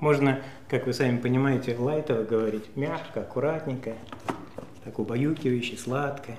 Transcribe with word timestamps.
Можно, 0.00 0.42
как 0.68 0.86
вы 0.86 0.94
сами 0.94 1.18
понимаете, 1.18 1.76
лайтово 1.78 2.24
говорить, 2.24 2.74
мягко, 2.74 3.20
аккуратненько, 3.20 3.94
так 4.82 4.98
убаюкивающе, 4.98 5.76
сладко, 5.76 6.32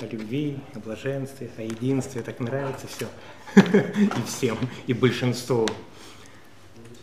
о 0.00 0.06
любви, 0.06 0.58
о 0.76 0.78
блаженстве, 0.78 1.50
о 1.58 1.62
единстве, 1.62 2.22
так 2.22 2.38
нравится 2.38 2.86
все. 2.86 3.06
И 3.56 4.22
всем, 4.28 4.56
и 4.86 4.94
большинству. 4.94 5.66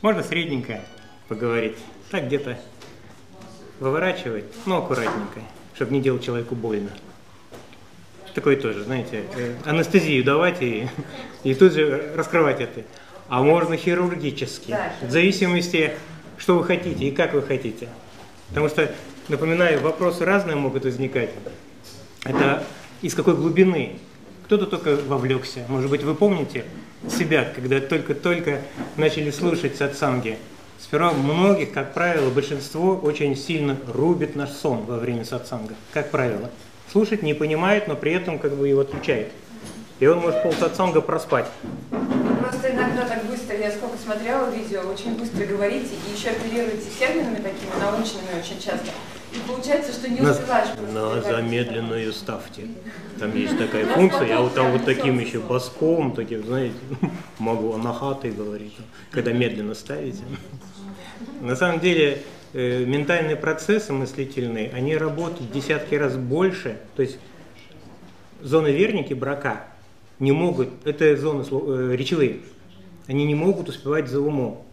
Можно 0.02 0.24
средненько 0.24 0.80
поговорить, 1.28 1.76
так 2.10 2.28
где-то 2.28 2.58
выворачивать, 3.82 4.46
но 4.66 4.78
аккуратненько, 4.78 5.42
чтобы 5.76 5.92
не 5.92 6.02
делать 6.02 6.24
человеку 6.24 6.56
больно. 6.56 6.92
Такое 8.34 8.56
тоже, 8.56 8.84
знаете, 8.84 9.26
э, 9.36 9.56
анестезию 9.66 10.24
давать 10.24 10.62
и, 10.62 10.88
и 11.44 11.54
тут 11.54 11.74
же 11.74 12.14
раскрывать 12.16 12.62
это. 12.62 12.84
А 13.30 13.44
можно 13.44 13.76
хирургически, 13.76 14.76
в 15.02 15.12
зависимости, 15.12 15.94
что 16.38 16.58
вы 16.58 16.64
хотите 16.64 17.06
и 17.06 17.12
как 17.12 17.34
вы 17.34 17.42
хотите. 17.42 17.90
Потому 18.50 18.70
что, 18.70 18.90
напоминаю, 19.28 19.82
вопросы 19.82 20.24
разные 20.24 20.56
могут 20.56 20.86
возникать. 20.86 21.32
Это 22.24 22.64
из 23.02 23.14
какой 23.14 23.36
глубины. 23.36 24.00
Кто-то 24.46 24.66
только 24.66 24.96
вовлекся. 24.96 25.66
Может 25.68 25.90
быть, 25.90 26.04
вы 26.04 26.16
помните 26.16 26.64
себя, 27.10 27.46
когда 27.54 27.82
только-только 27.82 28.62
начали 28.96 29.30
слушать 29.30 29.76
сатсанги. 29.76 30.38
Сперва 30.80 31.12
многих, 31.12 31.74
как 31.74 31.94
правило, 31.94 32.30
большинство 32.30 32.96
очень 32.96 33.36
сильно 33.36 33.78
рубит 33.92 34.36
наш 34.36 34.52
сон 34.52 34.86
во 34.86 34.98
время 34.98 35.26
сатсанга, 35.26 35.74
как 35.92 36.12
правило. 36.12 36.50
Слушать 36.92 37.24
не 37.24 37.34
понимает, 37.34 37.88
но 37.90 37.96
при 37.96 38.14
этом 38.14 38.40
как 38.40 38.56
бы 38.56 38.70
его 38.70 38.82
отключает. 38.82 39.32
И 40.00 40.06
он 40.06 40.20
может 40.20 40.44
пол 40.44 40.54
сатсанга 40.54 41.02
проспать. 41.02 41.48
Иногда 42.78 43.08
так 43.08 43.26
быстро, 43.26 43.58
я 43.58 43.72
сколько 43.72 43.98
смотрела 43.98 44.52
видео, 44.52 44.82
очень 44.82 45.18
быстро 45.18 45.46
говорите 45.48 45.96
и 46.08 46.16
еще 46.16 46.30
оперируете 46.30 46.88
терминами 47.00 47.38
такими 47.38 47.72
научными 47.82 48.40
очень 48.40 48.62
часто. 48.62 48.92
И 49.34 49.40
получается, 49.48 49.92
что 49.92 50.08
не 50.08 50.22
успеваешь. 50.22 50.70
На 50.94 51.02
говорить. 51.02 51.26
замедленную 51.26 52.14
ставьте. 52.14 52.68
Там 53.20 53.36
есть 53.36 53.58
такая 53.60 53.88
функция, 53.88 54.28
я 54.28 54.42
вот 54.42 54.54
там 54.54 54.72
вот 54.72 54.86
таким 54.86 55.18
еще 55.18 55.40
баском, 55.40 56.14
таким, 56.14 56.46
знаете, 56.46 56.76
могу 57.40 57.74
анахатой 57.74 58.32
говорить, 58.32 58.76
когда 59.10 59.34
медленно 59.34 59.74
ставите. 59.74 60.24
На 61.42 61.56
самом 61.56 61.80
деле, 61.80 62.22
э, 62.54 62.86
ментальные 62.86 63.38
процессы 63.38 63.92
мыслительные, 63.92 64.70
они 64.70 64.96
работают 64.96 65.50
в 65.50 65.52
десятки 65.52 65.96
раз 65.96 66.16
больше, 66.16 66.78
то 66.96 67.02
есть 67.02 67.18
зоны 68.42 68.68
верники, 68.68 69.16
брака, 69.16 69.66
не 70.20 70.32
могут, 70.32 70.70
это 70.86 71.18
зоны 71.18 71.44
э, 71.50 71.96
речевые, 71.96 72.42
они 73.08 73.26
не 73.26 73.36
могут 73.36 73.70
успевать 73.70 74.08
за 74.10 74.20
умом. 74.20 74.64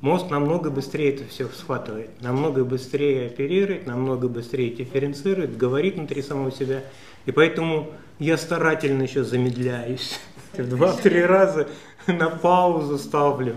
Мозг 0.00 0.30
намного 0.30 0.70
быстрее 0.70 1.14
это 1.14 1.24
все 1.28 1.48
схватывает, 1.48 2.10
намного 2.20 2.64
быстрее 2.64 3.26
оперирует, 3.26 3.86
намного 3.86 4.28
быстрее 4.28 4.70
дифференцирует, 4.70 5.56
говорит 5.56 5.94
внутри 5.94 6.22
самого 6.22 6.50
себя. 6.50 6.82
И 7.24 7.30
поэтому 7.30 7.92
я 8.18 8.36
старательно 8.36 9.02
еще 9.02 9.22
замедляюсь. 9.22 10.18
В 10.54 10.68
два-три 10.68 11.24
раза 11.24 11.68
на 12.08 12.30
паузу 12.30 12.98
ставлю. 12.98 13.54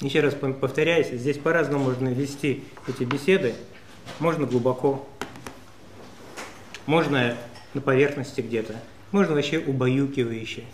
Еще 0.00 0.20
раз 0.20 0.34
пов- 0.34 0.60
повторяюсь, 0.60 1.08
здесь 1.08 1.38
по-разному 1.38 1.84
можно 1.84 2.08
вести 2.08 2.62
эти 2.86 3.02
беседы. 3.04 3.54
Можно 4.20 4.46
глубоко, 4.46 5.08
можно 6.86 7.36
на 7.72 7.80
поверхности 7.80 8.42
где-то, 8.42 8.74
можно 9.12 9.34
вообще 9.34 9.58
убаюкивающе. 9.58 10.64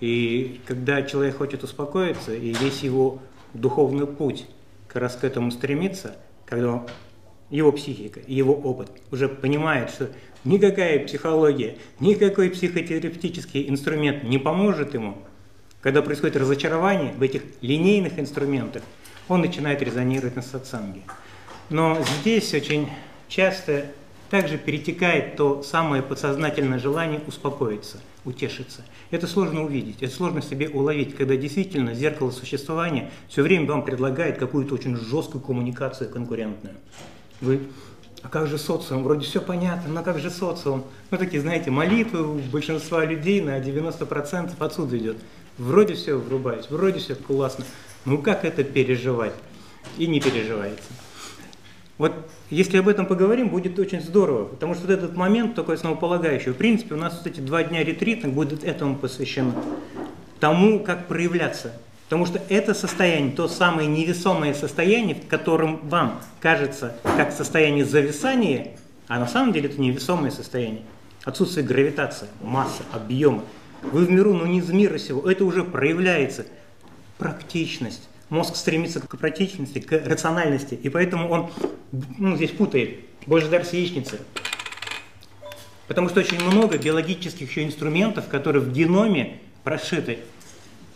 И 0.00 0.60
когда 0.66 1.02
человек 1.02 1.38
хочет 1.38 1.64
успокоиться, 1.64 2.34
и 2.34 2.52
весь 2.52 2.82
его 2.82 3.18
духовный 3.54 4.06
путь 4.06 4.46
как 4.86 5.02
раз 5.02 5.16
к 5.16 5.24
этому 5.24 5.50
стремится, 5.50 6.16
когда 6.46 6.84
его 7.50 7.72
психика, 7.72 8.20
его 8.26 8.54
опыт 8.54 8.90
уже 9.10 9.28
понимает, 9.28 9.90
что 9.90 10.10
никакая 10.44 11.04
психология, 11.06 11.76
никакой 12.00 12.50
психотерапевтический 12.50 13.68
инструмент 13.68 14.22
не 14.22 14.38
поможет 14.38 14.94
ему, 14.94 15.18
когда 15.80 16.02
происходит 16.02 16.36
разочарование 16.36 17.12
в 17.12 17.22
этих 17.22 17.42
линейных 17.60 18.18
инструментах, 18.18 18.82
он 19.28 19.40
начинает 19.40 19.82
резонировать 19.82 20.36
на 20.36 20.42
сатсанге. 20.42 21.02
Но 21.70 21.98
здесь 22.20 22.52
очень 22.54 22.88
часто 23.28 23.86
также 24.30 24.58
перетекает 24.58 25.36
то 25.36 25.62
самое 25.62 26.02
подсознательное 26.02 26.78
желание 26.78 27.20
успокоиться, 27.26 28.00
утешиться. 28.28 28.82
Это 29.10 29.26
сложно 29.26 29.64
увидеть, 29.64 30.02
это 30.02 30.14
сложно 30.14 30.42
себе 30.42 30.68
уловить, 30.68 31.16
когда 31.16 31.36
действительно 31.36 31.94
зеркало 31.94 32.30
существования 32.30 33.10
все 33.28 33.42
время 33.42 33.66
вам 33.66 33.84
предлагает 33.84 34.38
какую-то 34.38 34.74
очень 34.74 34.96
жесткую 34.96 35.42
коммуникацию 35.42 36.10
конкурентную. 36.10 36.76
Вы, 37.40 37.60
а 38.22 38.28
как 38.28 38.46
же 38.46 38.58
социум? 38.58 39.02
Вроде 39.02 39.24
все 39.24 39.40
понятно, 39.40 39.92
но 39.92 40.02
как 40.02 40.18
же 40.18 40.30
социум? 40.30 40.84
Ну, 41.10 41.18
такие, 41.18 41.40
знаете, 41.40 41.70
молитвы 41.70 42.22
у 42.22 42.38
большинства 42.38 43.04
людей 43.04 43.40
на 43.40 43.58
90% 43.58 44.52
отсюда 44.58 44.98
идет. 44.98 45.16
Вроде 45.56 45.94
все 45.94 46.14
врубаюсь, 46.16 46.66
вроде 46.70 46.98
все 47.00 47.14
классно. 47.14 47.64
Ну, 48.04 48.18
как 48.18 48.44
это 48.44 48.62
переживать? 48.62 49.34
И 49.96 50.06
не 50.06 50.20
переживается. 50.20 50.90
Вот 51.98 52.12
если 52.48 52.78
об 52.78 52.88
этом 52.88 53.06
поговорим, 53.06 53.48
будет 53.48 53.78
очень 53.78 54.00
здорово, 54.00 54.44
потому 54.44 54.74
что 54.74 54.86
вот 54.86 54.92
этот 54.92 55.16
момент 55.16 55.56
такой 55.56 55.74
основополагающий. 55.74 56.50
В 56.50 56.56
принципе, 56.56 56.94
у 56.94 56.98
нас 56.98 57.18
вот 57.18 57.26
эти 57.26 57.40
два 57.40 57.64
дня 57.64 57.82
ретрита 57.82 58.28
будут 58.28 58.62
этому 58.62 58.96
посвящены. 58.96 59.52
Тому, 60.38 60.80
как 60.80 61.08
проявляться. 61.08 61.72
Потому 62.04 62.24
что 62.24 62.40
это 62.48 62.72
состояние, 62.72 63.32
то 63.32 63.48
самое 63.48 63.88
невесомое 63.88 64.54
состояние, 64.54 65.16
в 65.16 65.26
котором 65.26 65.86
вам 65.88 66.20
кажется 66.40 66.96
как 67.02 67.32
состояние 67.32 67.84
зависания, 67.84 68.78
а 69.08 69.18
на 69.18 69.26
самом 69.26 69.52
деле 69.52 69.68
это 69.68 69.80
невесомое 69.80 70.30
состояние. 70.30 70.82
Отсутствие 71.24 71.66
гравитации, 71.66 72.28
массы, 72.40 72.82
объема. 72.92 73.42
Вы 73.82 74.06
в 74.06 74.10
миру, 74.10 74.32
но 74.32 74.46
не 74.46 74.60
из 74.60 74.70
мира 74.70 74.96
сего. 74.98 75.28
Это 75.28 75.44
уже 75.44 75.64
проявляется. 75.64 76.46
Практичность. 77.18 78.08
Мозг 78.30 78.56
стремится 78.56 79.00
к 79.00 79.18
практичности, 79.18 79.78
к 79.78 79.92
рациональности. 79.92 80.74
И 80.74 80.88
поэтому 80.88 81.28
он 81.30 81.50
ну, 82.18 82.36
здесь 82.36 82.50
путает. 82.50 83.00
Больше 83.26 83.48
дар 83.48 83.62
яичницы. 83.62 84.18
Потому 85.86 86.08
что 86.10 86.20
очень 86.20 86.42
много 86.42 86.76
биологических 86.76 87.48
еще 87.48 87.64
инструментов, 87.64 88.28
которые 88.28 88.62
в 88.62 88.72
геноме 88.72 89.38
прошиты. 89.64 90.18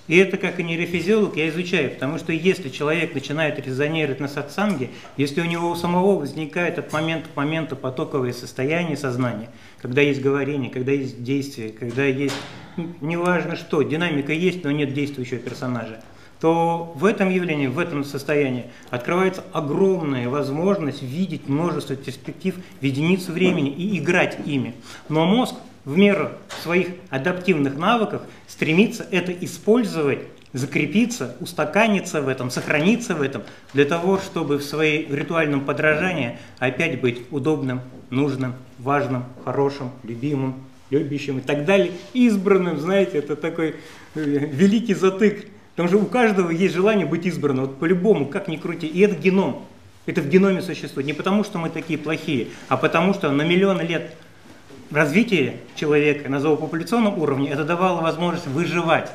И 0.08 0.16
это 0.16 0.36
как 0.36 0.58
и 0.58 0.64
нейрофизиолог 0.64 1.36
я 1.36 1.48
изучаю, 1.48 1.92
потому 1.92 2.18
что 2.18 2.32
если 2.32 2.68
человек 2.68 3.14
начинает 3.14 3.64
резонировать 3.64 4.18
на 4.18 4.26
сатсанге, 4.26 4.90
если 5.16 5.40
у 5.40 5.44
него 5.44 5.70
у 5.70 5.76
самого 5.76 6.18
возникает 6.18 6.78
от 6.78 6.92
момента 6.92 7.28
к 7.28 7.36
моменту 7.36 7.76
потоковое 7.76 8.32
состояние 8.32 8.96
сознания, 8.96 9.48
когда 9.80 10.02
есть 10.02 10.20
говорение, 10.20 10.70
когда 10.70 10.90
есть 10.90 11.22
действие, 11.22 11.70
когда 11.70 12.04
есть, 12.04 12.34
ну, 12.76 12.92
неважно 13.00 13.54
что, 13.54 13.82
динамика 13.82 14.32
есть, 14.32 14.64
но 14.64 14.72
нет 14.72 14.92
действующего 14.92 15.38
персонажа, 15.38 16.02
то 16.42 16.92
в 16.96 17.04
этом 17.04 17.30
явлении, 17.30 17.68
в 17.68 17.78
этом 17.78 18.02
состоянии 18.02 18.64
открывается 18.90 19.44
огромная 19.52 20.28
возможность 20.28 21.00
видеть 21.00 21.46
множество 21.46 21.94
перспектив 21.94 22.56
в 22.80 22.84
единицу 22.84 23.30
времени 23.30 23.70
и 23.70 23.96
играть 23.96 24.38
ими. 24.44 24.74
Но 25.08 25.24
мозг 25.24 25.54
в 25.84 25.96
меру 25.96 26.30
своих 26.64 26.88
адаптивных 27.10 27.76
навыков 27.76 28.22
стремится 28.48 29.06
это 29.12 29.30
использовать, 29.30 30.18
закрепиться, 30.52 31.36
устаканиться 31.38 32.20
в 32.20 32.26
этом, 32.26 32.50
сохраниться 32.50 33.14
в 33.14 33.22
этом, 33.22 33.42
для 33.72 33.84
того, 33.84 34.18
чтобы 34.18 34.58
в 34.58 34.64
своей 34.64 35.06
ритуальном 35.14 35.60
подражании 35.60 36.38
опять 36.58 37.00
быть 37.00 37.22
удобным, 37.30 37.82
нужным, 38.10 38.54
важным, 38.80 39.26
хорошим, 39.44 39.92
любимым, 40.02 40.56
любящим 40.90 41.38
и 41.38 41.40
так 41.40 41.64
далее, 41.64 41.92
избранным, 42.14 42.80
знаете, 42.80 43.18
это 43.18 43.36
такой 43.36 43.76
э, 44.16 44.20
великий 44.20 44.94
затык. 44.94 45.46
Потому 45.74 45.88
что 45.88 45.98
у 45.98 46.06
каждого 46.06 46.50
есть 46.50 46.74
желание 46.74 47.06
быть 47.06 47.26
избранным, 47.26 47.66
вот 47.66 47.78
по-любому, 47.78 48.26
как 48.26 48.48
ни 48.48 48.56
крути. 48.56 48.86
И 48.86 49.00
это 49.00 49.16
геном. 49.16 49.64
Это 50.04 50.20
в 50.20 50.28
геноме 50.28 50.60
существует. 50.62 51.06
Не 51.06 51.12
потому, 51.12 51.44
что 51.44 51.58
мы 51.58 51.70
такие 51.70 51.98
плохие, 51.98 52.48
а 52.68 52.76
потому, 52.76 53.14
что 53.14 53.30
на 53.30 53.42
миллионы 53.42 53.82
лет 53.82 54.14
развития 54.90 55.56
человека 55.74 56.28
на 56.28 56.40
зоопопуляционном 56.40 57.18
уровне 57.18 57.50
это 57.50 57.64
давало 57.64 58.02
возможность 58.02 58.46
выживать. 58.46 59.10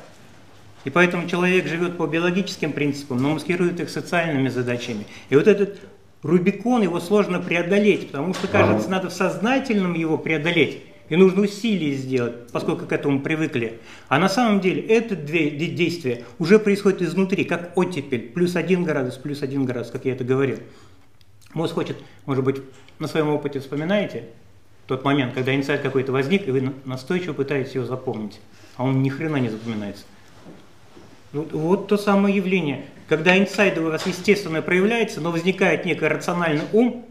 И 0.86 0.90
поэтому 0.90 1.28
человек 1.28 1.68
живет 1.68 1.98
по 1.98 2.08
биологическим 2.08 2.72
принципам, 2.72 3.22
но 3.22 3.32
маскирует 3.32 3.80
их 3.80 3.90
социальными 3.90 4.48
задачами. 4.48 5.06
И 5.30 5.36
вот 5.36 5.48
этот 5.48 5.80
Рубикон, 6.24 6.82
его 6.82 7.00
сложно 7.00 7.40
преодолеть, 7.40 8.08
потому 8.08 8.34
что, 8.34 8.48
кажется, 8.48 8.90
надо 8.90 9.10
в 9.10 9.14
сознательном 9.14 9.94
его 9.94 10.18
преодолеть. 10.18 10.82
И 11.10 11.16
нужно 11.16 11.44
усилия 11.44 11.94
сделать, 11.94 12.48
поскольку 12.52 12.86
к 12.86 12.92
этому 12.92 13.22
привыкли. 13.22 13.80
А 14.10 14.20
на 14.20 14.28
самом 14.28 14.60
деле 14.60 14.82
это 14.82 15.16
две 15.16 15.50
де- 15.50 15.68
действия 15.68 16.26
уже 16.38 16.60
происходит 16.60 17.02
изнутри, 17.02 17.46
как 17.46 17.78
оттепель. 17.78 18.30
Плюс 18.34 18.56
один 18.56 18.84
градус, 18.84 19.16
плюс 19.16 19.42
один 19.42 19.66
градус, 19.66 19.90
как 19.90 20.04
я 20.06 20.14
это 20.14 20.24
говорил. 20.26 20.60
Мозг 21.54 21.76
хочет, 21.76 21.98
может 22.26 22.44
быть, 22.44 22.58
на 23.00 23.08
своем 23.08 23.30
опыте 23.30 23.60
вспоминаете, 23.60 24.26
тот 24.86 25.06
момент, 25.06 25.34
когда 25.34 25.56
инсайт 25.56 25.82
какой-то 25.82 26.12
возник, 26.12 26.48
и 26.48 26.52
вы 26.52 26.62
на- 26.62 26.74
настойчиво 26.86 27.34
пытаетесь 27.34 27.76
его 27.76 27.86
запомнить, 27.86 28.40
а 28.76 28.84
он 28.84 29.02
ни 29.02 29.10
хрена 29.10 29.38
не 29.38 29.50
запоминается. 29.50 30.04
Вот, 31.34 31.52
вот 31.54 31.88
то 31.88 31.98
самое 31.98 32.36
явление. 32.36 32.86
Когда 33.08 33.38
инсайд 33.38 33.78
у 33.78 33.84
вас 33.84 34.06
естественно 34.06 34.62
проявляется, 34.62 35.22
но 35.22 35.32
возникает 35.32 35.86
некий 35.86 36.06
рациональный 36.06 36.64
ум, 36.74 37.06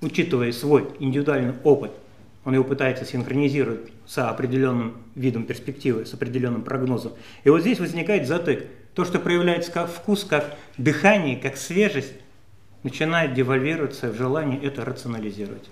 учитывая 0.00 0.52
свой 0.52 0.88
индивидуальный 0.98 1.54
опыт, 1.64 1.92
он 2.46 2.54
его 2.54 2.62
пытается 2.62 3.04
синхронизировать 3.04 3.90
с 4.06 4.18
определенным 4.18 4.98
видом 5.16 5.42
перспективы, 5.42 6.06
с 6.06 6.14
определенным 6.14 6.62
прогнозом. 6.62 7.12
И 7.42 7.50
вот 7.50 7.62
здесь 7.62 7.80
возникает 7.80 8.28
затык. 8.28 8.68
То, 8.94 9.04
что 9.04 9.18
проявляется 9.18 9.72
как 9.72 9.90
вкус, 9.90 10.22
как 10.22 10.56
дыхание, 10.78 11.36
как 11.36 11.56
свежесть, 11.56 12.12
начинает 12.84 13.34
девальвироваться 13.34 14.12
в 14.12 14.16
желании 14.16 14.64
это 14.64 14.84
рационализировать. 14.84 15.68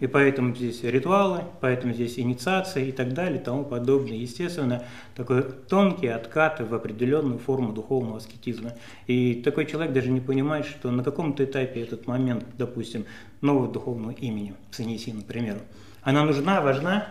И 0.00 0.06
поэтому 0.06 0.56
здесь 0.56 0.82
ритуалы, 0.82 1.42
поэтому 1.60 1.92
здесь 1.92 2.18
инициации 2.18 2.88
и 2.88 2.92
так 2.92 3.12
далее, 3.12 3.38
и 3.38 3.44
тому 3.44 3.62
подобное. 3.62 4.16
Естественно, 4.16 4.82
такой 5.14 5.42
тонкий 5.42 6.08
откат 6.08 6.58
в 6.58 6.74
определенную 6.74 7.38
форму 7.38 7.74
духовного 7.74 8.16
аскетизма. 8.16 8.72
И 9.06 9.42
такой 9.44 9.66
человек 9.66 9.92
даже 9.92 10.10
не 10.10 10.22
понимает, 10.22 10.64
что 10.64 10.90
на 10.90 11.04
каком-то 11.04 11.44
этапе 11.44 11.82
этот 11.82 12.06
момент, 12.06 12.46
допустим, 12.56 13.04
нового 13.42 13.70
духовного 13.70 14.12
имени, 14.12 14.54
Саниси, 14.70 15.10
например, 15.10 15.58
она 16.04 16.22
нужна, 16.24 16.60
важна, 16.60 17.08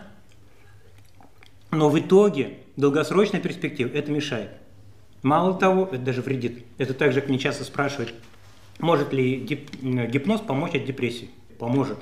но 1.72 1.90
в 1.90 2.00
итоге, 2.00 2.60
долгосрочной 2.78 3.42
перспективе, 3.42 3.90
это 3.92 4.12
мешает. 4.12 4.52
Мало 5.24 5.58
того, 5.58 5.90
это 5.92 5.98
даже 5.98 6.22
вредит. 6.22 6.66
Это 6.78 6.94
также, 6.94 7.22
как 7.22 7.30
мне 7.30 7.40
часто 7.40 7.64
спрашивают, 7.64 8.14
может 8.80 9.12
ли 9.12 9.38
гипноз 9.38 10.42
помочь 10.42 10.76
от 10.76 10.86
депрессии? 10.86 11.30
Поможет. 11.58 11.98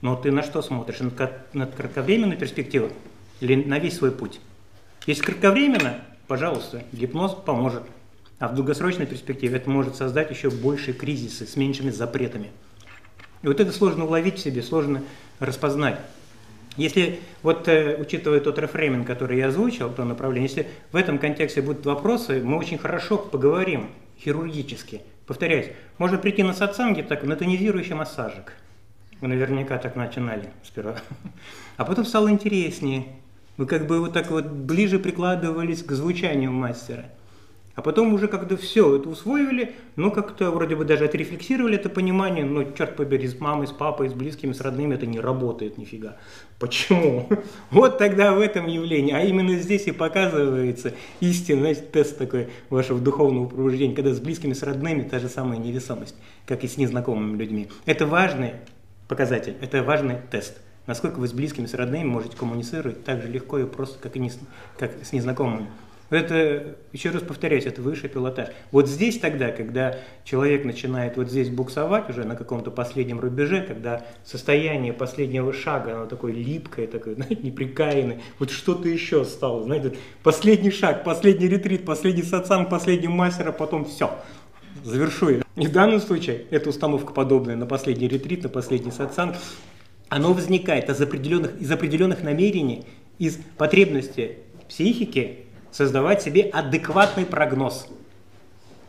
Но 0.00 0.16
ты 0.16 0.30
на 0.30 0.42
что 0.42 0.62
смотришь? 0.62 1.00
На 1.52 1.66
кратковременную 1.66 2.38
перспективу 2.38 2.90
или 3.40 3.54
на 3.54 3.78
весь 3.78 3.98
свой 3.98 4.12
путь? 4.12 4.40
Если 5.06 5.22
кратковременно, 5.22 5.96
пожалуйста, 6.26 6.84
гипноз 6.92 7.34
поможет. 7.34 7.82
А 8.38 8.48
в 8.48 8.54
долгосрочной 8.54 9.04
перспективе 9.06 9.58
это 9.58 9.68
может 9.68 9.96
создать 9.96 10.30
еще 10.30 10.48
большие 10.48 10.94
кризисы 10.94 11.46
с 11.46 11.56
меньшими 11.56 11.90
запретами. 11.90 12.50
И 13.42 13.48
вот 13.48 13.60
это 13.60 13.72
сложно 13.72 14.06
уловить 14.06 14.36
в 14.36 14.40
себе, 14.40 14.62
сложно 14.62 15.02
распознать. 15.38 15.98
Если, 16.76 17.20
вот 17.42 17.68
э, 17.68 17.96
учитывая 18.00 18.40
тот 18.40 18.58
рефрейминг, 18.58 19.06
который 19.06 19.38
я 19.38 19.48
озвучил, 19.48 19.90
то 19.90 20.04
направление, 20.04 20.48
если 20.48 20.68
в 20.92 20.96
этом 20.96 21.18
контексте 21.18 21.62
будут 21.62 21.84
вопросы, 21.84 22.40
мы 22.42 22.56
очень 22.56 22.78
хорошо 22.78 23.18
поговорим 23.18 23.90
хирургически. 24.18 25.02
Повторяюсь, 25.26 25.70
можно 25.98 26.18
прийти 26.18 26.42
на 26.42 26.52
сатсанги 26.52 27.02
так, 27.02 27.24
на 27.24 27.36
тонизирующий 27.36 27.94
массажик. 27.94 28.52
Вы 29.20 29.28
наверняка 29.28 29.78
так 29.78 29.96
начинали 29.96 30.48
сперва. 30.64 30.96
А 31.76 31.84
потом 31.84 32.04
стало 32.04 32.30
интереснее. 32.30 33.06
Вы 33.56 33.66
как 33.66 33.86
бы 33.86 34.00
вот 34.00 34.12
так 34.12 34.30
вот 34.30 34.46
ближе 34.46 34.98
прикладывались 34.98 35.82
к 35.82 35.92
звучанию 35.92 36.52
мастера– 36.52 37.06
а 37.80 37.82
потом 37.82 38.12
уже 38.12 38.28
когда 38.28 38.58
все 38.58 38.96
это 38.96 39.08
усвоили, 39.08 39.74
ну 39.96 40.10
как-то 40.10 40.50
вроде 40.50 40.76
бы 40.76 40.84
даже 40.84 41.06
отрефлексировали 41.06 41.76
это 41.76 41.88
понимание, 41.88 42.44
но 42.44 42.64
черт 42.64 42.94
побери, 42.94 43.26
с 43.26 43.40
мамой, 43.40 43.68
с 43.68 43.70
папой, 43.70 44.10
с 44.10 44.12
близкими, 44.12 44.52
с 44.52 44.60
родными 44.60 44.96
это 44.96 45.06
не 45.06 45.18
работает 45.18 45.78
нифига. 45.78 46.16
Почему? 46.60 47.26
Вот 47.70 47.96
тогда 47.96 48.34
в 48.34 48.38
этом 48.38 48.66
явлении, 48.66 49.14
а 49.14 49.22
именно 49.22 49.56
здесь 49.56 49.86
и 49.86 49.92
показывается 49.92 50.92
истинный 51.20 51.74
тест 51.74 52.18
такой 52.18 52.50
вашего 52.68 53.00
духовного 53.00 53.46
пробуждения, 53.46 53.94
когда 53.94 54.12
с 54.12 54.20
близкими, 54.20 54.52
с 54.52 54.62
родными 54.62 55.02
та 55.02 55.18
же 55.18 55.28
самая 55.28 55.58
невесомость, 55.58 56.14
как 56.46 56.62
и 56.62 56.68
с 56.68 56.76
незнакомыми 56.76 57.38
людьми. 57.38 57.68
Это 57.86 58.06
важный 58.06 58.52
показатель, 59.08 59.56
это 59.62 59.82
важный 59.82 60.18
тест. 60.30 60.60
Насколько 60.86 61.18
вы 61.18 61.28
с 61.28 61.32
близкими, 61.32 61.64
с 61.64 61.72
родными 61.72 62.04
можете 62.04 62.36
коммуницировать 62.36 63.04
так 63.04 63.22
же 63.22 63.28
легко 63.28 63.58
и 63.58 63.64
просто, 63.64 63.98
как 63.98 64.16
и 64.16 64.18
не, 64.18 64.30
как 64.78 64.92
с 65.02 65.12
незнакомыми. 65.12 65.66
Это, 66.10 66.74
еще 66.92 67.10
раз 67.10 67.22
повторяюсь, 67.22 67.66
это 67.66 67.80
высший 67.82 68.08
пилотаж. 68.08 68.48
Вот 68.72 68.88
здесь 68.88 69.18
тогда, 69.20 69.52
когда 69.52 69.96
человек 70.24 70.64
начинает 70.64 71.16
вот 71.16 71.30
здесь 71.30 71.48
буксовать 71.48 72.10
уже 72.10 72.24
на 72.24 72.34
каком-то 72.34 72.72
последнем 72.72 73.20
рубеже, 73.20 73.62
когда 73.62 74.04
состояние 74.24 74.92
последнего 74.92 75.52
шага, 75.52 75.94
оно 75.94 76.06
такое 76.06 76.32
липкое, 76.32 76.88
такое, 76.88 77.14
знаете, 77.16 77.38
неприкаянное, 77.42 78.20
вот 78.40 78.50
что-то 78.50 78.88
еще 78.88 79.24
стало, 79.24 79.62
знаете, 79.62 79.94
последний 80.24 80.72
шаг, 80.72 81.04
последний 81.04 81.46
ретрит, 81.46 81.84
последний 81.84 82.24
сатсан, 82.24 82.68
последний 82.68 83.08
мастер, 83.08 83.48
а 83.48 83.52
потом 83.52 83.84
все, 83.84 84.10
завершу 84.82 85.28
я. 85.28 85.42
И 85.54 85.66
в 85.66 85.72
данном 85.72 86.00
случае 86.00 86.46
эта 86.50 86.70
установка 86.70 87.12
подобная 87.12 87.54
на 87.54 87.66
последний 87.66 88.08
ретрит, 88.08 88.42
на 88.42 88.48
последний 88.48 88.90
сатсан, 88.90 89.36
оно 90.08 90.32
возникает 90.32 90.90
из 90.90 91.00
определенных, 91.00 91.60
из 91.60 91.70
определенных 91.70 92.24
намерений, 92.24 92.84
из 93.20 93.38
потребности 93.56 94.38
психики 94.68 95.46
создавать 95.72 96.22
себе 96.22 96.42
адекватный 96.42 97.26
прогноз 97.26 97.88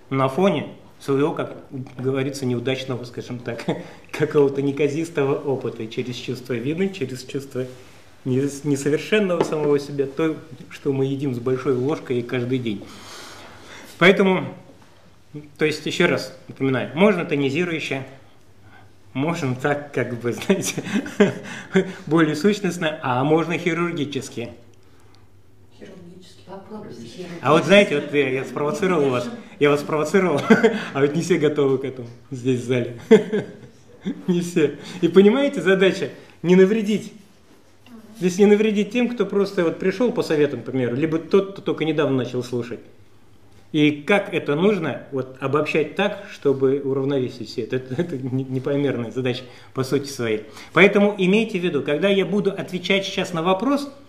на 0.10 0.28
фоне 0.28 0.68
своего, 1.00 1.34
как 1.34 1.58
говорится, 1.98 2.46
неудачного, 2.46 3.04
скажем 3.06 3.40
так, 3.40 3.66
какого-то 4.12 4.62
неказистого 4.62 5.36
опыта 5.36 5.88
через 5.88 6.16
чувство 6.16 6.54
вины, 6.54 6.90
через 6.90 7.24
чувство 7.24 7.66
несовершенного 8.24 9.44
самого 9.44 9.80
себя, 9.80 10.06
то, 10.06 10.36
что 10.70 10.94
мы 10.94 11.06
едим 11.06 11.34
с 11.34 11.40
большой 11.40 11.74
ложкой 11.74 12.22
каждый 12.22 12.60
день. 12.60 12.84
Поэтому, 13.98 14.46
то 15.58 15.66
есть, 15.66 15.86
еще 15.86 16.06
раз 16.06 16.38
напоминаю, 16.48 16.92
можно 16.94 17.26
тонизирующе, 17.26 18.06
можно 19.14 19.56
так, 19.56 19.92
как 19.92 20.20
бы, 20.20 20.34
знаете, 20.34 20.84
более 22.06 22.36
сущностно, 22.36 23.00
а 23.02 23.24
можно 23.24 23.58
хирургически. 23.58 24.52
А 27.42 27.54
вот 27.54 27.66
знаете, 27.66 27.96
вот 28.00 28.14
я, 28.14 28.30
я 28.30 28.46
спровоцировал 28.46 29.10
вас, 29.10 29.30
я 29.60 29.70
вас 29.70 29.82
спровоцировал, 29.82 30.40
а 30.94 31.02
вот 31.02 31.16
не 31.16 31.22
все 31.22 31.38
готовы 31.38 31.78
к 31.80 31.86
этому 31.86 32.08
здесь 32.30 32.62
в 32.62 32.66
зале. 32.66 33.00
Не 34.28 34.42
все. 34.42 34.78
И 35.02 35.08
понимаете, 35.08 35.62
задача 35.62 36.10
не 36.42 36.56
навредить. 36.56 37.14
Здесь 38.18 38.40
не 38.40 38.48
навредить 38.48 38.90
тем, 38.90 39.10
кто 39.10 39.28
просто 39.28 39.64
вот 39.64 39.78
пришел 39.78 40.12
по 40.12 40.24
советам, 40.24 40.62
например, 40.66 40.96
либо 40.96 41.20
тот, 41.20 41.52
кто 41.52 41.62
только 41.62 41.86
недавно 41.86 42.18
начал 42.18 42.44
слушать. 42.44 42.80
И 43.74 43.92
как 43.92 44.34
это 44.34 44.56
нужно 44.56 45.04
вот, 45.12 45.38
обобщать 45.40 45.96
так, 45.96 46.26
чтобы 46.32 46.82
уравновесить 46.84 47.50
все 47.50 47.62
это. 47.62 47.76
Это, 47.76 48.02
это 48.02 48.18
непомерная 48.18 49.12
задача 49.12 49.44
по 49.76 49.84
сути 49.84 50.10
своей. 50.10 50.46
Поэтому 50.74 51.14
имейте 51.16 51.60
в 51.60 51.64
виду, 51.64 51.84
когда 51.84 52.10
я 52.10 52.26
буду 52.26 52.50
отвечать 52.50 53.06
сейчас 53.06 53.34
на 53.34 53.44
вопрос– 53.44 53.88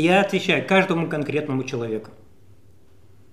я 0.00 0.20
отвечаю 0.20 0.66
каждому 0.66 1.08
конкретному 1.08 1.64
человеку. 1.64 2.10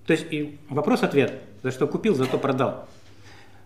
То 0.06 0.12
есть 0.12 0.26
вопрос-ответ. 0.68 1.40
За 1.62 1.70
что 1.70 1.86
купил, 1.86 2.14
за 2.14 2.24
что 2.24 2.38
продал. 2.38 2.88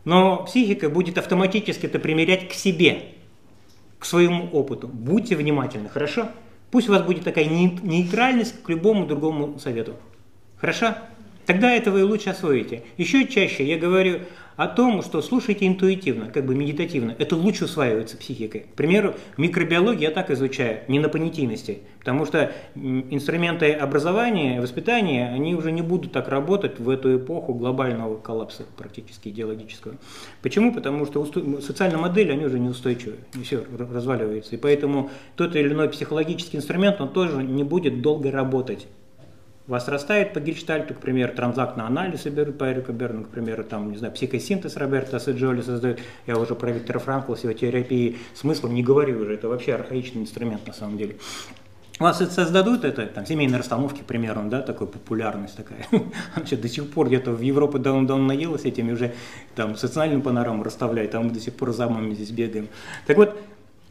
Но 0.04 0.44
психика 0.44 0.88
будет 0.88 1.18
автоматически 1.18 1.86
это 1.86 1.98
примерять 1.98 2.48
к 2.48 2.52
себе, 2.52 3.02
к 3.98 4.04
своему 4.04 4.48
опыту. 4.48 4.88
Будьте 4.88 5.36
внимательны, 5.36 5.88
хорошо? 5.88 6.28
Пусть 6.70 6.88
у 6.88 6.92
вас 6.92 7.02
будет 7.02 7.22
такая 7.24 7.44
нейтральность 7.44 8.62
к 8.62 8.68
любому 8.68 9.06
другому 9.06 9.58
совету. 9.58 9.94
Хорошо? 10.56 10.94
Тогда 11.46 11.70
этого 11.70 11.98
и 11.98 12.02
лучше 12.02 12.30
освоите. 12.30 12.82
Еще 12.96 13.26
чаще 13.26 13.64
я 13.66 13.78
говорю 13.78 14.20
о 14.62 14.68
том, 14.68 15.02
что 15.02 15.20
слушайте 15.22 15.66
интуитивно, 15.66 16.26
как 16.26 16.46
бы 16.46 16.54
медитативно. 16.54 17.16
Это 17.18 17.34
лучше 17.34 17.64
усваивается 17.64 18.16
психикой. 18.16 18.60
К 18.60 18.74
примеру, 18.74 19.14
в 19.36 19.38
микробиологии 19.38 20.02
я 20.02 20.12
так 20.12 20.30
изучаю, 20.30 20.80
не 20.86 21.00
на 21.00 21.08
понятийности, 21.08 21.80
потому 21.98 22.26
что 22.26 22.52
инструменты 22.76 23.72
образования, 23.72 24.60
воспитания, 24.60 25.28
они 25.34 25.56
уже 25.56 25.72
не 25.72 25.82
будут 25.82 26.12
так 26.12 26.28
работать 26.28 26.78
в 26.78 26.88
эту 26.88 27.16
эпоху 27.16 27.54
глобального 27.54 28.16
коллапса 28.18 28.64
практически 28.76 29.30
идеологического. 29.30 29.96
Почему? 30.42 30.72
Потому 30.72 31.06
что 31.06 31.26
социальные 31.60 31.98
модели, 31.98 32.30
они 32.30 32.44
уже 32.44 32.60
неустойчивы, 32.60 33.16
и 33.34 33.42
все 33.42 33.64
разваливается. 33.76 34.54
И 34.54 34.58
поэтому 34.58 35.10
тот 35.34 35.56
или 35.56 35.72
иной 35.72 35.88
психологический 35.88 36.56
инструмент, 36.56 37.00
он 37.00 37.08
тоже 37.12 37.42
не 37.42 37.64
будет 37.64 38.00
долго 38.00 38.30
работать 38.30 38.86
вас 39.66 39.88
растает 39.88 40.32
по 40.32 40.40
гельштальту, 40.40 40.94
к 40.94 40.98
примеру, 40.98 41.32
транзактный 41.34 41.84
анализ 41.84 42.22
по 42.22 42.72
Эрику 42.72 42.92
Берну, 42.92 43.24
к 43.24 43.28
примеру, 43.28 43.64
там, 43.64 43.92
не 43.92 43.98
знаю, 43.98 44.12
психосинтез 44.12 44.76
Роберта 44.76 45.18
Саджоли 45.18 45.62
создает, 45.62 46.00
я 46.26 46.36
уже 46.36 46.54
про 46.54 46.70
Виктора 46.72 46.98
Франкла 46.98 47.36
с 47.36 47.44
его 47.44 47.52
терапией 47.52 48.18
смыслом 48.34 48.74
не 48.74 48.82
говорю 48.82 49.20
уже, 49.20 49.34
это 49.34 49.48
вообще 49.48 49.74
архаичный 49.74 50.22
инструмент 50.22 50.66
на 50.66 50.72
самом 50.72 50.98
деле. 50.98 51.16
У 52.00 52.04
вас 52.04 52.20
это 52.20 52.32
создадут, 52.32 52.84
это 52.84 53.06
там, 53.06 53.24
семейные 53.26 53.58
расстановки, 53.58 54.00
к 54.00 54.06
примеру, 54.06 54.42
да, 54.46 54.60
такой 54.60 54.88
популярность 54.88 55.56
такая. 55.56 55.86
Вообще 56.34 56.56
до 56.56 56.66
сих 56.66 56.90
пор 56.90 57.06
где-то 57.06 57.30
в 57.30 57.40
Европе 57.40 57.78
давно-давно 57.78 58.26
наелась 58.26 58.64
этими 58.64 58.90
уже 58.90 59.14
там 59.54 59.76
социальным 59.76 60.20
панораму 60.22 60.64
расставляет, 60.64 61.14
а 61.14 61.20
мы 61.20 61.30
до 61.30 61.38
сих 61.38 61.54
пор 61.54 61.72
за 61.72 61.88
мамами 61.88 62.14
здесь 62.14 62.30
бегаем. 62.30 62.66
Так 63.06 63.18
вот, 63.18 63.38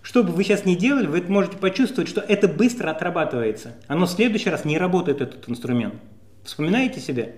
что 0.01 0.23
бы 0.23 0.31
вы 0.31 0.43
сейчас 0.43 0.65
ни 0.65 0.75
делали, 0.75 1.05
вы 1.05 1.21
можете 1.21 1.57
почувствовать, 1.57 2.09
что 2.09 2.21
это 2.21 2.47
быстро 2.47 2.89
отрабатывается. 2.89 3.75
Оно 3.87 4.05
в 4.05 4.11
следующий 4.11 4.49
раз 4.49 4.65
не 4.65 4.77
работает, 4.77 5.21
этот 5.21 5.47
инструмент. 5.47 5.95
Вспоминаете 6.43 6.99
себя? 6.99 7.29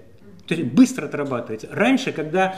То 0.48 0.56
есть 0.56 0.72
быстро 0.72 1.06
отрабатывается. 1.06 1.68
Раньше, 1.72 2.12
когда 2.12 2.56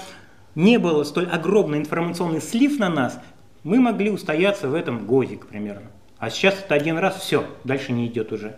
не 0.54 0.78
было 0.78 1.04
столь 1.04 1.28
огромный 1.28 1.80
информационный 1.80 2.42
слив 2.42 2.80
на 2.80 2.90
нас, 2.90 3.20
мы 3.64 3.80
могли 3.80 4.12
устояться 4.12 4.70
в 4.70 4.76
этом 4.76 5.08
годик 5.08 5.48
примерно. 5.48 5.92
А 6.18 6.30
сейчас 6.30 6.56
это 6.60 6.76
один 6.76 6.98
раз, 6.98 7.20
все, 7.20 7.46
дальше 7.64 7.92
не 7.92 8.08
идет 8.08 8.32
уже. 8.32 8.58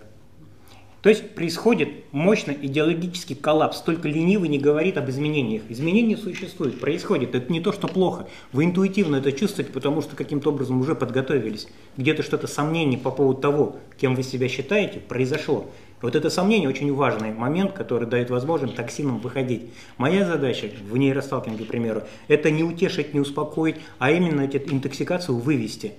То 1.02 1.10
есть 1.10 1.36
происходит 1.36 1.90
мощный 2.12 2.58
идеологический 2.60 3.36
коллапс. 3.36 3.82
Только 3.82 4.08
ленивый 4.08 4.50
не 4.50 4.58
говорит 4.58 4.98
об 4.98 5.10
изменениях. 5.10 5.62
Изменения 5.70 6.18
существуют, 6.18 6.80
происходит. 6.80 7.36
Это 7.36 7.52
не 7.52 7.62
то, 7.62 7.72
что 7.72 7.88
плохо. 7.88 8.28
Вы 8.52 8.66
интуитивно 8.66 9.18
это 9.18 9.32
чувствуете, 9.32 9.72
потому 9.72 10.02
что 10.02 10.16
каким-то 10.16 10.50
образом 10.50 10.82
уже 10.82 10.96
подготовились. 10.96 11.68
Где-то 11.98 12.24
что-то 12.24 12.48
сомнение 12.48 13.00
по 13.00 13.12
поводу 13.12 13.40
того, 13.40 13.76
кем 13.98 14.16
вы 14.16 14.24
себя 14.24 14.50
считаете, 14.50 15.00
произошло. 15.00 15.70
Вот 16.02 16.16
это 16.16 16.30
сомнение 16.30 16.70
очень 16.70 16.94
важный 16.94 17.32
момент, 17.32 17.74
который 17.74 18.08
дает 18.08 18.30
возможность 18.30 18.76
токсинам 18.76 19.20
выходить. 19.20 19.70
Моя 19.98 20.26
задача 20.26 20.70
в 20.90 20.98
нейросталкинге, 20.98 21.66
к 21.66 21.68
примеру, 21.68 22.04
это 22.28 22.52
не 22.52 22.64
утешить, 22.64 23.14
не 23.14 23.20
успокоить, 23.20 23.78
а 23.98 24.12
именно 24.12 24.42
эту 24.42 24.74
интоксикацию 24.74 25.38
вывести. 25.38 25.94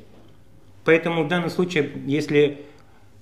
Поэтому 0.84 1.24
в 1.24 1.28
данном 1.28 1.50
случае, 1.50 1.90
если 2.06 2.64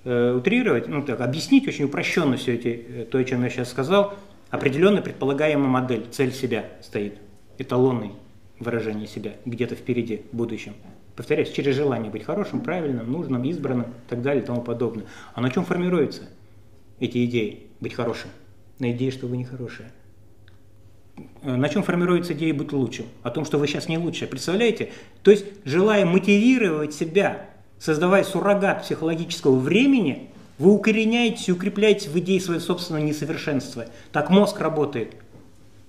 утрировать, 0.07 0.87
ну 0.87 1.03
так, 1.03 1.21
объяснить 1.21 1.67
очень 1.67 1.85
упрощенно 1.85 2.37
все 2.37 2.55
эти, 2.55 2.85
э, 2.87 3.05
то, 3.05 3.17
о 3.17 3.23
чем 3.23 3.43
я 3.43 3.49
сейчас 3.49 3.69
сказал, 3.69 4.15
определенная 4.49 5.01
предполагаемая 5.01 5.67
модель, 5.67 6.05
цель 6.11 6.31
себя 6.31 6.65
стоит, 6.81 7.15
эталонный 7.57 8.11
выражение 8.59 9.07
себя 9.07 9.33
где-то 9.45 9.75
впереди, 9.75 10.21
в 10.31 10.35
будущем. 10.35 10.73
Повторяюсь, 11.15 11.51
через 11.51 11.75
желание 11.75 12.11
быть 12.11 12.23
хорошим, 12.23 12.61
правильным, 12.61 13.11
нужным, 13.11 13.43
избранным 13.43 13.85
и 13.85 14.09
так 14.09 14.21
далее 14.21 14.43
и 14.43 14.45
тому 14.45 14.61
подобное. 14.61 15.05
А 15.33 15.41
на 15.41 15.49
чем 15.49 15.65
формируется 15.65 16.23
эти 16.99 17.25
идеи 17.25 17.67
быть 17.79 17.93
хорошим? 17.93 18.29
На 18.79 18.91
идее, 18.91 19.11
что 19.11 19.27
вы 19.27 19.37
не 19.37 19.43
хорошие. 19.43 19.91
Э, 21.41 21.55
на 21.55 21.69
чем 21.69 21.83
формируется 21.83 22.33
идея 22.33 22.53
быть 22.53 22.71
лучшим? 22.71 23.07
О 23.23 23.31
том, 23.31 23.45
что 23.45 23.57
вы 23.57 23.67
сейчас 23.67 23.87
не 23.87 23.97
лучшие. 23.97 24.27
Представляете? 24.27 24.91
То 25.23 25.31
есть, 25.31 25.45
желая 25.65 26.05
мотивировать 26.05 26.93
себя, 26.93 27.49
создавая 27.79 28.23
суррогат 28.23 28.83
психологического 28.83 29.55
времени, 29.55 30.29
вы 30.57 30.71
укореняетесь 30.71 31.49
и 31.49 31.51
укрепляете 31.51 32.09
в 32.09 32.17
идее 32.17 32.41
своего 32.41 32.61
собственного 32.61 33.03
несовершенства. 33.03 33.85
Так 34.11 34.29
мозг 34.29 34.59
работает. 34.59 35.15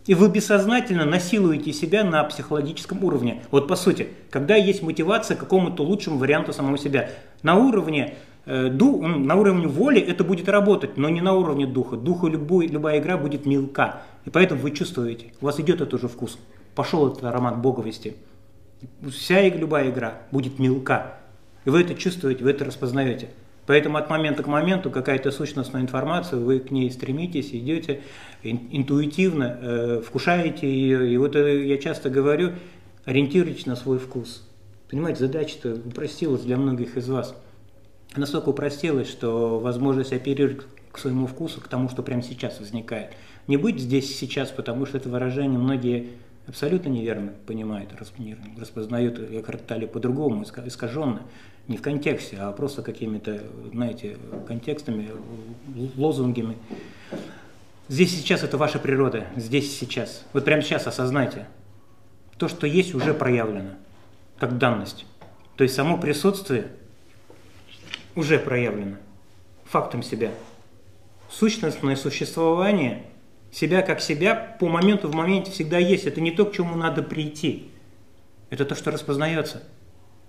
И 0.07 0.14
вы 0.14 0.28
бессознательно 0.28 1.04
насилуете 1.04 1.73
себя 1.73 2.02
на 2.02 2.25
психологическом 2.25 3.04
уровне. 3.04 3.42
Вот 3.50 3.68
по 3.68 3.76
сути, 3.76 4.09
когда 4.30 4.57
есть 4.57 4.83
мотивация 4.83 5.37
к 5.37 5.40
какому-то 5.40 5.83
лучшему 5.83 6.18
варианту 6.18 6.52
самого 6.52 6.78
себя. 6.78 7.11
На 7.42 7.57
уровне 7.57 8.16
Э, 8.50 8.71
ду, 8.71 9.07
на 9.07 9.37
уровне 9.37 9.66
воли 9.66 10.00
это 10.00 10.25
будет 10.25 10.49
работать, 10.49 10.97
но 10.97 11.11
не 11.11 11.21
на 11.21 11.35
уровне 11.35 11.66
духа. 11.66 11.97
Духу 11.97 12.28
любой, 12.28 12.66
любая 12.66 12.99
игра 12.99 13.18
будет 13.18 13.45
мелка. 13.45 14.00
И 14.25 14.30
поэтому 14.30 14.62
вы 14.62 14.71
чувствуете, 14.71 15.35
у 15.42 15.45
вас 15.45 15.61
идет 15.61 15.83
этот 15.83 15.92
уже 15.92 16.09
вкус. 16.09 16.38
Пошел 16.75 17.12
этот 17.12 17.25
аромат 17.25 17.59
боговести. 17.59 18.16
Вся 19.11 19.47
любая 19.50 19.90
игра 19.90 20.23
будет 20.30 20.59
мелка. 20.59 21.18
И 21.64 21.70
вы 21.70 21.80
это 21.80 21.94
чувствуете, 21.94 22.44
вы 22.44 22.50
это 22.50 22.64
распознаете. 22.64 23.28
Поэтому 23.66 23.98
от 23.98 24.08
момента 24.08 24.42
к 24.42 24.46
моменту 24.46 24.90
какая-то 24.90 25.30
сущностная 25.30 25.82
информация, 25.82 26.38
вы 26.38 26.58
к 26.60 26.70
ней 26.70 26.90
стремитесь, 26.90 27.50
идете 27.52 28.00
интуитивно, 28.42 29.58
э, 29.60 30.02
вкушаете 30.06 30.70
ее. 30.70 31.12
И 31.12 31.16
вот 31.18 31.36
э, 31.36 31.66
я 31.66 31.76
часто 31.76 32.08
говорю, 32.08 32.52
ориентируйтесь 33.04 33.66
на 33.66 33.76
свой 33.76 33.98
вкус. 33.98 34.48
Понимаете, 34.90 35.20
задача-то 35.20 35.74
упростилась 35.74 36.42
для 36.42 36.56
многих 36.56 36.96
из 36.96 37.08
вас– 37.08 37.34
настолько 38.16 38.50
упростилось, 38.50 39.08
что 39.08 39.58
возможность 39.58 40.12
оперировать 40.12 40.62
к 40.90 40.98
своему 40.98 41.26
вкусу, 41.26 41.60
к 41.60 41.68
тому, 41.68 41.88
что 41.88 42.02
прямо 42.02 42.22
сейчас 42.22 42.58
возникает. 42.60 43.12
Не 43.46 43.56
быть 43.56 43.80
здесь 43.80 44.16
сейчас, 44.18 44.50
потому 44.50 44.86
что 44.86 44.98
это 44.98 45.08
выражение 45.08 45.58
многие 45.58 46.10
абсолютно 46.48 46.88
неверно 46.88 47.32
понимают, 47.46 47.90
распознают 48.58 49.18
Экхартали 49.18 49.86
по-другому, 49.86 50.44
искаженно, 50.44 51.22
не 51.68 51.76
в 51.76 51.82
контексте, 51.82 52.38
а 52.40 52.52
просто 52.52 52.82
какими-то, 52.82 53.42
знаете, 53.72 54.16
контекстами, 54.46 55.10
лозунгами. 55.96 56.56
Здесь 57.88 58.16
сейчас 58.16 58.42
это 58.42 58.56
ваша 58.56 58.78
природа, 58.78 59.26
здесь 59.36 59.78
сейчас. 59.78 60.24
Вот 60.32 60.44
прямо 60.44 60.62
сейчас 60.62 60.86
осознайте. 60.86 61.46
То, 62.38 62.48
что 62.48 62.66
есть, 62.66 62.94
уже 62.94 63.14
проявлено, 63.14 63.72
как 64.38 64.58
данность. 64.58 65.06
То 65.56 65.64
есть 65.64 65.74
само 65.74 65.98
присутствие– 65.98 66.68
уже 68.18 68.38
проявлено 68.38 68.96
фактом 69.64 70.02
себя. 70.02 70.32
Сущностное 71.30 71.94
существование 71.94 73.04
себя 73.58 73.82
как 73.82 74.00
себя 74.00 74.56
по 74.60 74.68
моменту 74.68 75.08
в 75.08 75.14
моменте 75.14 75.50
всегда 75.50 75.78
есть. 75.78 76.06
Это 76.06 76.20
не 76.20 76.30
то, 76.30 76.46
к 76.46 76.52
чему 76.52 76.76
надо 76.76 77.02
прийти. 77.02 77.70
Это 78.50 78.64
то, 78.64 78.74
что 78.74 78.90
распознается. 78.90 79.64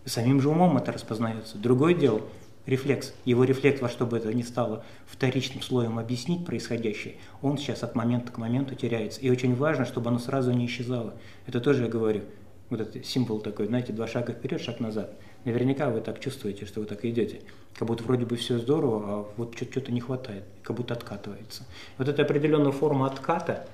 Самим 0.05 0.41
же 0.41 0.49
умом 0.49 0.77
это 0.77 0.91
распознается. 0.91 1.57
Другое 1.57 1.93
дело– 1.93 2.21
рефлекс. 2.65 3.13
Его 3.25 3.43
рефлекс, 3.43 3.81
во 3.81 3.89
что 3.89 4.07
бы 4.07 4.17
это 4.17 4.33
ни 4.33 4.41
стало 4.41 4.83
вторичным 5.05 5.61
слоем 5.61 5.99
объяснить 5.99 6.45
происходящее, 6.45 7.15
он 7.41 7.57
сейчас 7.57 7.83
от 7.83 7.93
момента 7.93 8.31
к 8.31 8.37
моменту 8.37 8.73
теряется. 8.73 9.21
И 9.21 9.29
очень 9.29 9.55
важно, 9.55 9.85
чтобы 9.85 10.09
оно 10.09 10.17
сразу 10.17 10.51
не 10.51 10.65
исчезало. 10.65 11.13
Это 11.45 11.61
тоже 11.61 11.83
я 11.83 11.89
говорю. 11.89 12.23
Вот 12.69 12.81
этот 12.81 13.05
символ 13.05 13.39
такой, 13.41 13.67
знаете, 13.67 13.93
два 13.93 14.07
шага 14.07 14.33
вперед, 14.33 14.61
шаг 14.61 14.79
назад– 14.79 15.13
Наверняка 15.45 15.89
вы 15.89 16.01
так 16.01 16.19
чувствуете, 16.19 16.65
что 16.65 16.81
вы 16.81 16.85
так 16.85 17.05
идете. 17.05 17.41
Как 17.77 17.87
будто 17.87 18.03
вроде 18.03 18.25
бы 18.25 18.35
все 18.35 18.57
здорово, 18.57 19.03
а 19.05 19.25
вот 19.37 19.55
что-то 19.55 19.91
не 19.91 20.01
хватает, 20.01 20.43
как 20.63 20.75
будто 20.75 20.93
откатывается. 20.93 21.65
Вот 21.97 22.07
эта 22.07 22.23
определенная 22.23 22.71
форма 22.71 23.07
отката, 23.07 23.67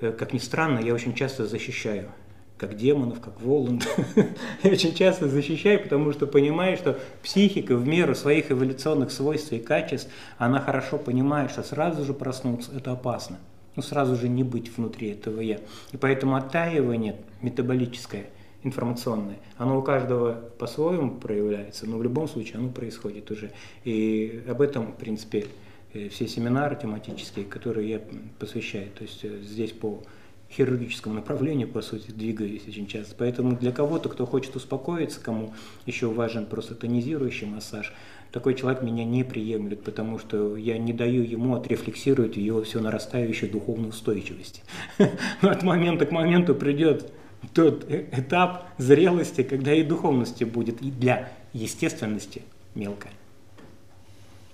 э, 0.00 0.12
как 0.12 0.32
ни 0.32 0.38
странно, 0.38 0.80
я 0.80 0.92
очень 0.92 1.14
часто 1.14 1.46
защищаю 1.46 2.10
как 2.58 2.76
демонов, 2.76 3.20
как 3.20 3.40
Воланд. 3.40 3.86
я 4.62 4.70
очень 4.70 4.94
часто 4.94 5.28
защищаю, 5.28 5.82
потому 5.82 6.12
что 6.12 6.26
понимаю, 6.26 6.76
что 6.76 6.98
психика 7.22 7.76
в 7.76 7.86
меру 7.86 8.14
своих 8.14 8.50
эволюционных 8.50 9.12
свойств 9.12 9.52
и 9.52 9.58
качеств, 9.58 10.10
она 10.38 10.60
хорошо 10.60 10.98
понимает, 10.98 11.50
что 11.50 11.62
сразу 11.62 12.04
же 12.04 12.14
проснуться– 12.14 12.72
это 12.76 12.92
опасно. 12.92 13.38
Ну, 13.76 13.82
сразу 13.82 14.16
же 14.16 14.28
не 14.28 14.42
быть 14.42 14.74
внутри 14.74 15.10
этого 15.10 15.40
«я». 15.40 15.60
И 15.92 15.98
поэтому 15.98 16.36
оттаивание 16.36 17.16
метаболическое 17.42 18.26
информационное. 18.66 19.38
Оно 19.56 19.78
у 19.78 19.82
каждого 19.82 20.32
по-своему 20.58 21.12
проявляется, 21.12 21.86
но 21.86 21.96
в 21.98 22.02
любом 22.02 22.28
случае 22.28 22.58
оно 22.58 22.68
происходит 22.68 23.30
уже. 23.30 23.52
И 23.84 24.42
об 24.48 24.60
этом, 24.60 24.92
в 24.92 24.96
принципе, 24.96 25.46
э, 25.94 26.08
все 26.08 26.28
семинары 26.28 26.76
тематические, 26.80 27.44
которые 27.46 27.88
я 27.88 28.00
посвящаю, 28.38 28.88
то 28.90 29.02
есть 29.02 29.24
э, 29.24 29.40
здесь 29.42 29.72
по 29.72 30.02
хирургическому 30.50 31.14
направлению, 31.14 31.68
по 31.68 31.82
сути, 31.82 32.10
двигаюсь 32.10 32.66
очень 32.68 32.86
часто. 32.86 33.14
Поэтому 33.18 33.56
для 33.56 33.72
кого-то, 33.72 34.08
кто 34.08 34.26
хочет 34.26 34.54
успокоиться, 34.56 35.20
кому 35.20 35.54
еще 35.86 36.06
важен 36.06 36.46
просто 36.46 36.74
тонизирующий 36.74 37.46
массаж, 37.46 37.92
такой 38.32 38.54
человек 38.54 38.82
меня 38.82 39.04
не 39.04 39.24
приемлет, 39.24 39.82
потому 39.82 40.18
что 40.18 40.56
я 40.56 40.78
не 40.78 40.92
даю 40.92 41.22
ему 41.22 41.54
отрефлексировать 41.54 42.36
его 42.36 42.62
все 42.62 42.80
нарастающую 42.80 43.50
духовную 43.50 43.90
устойчивость. 43.90 44.62
От 45.40 45.62
момента 45.62 46.06
к 46.06 46.12
моменту 46.12 46.54
придет 46.54 47.12
тот 47.52 47.84
э, 47.88 48.06
этап 48.12 48.66
зрелости, 48.78 49.42
когда 49.42 49.72
и 49.74 49.82
духовности 49.82 50.44
будет, 50.44 50.82
и 50.82 50.90
для 50.90 51.28
естественности 51.52 52.42
мелкая. 52.74 53.12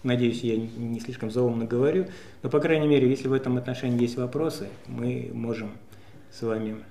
Надеюсь, 0.03 0.43
я 0.43 0.57
не 0.57 0.99
слишком 1.01 1.31
заумно 1.31 1.65
говорю, 1.65 2.07
но, 2.43 2.51
по 2.51 2.59
крайней 2.59 2.89
мере, 2.89 3.09
если 3.09 3.29
в 3.29 3.33
этом 3.33 3.57
отношении 3.57 4.03
есть 4.03 4.17
вопросы, 4.17 4.69
мы 4.89 5.31
можем 5.33 5.73
с 6.33 6.43
вами 6.43 6.83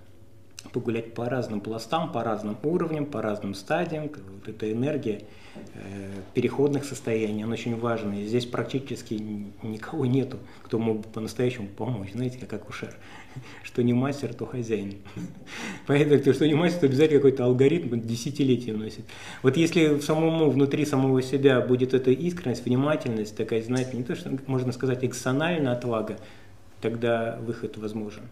погулять 0.71 1.13
по 1.13 1.27
разным 1.27 1.59
пластам, 1.59 2.11
по 2.11 2.23
разным 2.23 2.57
уровням, 2.63 3.05
по 3.05 3.21
разным 3.21 3.53
стадиям. 3.53 4.03
Вот 4.03 4.47
эта 4.47 4.71
энергия 4.71 5.23
э, 5.73 6.11
переходных 6.33 6.85
состояний, 6.85 7.43
она 7.43 7.53
очень 7.53 7.77
важна. 7.77 8.15
И 8.15 8.25
здесь 8.25 8.45
практически 8.45 9.15
никого 9.63 10.05
нету, 10.05 10.37
кто 10.63 10.79
мог 10.79 10.97
бы 10.97 11.03
по-настоящему 11.03 11.67
помочь. 11.67 12.11
Знаете, 12.13 12.37
как 12.37 12.53
акушер. 12.53 12.95
Что 13.63 13.83
не 13.83 13.93
мастер, 13.93 14.33
то 14.33 14.45
хозяин. 14.45 14.95
Поэтому, 15.87 16.33
что 16.33 16.47
не 16.47 16.53
мастер, 16.53 16.81
то 16.81 16.85
обязательно 16.87 17.19
какой-то 17.19 17.45
алгоритм 17.45 17.99
десятилетия 17.99 18.73
носит. 18.73 19.05
Вот 19.43 19.57
если 19.57 19.89
в 19.89 20.01
самому, 20.01 20.49
внутри 20.49 20.85
самого 20.85 21.21
себя 21.21 21.61
будет 21.61 21.93
эта 21.93 22.11
искренность, 22.11 22.65
внимательность, 22.65 23.35
такая, 23.35 23.61
знаете, 23.61 23.97
не 23.97 24.03
то, 24.03 24.15
что 24.15 24.37
можно 24.47 24.71
сказать, 24.71 25.03
эксональная 25.03 25.73
отвага, 25.73 26.17
тогда 26.81 27.39
выход 27.41 27.77
возможен. 27.77 28.23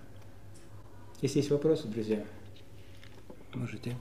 Если 1.22 1.39
есть 1.39 1.51
вопросы, 1.51 1.88
друзья, 1.88 2.24
можете. 3.53 3.96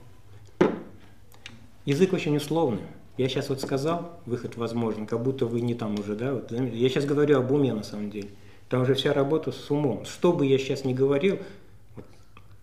Язык 1.85 2.13
очень 2.13 2.37
условный. 2.37 2.83
Я 3.17 3.29
сейчас 3.29 3.49
вот 3.49 3.61
сказал, 3.61 4.21
выход 4.27 4.57
возможен, 4.57 5.07
как 5.07 5.23
будто 5.23 5.47
вы 5.47 5.61
не 5.61 5.75
там 5.75 5.99
уже, 5.99 6.15
да? 6.15 6.35
Вот, 6.35 6.53
я 6.53 6.89
сейчас 6.89 7.05
говорю 7.05 7.39
об 7.39 7.51
уме 7.51 7.75
на 7.75 7.83
самом 7.83 8.11
деле. 8.11 8.29
Там 8.69 8.83
уже 8.83 8.95
вся 8.95 9.13
работа 9.13 9.53
с 9.53 9.71
умом. 9.71 10.05
Что 10.05 10.33
бы 10.33 10.47
я 10.47 10.59
сейчас 10.59 10.85
ни 10.85 10.93
говорил, 10.93 11.39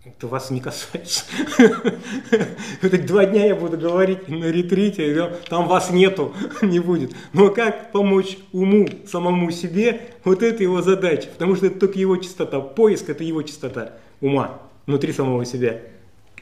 это 0.06 0.28
вас 0.28 0.52
не 0.52 0.62
касается. 0.62 1.26
Два 2.82 3.26
дня 3.26 3.48
я 3.48 3.56
буду 3.56 3.76
говорить 3.76 4.28
на 4.28 4.46
ретрите, 4.46 5.32
там 5.50 5.68
вас 5.68 5.90
нету, 5.90 6.34
не 6.62 6.80
будет. 6.80 7.16
Но 7.34 7.50
как 7.50 7.92
помочь 7.92 8.38
уму, 8.52 8.88
самому 9.08 9.50
себе, 9.50 10.02
вот 10.24 10.44
это 10.44 10.62
его 10.62 10.84
задача. 10.84 11.28
Потому 11.30 11.56
что 11.56 11.68
это 11.68 11.80
только 11.80 11.98
его 11.98 12.18
чистота. 12.18 12.60
Поиск– 12.60 13.10
это 13.10 13.24
его 13.24 13.42
чистота 13.42 13.94
ума 14.22 14.62
внутри 14.86 15.12
самого 15.12 15.44
себя. 15.44 15.82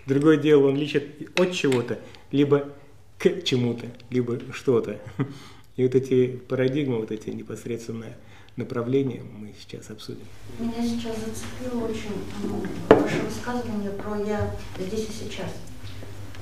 Другое 0.05 0.35
дело, 0.35 0.67
он 0.67 0.75
лечит 0.75 1.31
от 1.39 1.53
чего-то, 1.53 1.99
либо 2.31 2.69
к 3.17 3.43
чему-то, 3.43 3.85
либо 4.09 4.39
что-то. 4.51 4.99
И 5.77 5.83
вот 5.83 5.95
эти 5.95 6.27
парадигмы, 6.27 6.97
вот 6.97 7.11
эти 7.11 7.29
непосредственные 7.29 8.17
направления 8.55 9.23
мы 9.37 9.53
сейчас 9.59 9.89
обсудим. 9.89 10.25
Меня 10.59 10.83
сейчас 10.83 11.15
зацепило 11.17 11.85
очень 11.85 12.13
ну, 12.43 12.63
ваше 12.89 13.21
высказывание 13.21 13.91
про 13.91 14.17
«я 14.17 14.51
здесь 14.79 15.09
и 15.09 15.11
сейчас». 15.11 15.49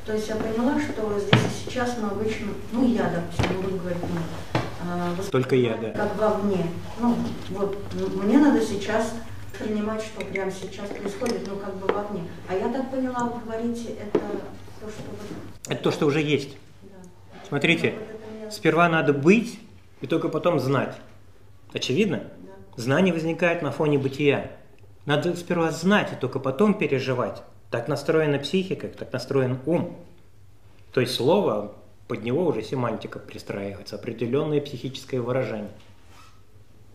То 0.06 0.14
есть 0.14 0.28
я 0.28 0.36
поняла, 0.36 0.80
что 0.82 1.20
здесь 1.20 1.42
и 1.42 1.70
сейчас 1.70 1.98
мы 2.02 2.10
обычно, 2.10 2.48
ну 2.72 2.92
я, 2.92 3.10
допустим, 3.10 3.62
буду 3.62 3.78
говорить 3.78 4.02
мы, 4.02 4.62
а, 4.84 5.16
Только 5.32 5.56
я, 5.56 5.78
да. 5.78 5.92
Как 5.92 6.18
вовне. 6.18 6.66
Ну, 7.00 7.16
вот, 7.50 7.78
мне 7.94 8.40
надо 8.40 8.60
сейчас 8.62 9.14
принимать, 9.58 10.02
что 10.02 10.26
прямо 10.26 10.52
сейчас 10.52 10.90
происходит, 10.90 11.48
ну, 11.48 11.58
как 11.58 11.76
бы 11.76 11.88
вовне. 11.88 12.24
А 12.50 12.56
я 12.56 12.70
так 12.70 12.90
поняла, 12.90 13.26
вы 13.26 13.42
говорите, 13.46 13.90
это 13.90 14.20
то, 14.20 14.90
что... 14.90 15.04
Вы... 15.12 15.74
Это 15.74 15.84
то, 15.84 15.92
что 15.92 16.08
уже 16.08 16.20
есть. 16.20 16.58
Да. 16.82 16.98
Смотрите, 17.48 17.94
ну, 18.44 18.50
сперва 18.50 18.90
надо 18.90 19.14
быть, 19.14 19.60
и 20.02 20.08
только 20.08 20.30
потом 20.30 20.60
знать. 20.60 20.96
Очевидно? 21.74 22.24
Знание 22.76 23.14
возникает 23.14 23.62
на 23.62 23.72
фоне 23.72 23.98
бытия. 23.98 24.52
Надо 25.06 25.36
сперва 25.36 25.72
знать, 25.72 26.14
и 26.14 26.16
только 26.16 26.40
потом 26.40 26.74
переживать. 26.74 27.44
Так 27.70 27.88
настроена 27.88 28.40
психика, 28.40 28.88
так 28.88 29.12
настроен 29.14 29.60
ум. 29.66 29.98
То 30.94 31.02
есть 31.02 31.16
слово 31.16 31.74
под 32.08 32.24
него 32.24 32.46
уже 32.46 32.62
семантика 32.62 33.20
пристраивается, 33.20 33.96
определенное 33.96 34.60
психическое 34.60 35.22
выражение. 35.22 35.72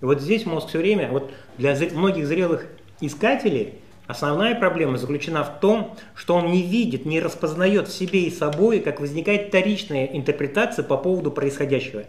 И 0.03 0.05
вот 0.05 0.21
здесь 0.21 0.45
мозг 0.45 0.69
все 0.69 0.79
время, 0.79 1.11
вот 1.11 1.33
для 1.57 1.75
многих 1.93 2.27
зрелых 2.27 2.67
искателей 3.01 3.77
основная 4.07 4.55
проблема 4.55 4.99
заключена 4.99 5.43
в 5.43 5.59
том, 5.61 5.97
что 6.15 6.35
он 6.35 6.53
не 6.53 6.63
видит, 6.63 7.07
не 7.07 7.21
распознает 7.21 7.89
в 7.89 7.97
себе 7.97 8.25
и 8.25 8.31
собой, 8.31 8.81
как 8.81 9.01
возникает 9.01 9.49
вторичная 9.49 10.05
интерпретация 10.05 10.83
по 10.83 10.99
поводу 10.99 11.31
происходящего. 11.31 12.05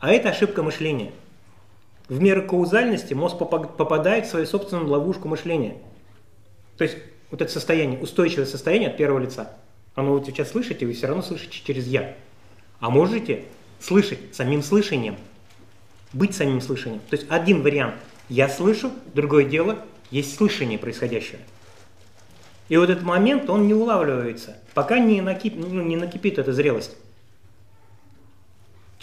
А 0.00 0.10
это 0.10 0.30
ошибка 0.30 0.62
мышления. 0.62 1.12
В 2.08 2.20
меру 2.20 2.46
каузальности 2.46 3.14
мозг 3.14 3.38
попадает 3.38 4.26
в 4.26 4.30
свою 4.30 4.46
собственную 4.46 4.88
ловушку 4.88 5.28
мышления. 5.28 5.76
То 6.76 6.84
есть 6.84 6.96
вот 7.30 7.42
это 7.42 7.50
состояние, 7.50 7.98
устойчивое 7.98 8.46
состояние 8.46 8.90
от 8.90 8.96
первого 8.96 9.18
лица– 9.18 9.52
оно 9.96 10.12
вы 10.12 10.24
сейчас 10.24 10.50
слышите, 10.50 10.84
вы 10.84 10.92
все 10.92 11.06
равно 11.06 11.22
слышите 11.22 11.58
через 11.64 11.86
«я». 11.86 12.14
А 12.80 12.90
можете 12.90 13.44
слышать 13.80 14.18
самим 14.32 14.62
слышанием, 14.62 15.16
быть 16.12 16.36
самим 16.36 16.60
слышанием. 16.60 17.00
То 17.08 17.16
есть 17.16 17.26
один 17.30 17.62
вариант– 17.62 17.94
я 18.28 18.48
слышу, 18.50 18.92
другое 19.14 19.44
дело– 19.44 19.78
есть 20.10 20.36
слышание 20.36 20.78
происходящего. 20.78 21.40
И 22.68 22.76
вот 22.76 22.90
этот 22.90 23.04
момент, 23.04 23.48
он 23.48 23.66
не 23.66 23.72
улавливается, 23.72 24.58
пока 24.74 24.98
не, 24.98 25.22
накип, 25.22 25.54
ну, 25.56 25.82
не 25.82 25.96
накипит 25.96 26.38
эта 26.38 26.52
зрелость. 26.52 26.94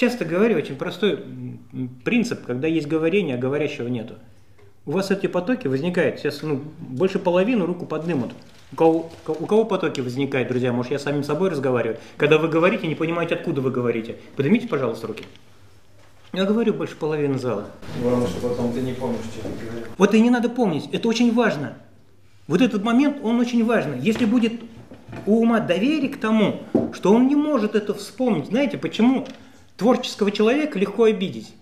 Часто 0.04 0.26
говорю, 0.26 0.58
очень 0.58 0.76
простой 0.76 1.24
принцип, 2.04 2.46
когда 2.46 2.68
есть 2.68 2.88
говорение, 2.88 3.38
а 3.38 3.40
говорящего 3.40 3.88
нету. 3.88 4.16
У 4.86 4.92
вас 4.92 5.12
эти 5.12 5.28
потоки 5.28 5.68
возникают, 5.68 6.20
сейчас 6.20 6.42
ну, 6.42 6.62
больше 6.78 7.20
половины 7.20 7.66
руку 7.66 7.86
поднимут. 7.86 8.34
У 8.74 8.76
кого, 8.76 9.12
у 9.28 9.46
кого 9.46 9.64
потоки 9.64 10.02
возникают, 10.02 10.50
друзья? 10.50 10.74
Может, 10.74 10.92
я 10.92 11.00
самим 11.00 11.24
собой 11.24 11.52
разговариваю? 11.52 12.00
Когда 12.18 12.38
вы 12.38 12.50
говорите, 12.50 12.86
не 12.86 12.96
понимаете, 12.96 13.36
откуда 13.36 13.62
вы 13.62 13.72
говорите. 13.72 14.18
Поднимите, 14.36 14.68
пожалуйста, 14.68 15.08
руки. 15.08 15.24
Я 16.34 16.44
говорю 16.44 16.74
больше 16.74 16.98
половины 16.98 17.40
зала. 17.40 17.68
Главное, 18.02 18.28
что 18.28 18.46
потом 18.46 18.74
ты 18.74 18.82
не 18.82 18.92
помнишь, 18.92 19.22
что 19.22 19.48
ты 19.48 19.66
говорил. 19.66 19.88
Вот 19.98 20.14
и 20.14 20.20
не 20.20 20.30
надо 20.30 20.50
помнить. 20.50 20.90
Это 20.92 21.08
очень 21.08 21.34
важно. 21.34 21.78
Вот 22.48 22.62
этот 22.62 22.84
момент, 22.84 23.20
он 23.24 23.40
очень 23.40 23.66
важный. 23.66 24.02
Если 24.02 24.26
будет 24.26 24.52
у 25.26 25.40
ума 25.40 25.62
доверие 25.62 26.10
к 26.10 26.20
тому, 26.20 26.60
что 26.92 27.14
он 27.14 27.30
не 27.30 27.36
может 27.36 27.76
это 27.76 27.94
вспомнить. 27.94 28.48
Знаете, 28.48 28.78
почему 28.78 29.26
творческого 29.78 30.32
человека 30.32 30.80
легко 30.80 31.04
обидеть? 31.04 31.54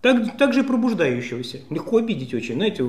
Так, 0.00 0.36
так 0.36 0.52
же 0.52 0.60
и 0.60 0.62
пробуждающегося. 0.64 1.60
Легко 1.70 1.98
обидеть 1.98 2.34
очень. 2.34 2.56
Знаете, 2.56 2.84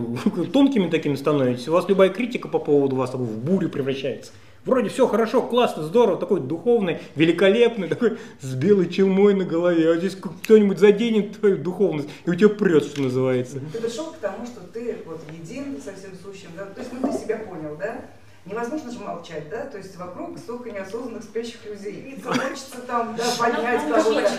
тонкими 0.52 0.89
такими 0.89 1.15
становитесь. 1.15 1.67
У 1.67 1.72
вас 1.72 1.88
любая 1.88 2.10
критика 2.10 2.48
по 2.48 2.58
поводу 2.58 2.96
вас 2.96 3.13
в 3.13 3.46
бурю 3.46 3.69
превращается. 3.69 4.32
Вроде 4.65 4.89
все 4.89 5.08
хорошо, 5.08 5.41
классно, 5.41 5.84
здорово, 5.84 6.17
такой 6.17 6.39
духовный, 6.39 7.00
великолепный, 7.15 7.89
такой 7.89 8.17
с 8.39 8.56
белой 8.56 8.89
челмой 8.89 9.34
на 9.34 9.43
голове, 9.43 9.91
а 9.91 9.98
здесь 9.98 10.15
кто-нибудь 10.15 10.80
заденет 10.80 11.38
твою 11.38 11.58
духовность, 11.58 12.08
и 12.26 12.30
у 12.30 12.36
тебя 12.36 12.48
прет, 12.48 12.86
что 12.86 13.02
называется. 13.02 13.60
Ты 13.74 13.82
пришел 13.82 14.06
к 14.06 14.17
тому, 14.17 14.46
что 14.46 14.62
ты 14.62 15.00
вот 15.06 15.22
един 15.38 15.82
со 15.82 15.93
всем 15.93 16.12
сущим, 16.24 16.48
да? 16.56 16.65
то 16.65 16.80
есть 16.80 16.93
ну, 16.93 17.12
ты 17.12 17.17
себя 17.17 17.39
понял, 17.39 17.76
да? 17.78 18.06
Невозможно 18.45 18.91
же 18.91 18.99
молчать, 18.99 19.49
да? 19.49 19.65
То 19.65 19.77
есть 19.77 19.95
вокруг 19.95 20.38
столько 20.38 20.69
неосознанных 20.69 21.23
спящих 21.23 21.65
людей. 21.65 22.17
И 22.17 22.21
хочется 22.21 22.82
там, 22.86 23.15
да, 23.15 23.23
поднять 23.39 23.89
кого-то. 23.89 24.29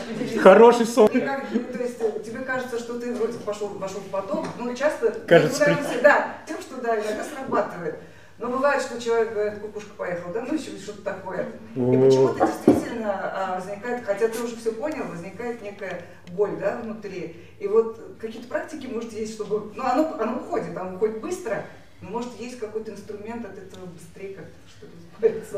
Хороший 0.40 0.86
сон. 0.86 1.08
И 1.08 1.20
как, 1.20 1.44
ну, 1.50 1.60
то 1.72 1.82
есть 1.82 1.98
тебе 2.22 2.40
кажется, 2.40 2.78
что 2.78 2.98
ты 3.00 3.14
вроде 3.14 3.38
пошел, 3.38 3.68
вошел 3.68 4.00
в 4.00 4.10
поток, 4.10 4.46
но 4.58 4.74
часто... 4.74 5.10
Кажется, 5.26 5.66
да, 6.02 6.34
тем, 6.46 6.60
что 6.60 6.82
да, 6.82 6.96
иногда 6.96 7.24
срабатывает. 7.24 7.96
Но 8.36 8.48
бывает, 8.48 8.82
что 8.82 9.00
человек 9.00 9.32
говорит, 9.32 9.60
кукушка 9.60 9.94
поехала, 9.96 10.32
да, 10.34 10.42
ну 10.42 10.54
еще 10.54 10.76
что-то 10.76 11.02
такое. 11.02 11.46
И 11.74 11.78
почему-то 11.78 12.46
действительно 12.46 13.12
а, 13.22 13.54
возникает, 13.60 14.04
хотя 14.04 14.28
ты 14.28 14.42
уже 14.42 14.56
все 14.56 14.72
понял, 14.72 15.04
возникает 15.04 15.62
некая 15.62 16.02
боль, 16.32 16.56
да, 16.60 16.80
внутри. 16.82 17.36
И 17.60 17.68
вот 17.68 18.16
какие-то 18.20 18.48
практики, 18.48 18.86
может, 18.86 19.12
есть, 19.12 19.34
чтобы, 19.34 19.72
ну, 19.74 19.84
оно, 19.84 20.16
оно 20.20 20.36
уходит, 20.38 20.76
оно 20.76 20.96
уходит 20.96 21.20
быстро, 21.20 21.64
но 22.04 22.10
может 22.10 22.30
есть 22.38 22.58
какой-то 22.58 22.92
инструмент 22.92 23.44
от 23.44 23.56
этого 23.56 23.86
быстрее 23.86 24.34
как-то 24.34 24.52
что-то 24.68 24.92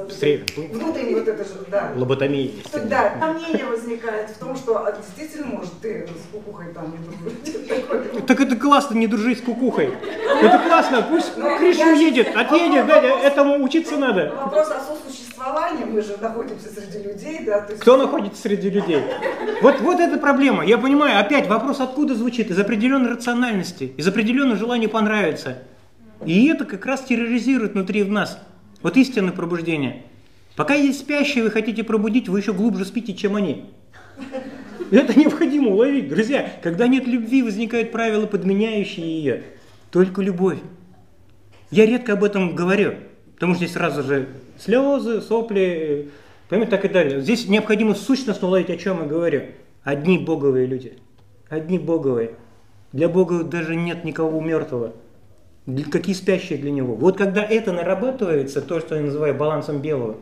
Быстрее. 0.04 0.44
Внутренне 0.56 1.16
вот 1.16 1.26
это 1.26 1.42
же, 1.42 1.54
да. 1.70 1.92
Лоботомия 1.96 2.42
есть. 2.42 2.88
Да, 2.88 3.16
сомнение 3.18 3.64
возникает 3.64 4.30
в 4.30 4.38
том, 4.38 4.54
что 4.54 4.86
а, 4.86 4.92
действительно, 4.92 5.46
может, 5.46 5.72
ты 5.80 6.06
с 6.06 6.30
кукухой 6.30 6.72
там 6.72 6.92
не 6.92 6.98
дружишь. 6.98 8.26
Так 8.26 8.40
это 8.40 8.54
классно 8.56 8.96
не 8.96 9.06
дружить 9.06 9.38
с 9.38 9.42
кукухой. 9.42 9.92
Это 10.42 10.58
классно, 10.58 11.02
пусть 11.02 11.36
ну, 11.36 11.58
Криш 11.58 11.78
уедет, 11.78 12.36
отъедет, 12.36 12.86
да, 12.86 13.00
этому 13.00 13.64
учиться 13.64 13.96
надо. 13.96 14.32
Вопрос 14.36 14.68
о 14.70 14.80
сосуществовании, 14.80 15.84
мы 15.84 16.02
же 16.02 16.16
находимся 16.20 16.68
среди 16.68 17.08
людей, 17.08 17.40
да. 17.44 17.62
То 17.62 17.72
есть... 17.72 17.82
Кто 17.82 17.96
находится 17.96 18.42
среди 18.42 18.70
людей? 18.70 19.02
Вот, 19.62 19.80
вот 19.80 19.98
эта 19.98 20.18
проблема. 20.18 20.64
Я 20.64 20.78
понимаю, 20.78 21.18
опять 21.18 21.48
вопрос 21.48 21.80
откуда 21.80 22.14
звучит? 22.14 22.50
Из 22.50 22.58
определенной 22.58 23.10
рациональности, 23.10 23.94
из 23.96 24.06
определенного 24.06 24.58
желания 24.58 24.88
понравиться. 24.88 25.58
И 26.24 26.46
это 26.46 26.64
как 26.64 26.86
раз 26.86 27.02
терроризирует 27.04 27.74
внутри 27.74 28.02
в 28.02 28.10
нас. 28.10 28.38
Вот 28.82 28.96
истинное 28.96 29.32
пробуждение. 29.32 30.04
Пока 30.54 30.74
есть 30.74 31.00
спящие, 31.00 31.44
вы 31.44 31.50
хотите 31.50 31.84
пробудить, 31.84 32.28
вы 32.28 32.40
еще 32.40 32.52
глубже 32.52 32.84
спите, 32.84 33.14
чем 33.14 33.36
они. 33.36 33.66
Это 34.90 35.18
необходимо 35.18 35.70
уловить. 35.70 36.08
Друзья, 36.08 36.50
когда 36.62 36.86
нет 36.86 37.06
любви, 37.06 37.42
возникают 37.42 37.92
правила, 37.92 38.26
подменяющие 38.26 39.06
ее. 39.06 39.42
Только 39.90 40.22
любовь. 40.22 40.58
Я 41.70 41.84
редко 41.84 42.14
об 42.14 42.24
этом 42.24 42.54
говорю, 42.54 42.94
потому 43.34 43.54
что 43.54 43.64
здесь 43.64 43.74
сразу 43.74 44.02
же 44.02 44.28
слезы, 44.58 45.20
сопли, 45.20 46.10
понимаете, 46.48 46.70
так 46.70 46.84
и 46.84 46.88
далее. 46.88 47.20
Здесь 47.20 47.48
необходимо 47.48 47.94
сущностно 47.94 48.48
уловить, 48.48 48.70
о 48.70 48.76
чем 48.76 49.00
я 49.00 49.06
говорю. 49.06 49.42
Одни 49.82 50.18
боговые 50.18 50.66
люди. 50.66 50.94
Одни 51.48 51.78
боговые. 51.78 52.32
Для 52.92 53.08
Бога 53.08 53.42
даже 53.42 53.74
нет 53.74 54.04
никого 54.04 54.40
мертвого 54.40 54.94
какие 55.90 56.14
спящие 56.14 56.58
для 56.58 56.70
него. 56.70 56.94
Вот 56.94 57.18
когда 57.18 57.42
это 57.44 57.72
нарабатывается, 57.72 58.62
то, 58.62 58.80
что 58.80 58.94
я 58.94 59.02
называю 59.02 59.34
балансом 59.34 59.80
белого, 59.80 60.16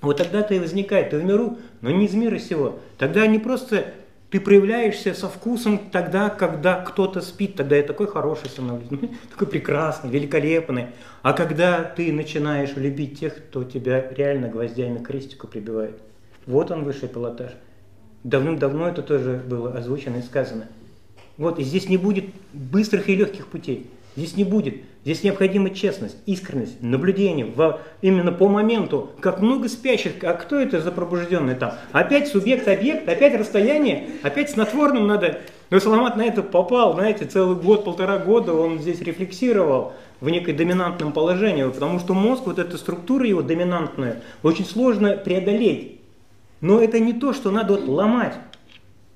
вот 0.00 0.16
тогда-то 0.16 0.54
и 0.54 0.58
возникает, 0.58 1.10
ты 1.10 1.18
в 1.18 1.24
миру, 1.24 1.58
но 1.80 1.90
не 1.90 2.06
из 2.06 2.14
мира 2.14 2.38
сего. 2.38 2.78
Тогда 2.98 3.26
не 3.26 3.38
просто 3.38 3.86
ты 4.30 4.38
проявляешься 4.38 5.12
со 5.12 5.28
вкусом 5.28 5.90
тогда, 5.90 6.30
когда 6.30 6.80
кто-то 6.80 7.20
спит, 7.20 7.56
тогда 7.56 7.76
я 7.76 7.82
такой 7.82 8.06
хороший 8.06 8.48
становлюсь, 8.48 8.88
такой 9.30 9.48
прекрасный, 9.48 10.10
великолепный. 10.10 10.86
А 11.22 11.32
когда 11.32 11.82
ты 11.82 12.12
начинаешь 12.12 12.76
любить 12.76 13.18
тех, 13.18 13.36
кто 13.36 13.64
тебя 13.64 14.10
реально 14.12 14.48
гвоздями 14.48 14.98
к 14.98 15.06
крестику 15.06 15.48
прибивает, 15.48 15.98
вот 16.46 16.70
он 16.70 16.84
высший 16.84 17.08
пилотаж. 17.08 17.50
Давным-давно 18.22 18.88
это 18.88 19.02
тоже 19.02 19.42
было 19.46 19.72
озвучено 19.72 20.18
и 20.18 20.22
сказано. 20.22 20.68
Вот, 21.36 21.58
и 21.58 21.64
здесь 21.64 21.88
не 21.88 21.96
будет 21.96 22.26
быстрых 22.52 23.08
и 23.08 23.16
легких 23.16 23.46
путей. 23.46 23.90
Здесь 24.16 24.36
не 24.36 24.44
будет. 24.44 24.76
Здесь 25.04 25.22
необходима 25.22 25.70
честность, 25.70 26.16
искренность, 26.26 26.82
наблюдение 26.82 27.46
в, 27.46 27.80
именно 28.02 28.32
по 28.32 28.48
моменту. 28.48 29.10
Как 29.20 29.40
много 29.40 29.68
спящих, 29.68 30.22
а 30.22 30.34
кто 30.34 30.56
это 30.56 30.80
за 30.80 30.92
пробужденный 30.92 31.54
там? 31.54 31.74
Опять 31.92 32.28
субъект-объект, 32.28 33.08
опять 33.08 33.34
расстояние, 33.38 34.08
опять 34.22 34.50
снотворным 34.50 35.06
надо. 35.06 35.40
Но 35.70 35.80
Саламат 35.80 36.16
на 36.16 36.22
это 36.22 36.42
попал, 36.42 36.94
знаете, 36.94 37.24
целый 37.24 37.56
год, 37.56 37.84
полтора 37.84 38.18
года 38.18 38.52
он 38.52 38.80
здесь 38.80 39.00
рефлексировал 39.00 39.92
в 40.20 40.28
некой 40.28 40.52
доминантном 40.52 41.12
положении, 41.12 41.64
потому 41.64 41.98
что 41.98 42.12
мозг, 42.12 42.42
вот 42.46 42.58
эта 42.58 42.76
структура 42.76 43.26
его 43.26 43.40
доминантная, 43.40 44.22
очень 44.42 44.66
сложно 44.66 45.16
преодолеть. 45.16 46.00
Но 46.60 46.78
это 46.80 46.98
не 46.98 47.14
то, 47.14 47.32
что 47.32 47.50
надо 47.50 47.74
вот 47.74 47.88
ломать. 47.88 48.34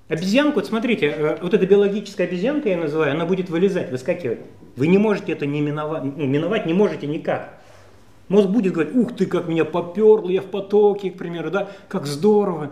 Обезьянку, 0.08 0.56
вот 0.56 0.66
смотрите, 0.66 1.06
э, 1.06 1.38
вот 1.40 1.54
эта 1.54 1.66
биологическая 1.66 2.26
обезьянка, 2.26 2.68
я 2.68 2.76
называю, 2.76 3.12
она 3.12 3.24
будет 3.24 3.48
вылезать, 3.48 3.90
выскакивать. 3.90 4.40
Вы 4.76 4.88
не 4.88 4.98
можете 4.98 5.32
это 5.32 5.46
не 5.46 5.62
миновать, 5.62 6.04
ну, 6.04 6.26
миновать 6.26 6.66
не 6.66 6.74
можете 6.74 7.06
никак. 7.06 7.58
Мозг 8.28 8.48
будет 8.48 8.74
говорить, 8.74 8.94
ух 8.94 9.16
ты, 9.16 9.26
как 9.26 9.48
меня 9.48 9.64
поперло, 9.64 10.28
я 10.28 10.42
в 10.42 10.46
потоке, 10.46 11.10
к 11.10 11.16
примеру, 11.16 11.50
да, 11.50 11.68
как 11.88 12.06
здорово. 12.06 12.70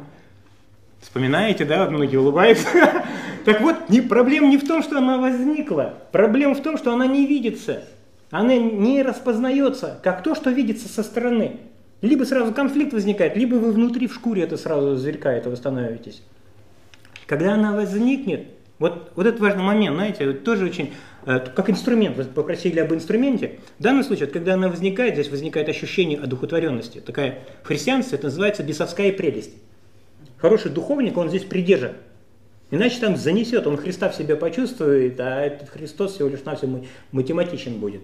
Вспоминаете, 1.00 1.64
да, 1.64 1.88
многие 1.88 2.16
улыбаются. 2.16 2.68
Так 3.44 3.60
вот, 3.60 3.88
не, 3.88 4.00
проблема 4.00 4.46
не 4.46 4.56
в 4.56 4.64
том, 4.64 4.84
что 4.84 4.98
она 4.98 5.18
возникла. 5.18 5.94
Проблема 6.12 6.54
в 6.54 6.62
том, 6.62 6.78
что 6.78 6.92
она 6.92 7.08
не 7.08 7.26
видится. 7.26 7.82
Она 8.30 8.56
не 8.56 9.02
распознается, 9.02 9.98
как 10.04 10.22
то, 10.22 10.36
что 10.36 10.50
видится 10.50 10.88
со 10.88 11.02
стороны. 11.02 11.56
Либо 12.02 12.22
сразу 12.22 12.52
конфликт 12.52 12.92
возникает, 12.92 13.36
либо 13.36 13.56
вы 13.56 13.72
внутри 13.72 14.06
в 14.06 14.14
шкуре 14.14 14.44
это 14.44 14.56
сразу 14.56 14.94
зверька 14.94 15.32
этого 15.32 15.56
становитесь. 15.56 16.22
Когда 17.26 17.54
она 17.54 17.74
возникнет, 17.74 18.46
вот, 18.78 19.12
вот 19.14 19.26
это 19.26 19.40
важный 19.40 19.62
момент, 19.62 19.94
знаете, 19.94 20.32
тоже 20.32 20.64
очень, 20.64 20.92
э, 21.24 21.38
как 21.38 21.70
инструмент, 21.70 22.16
вы 22.16 22.24
попросили 22.24 22.80
об 22.80 22.92
инструменте. 22.92 23.61
В 23.78 23.82
данном 23.82 24.02
случае, 24.02 24.26
вот, 24.26 24.32
когда 24.32 24.54
она 24.54 24.68
возникает, 24.68 25.14
здесь 25.14 25.30
возникает 25.30 25.68
ощущение 25.68 26.18
одухотворенности. 26.18 27.00
Такая 27.00 27.40
в 27.62 27.68
христианстве 27.68 28.18
это 28.18 28.26
называется 28.26 28.62
бесовская 28.62 29.12
прелесть. 29.12 29.52
Хороший 30.38 30.72
духовник, 30.72 31.16
он 31.16 31.28
здесь 31.28 31.44
придержан. 31.44 31.92
Иначе 32.72 32.98
там 33.00 33.16
занесет, 33.16 33.66
он 33.66 33.76
Христа 33.76 34.08
в 34.08 34.16
себе 34.16 34.35
почувствует, 34.35 35.20
а 35.20 35.42
этот 35.42 35.68
Христос 35.68 36.14
всего 36.14 36.28
лишь 36.28 36.42
навсего 36.42 36.82
математичен 37.12 37.78
будет. 37.78 38.00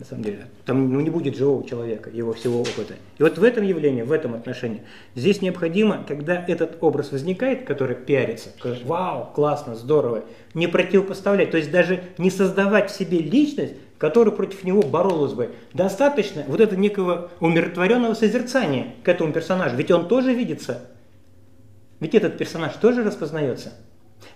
На 0.00 0.06
самом 0.06 0.24
деле. 0.24 0.46
Там 0.64 0.92
ну, 0.92 1.00
не 1.00 1.10
будет 1.10 1.36
живого 1.36 1.64
человека, 1.68 2.10
его 2.10 2.32
всего 2.32 2.62
опыта. 2.62 2.94
И 3.18 3.22
вот 3.22 3.38
в 3.38 3.44
этом 3.44 3.64
явлении, 3.64 4.02
в 4.02 4.10
этом 4.10 4.34
отношении, 4.34 4.82
здесь 5.14 5.42
необходимо, 5.42 6.04
когда 6.08 6.42
этот 6.48 6.78
образ 6.80 7.12
возникает, 7.12 7.64
который 7.64 7.94
пиарится, 7.94 8.48
вау, 8.84 9.30
классно, 9.34 9.76
здорово, 9.76 10.24
не 10.54 10.66
противопоставлять, 10.66 11.50
то 11.50 11.58
есть 11.58 11.70
даже 11.70 12.02
не 12.16 12.30
создавать 12.30 12.90
в 12.90 12.96
себе 12.96 13.18
личность, 13.18 13.74
которая 13.98 14.34
против 14.34 14.64
него 14.64 14.82
боролась 14.82 15.34
бы. 15.34 15.50
Достаточно 15.74 16.44
вот 16.48 16.60
этого 16.60 16.80
некого 16.80 17.30
умиротворенного 17.40 18.14
созерцания 18.14 18.94
к 19.04 19.08
этому 19.08 19.32
персонажу, 19.34 19.76
ведь 19.76 19.90
он 19.90 20.08
тоже 20.08 20.32
видится 20.32 20.80
ведь 22.00 22.14
этот 22.14 22.38
персонаж 22.38 22.74
тоже 22.76 23.04
распознается. 23.04 23.74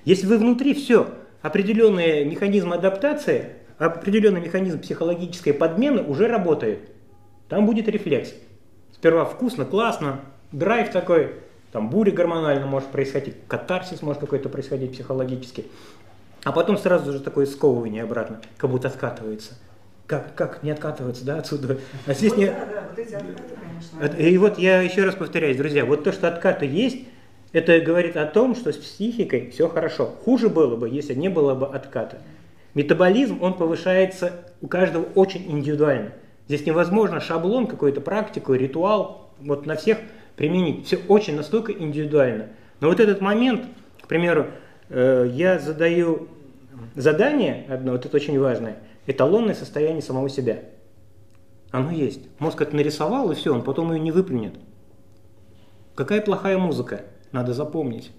Если 0.05 0.27
вы 0.27 0.38
внутри 0.38 0.74
все, 0.74 1.09
определенный 1.42 2.24
механизм 2.24 2.72
адаптации, 2.72 3.55
определенный 3.87 4.40
механизм 4.40 4.81
психологической 4.81 5.53
подмены 5.53 6.03
уже 6.03 6.27
работает. 6.27 6.90
Там 7.49 7.66
будет 7.66 7.88
рефлекс. 7.88 8.33
Сперва 8.92 9.25
вкусно, 9.25 9.64
классно, 9.64 10.20
драйв 10.53 10.90
такой, 10.90 11.33
там 11.73 11.90
буря 11.90 12.12
гормональная 12.12 12.66
может 12.66 12.88
происходить, 12.90 13.35
катарсис 13.49 14.01
может 14.03 14.20
какой-то 14.20 14.49
происходить 14.49 14.92
психологически. 14.92 15.66
А 16.44 16.53
потом 16.53 16.79
сразу 16.79 17.12
же 17.12 17.20
такое 17.20 17.47
сковывание 17.47 18.03
обратно, 18.03 18.40
как 18.57 18.70
будто 18.70 18.88
откатывается. 18.88 19.55
Как, 20.07 20.35
как 20.35 20.62
не 20.62 20.70
откатываться, 20.70 21.25
да, 21.25 21.38
отсюда? 21.38 21.79
А 22.07 22.12
здесь 22.12 22.33
вот 22.33 22.38
не... 22.38 22.47
Да, 22.47 22.66
да, 22.66 22.85
вот 22.88 22.99
эти 22.99 23.14
откаты, 23.14 23.42
конечно. 23.99 24.16
И 24.18 24.37
вот 24.37 24.59
я 24.59 24.83
еще 24.83 25.05
раз 25.05 25.14
повторяюсь, 25.14 25.57
друзья, 25.57 25.85
вот 25.87 26.05
то, 26.05 26.12
что 26.12 26.29
откаты 26.29 26.66
есть, 26.66 27.07
это 27.53 27.81
говорит 27.81 28.16
о 28.16 28.27
том, 28.27 28.55
что 28.55 28.73
с 28.73 28.77
психикой 28.77 29.51
все 29.51 29.68
хорошо. 29.68 30.07
Хуже 30.07 30.51
было 30.51 30.77
бы, 30.77 30.88
если 30.88 31.14
не 31.14 31.29
было 31.29 31.55
бы 31.55 31.66
отката. 31.66 32.18
Метаболизм, 32.74 33.42
он 33.42 33.54
повышается 33.54 34.32
у 34.60 34.66
каждого 34.66 35.04
очень 35.14 35.50
индивидуально. 35.50 36.12
Здесь 36.48 36.66
невозможно 36.66 37.20
шаблон, 37.20 37.66
какую-то 37.66 38.00
практику, 38.00 38.54
ритуал 38.54 39.30
вот 39.40 39.64
на 39.66 39.76
всех 39.76 39.98
применить. 40.37 40.87
Все 40.87 40.98
очень 41.08 41.37
настолько 41.37 41.72
индивидуально. 41.72 42.48
Но 42.80 42.88
вот 42.88 43.00
этот 43.00 43.20
момент, 43.20 43.66
к 44.02 44.08
примеру, 44.08 44.48
э, 44.88 45.30
я 45.32 45.58
задаю 45.58 46.28
задание 46.96 47.66
одно, 47.68 47.92
вот 47.92 48.04
это 48.04 48.16
очень 48.16 48.38
важное, 48.38 48.78
эталонное 49.06 49.54
состояние 49.54 50.02
самого 50.02 50.28
себя. 50.28 50.60
Оно 51.70 51.90
есть. 51.90 52.20
Мозг 52.38 52.60
это 52.60 52.76
нарисовал, 52.76 53.30
и 53.32 53.34
все, 53.34 53.54
он 53.54 53.62
потом 53.62 53.92
ее 53.92 54.00
не 54.00 54.12
выплюнет. 54.12 54.54
Какая 55.94 56.20
плохая 56.20 56.58
музыка 56.58 57.02
надо 57.32 57.52
запомнить. 57.52 58.10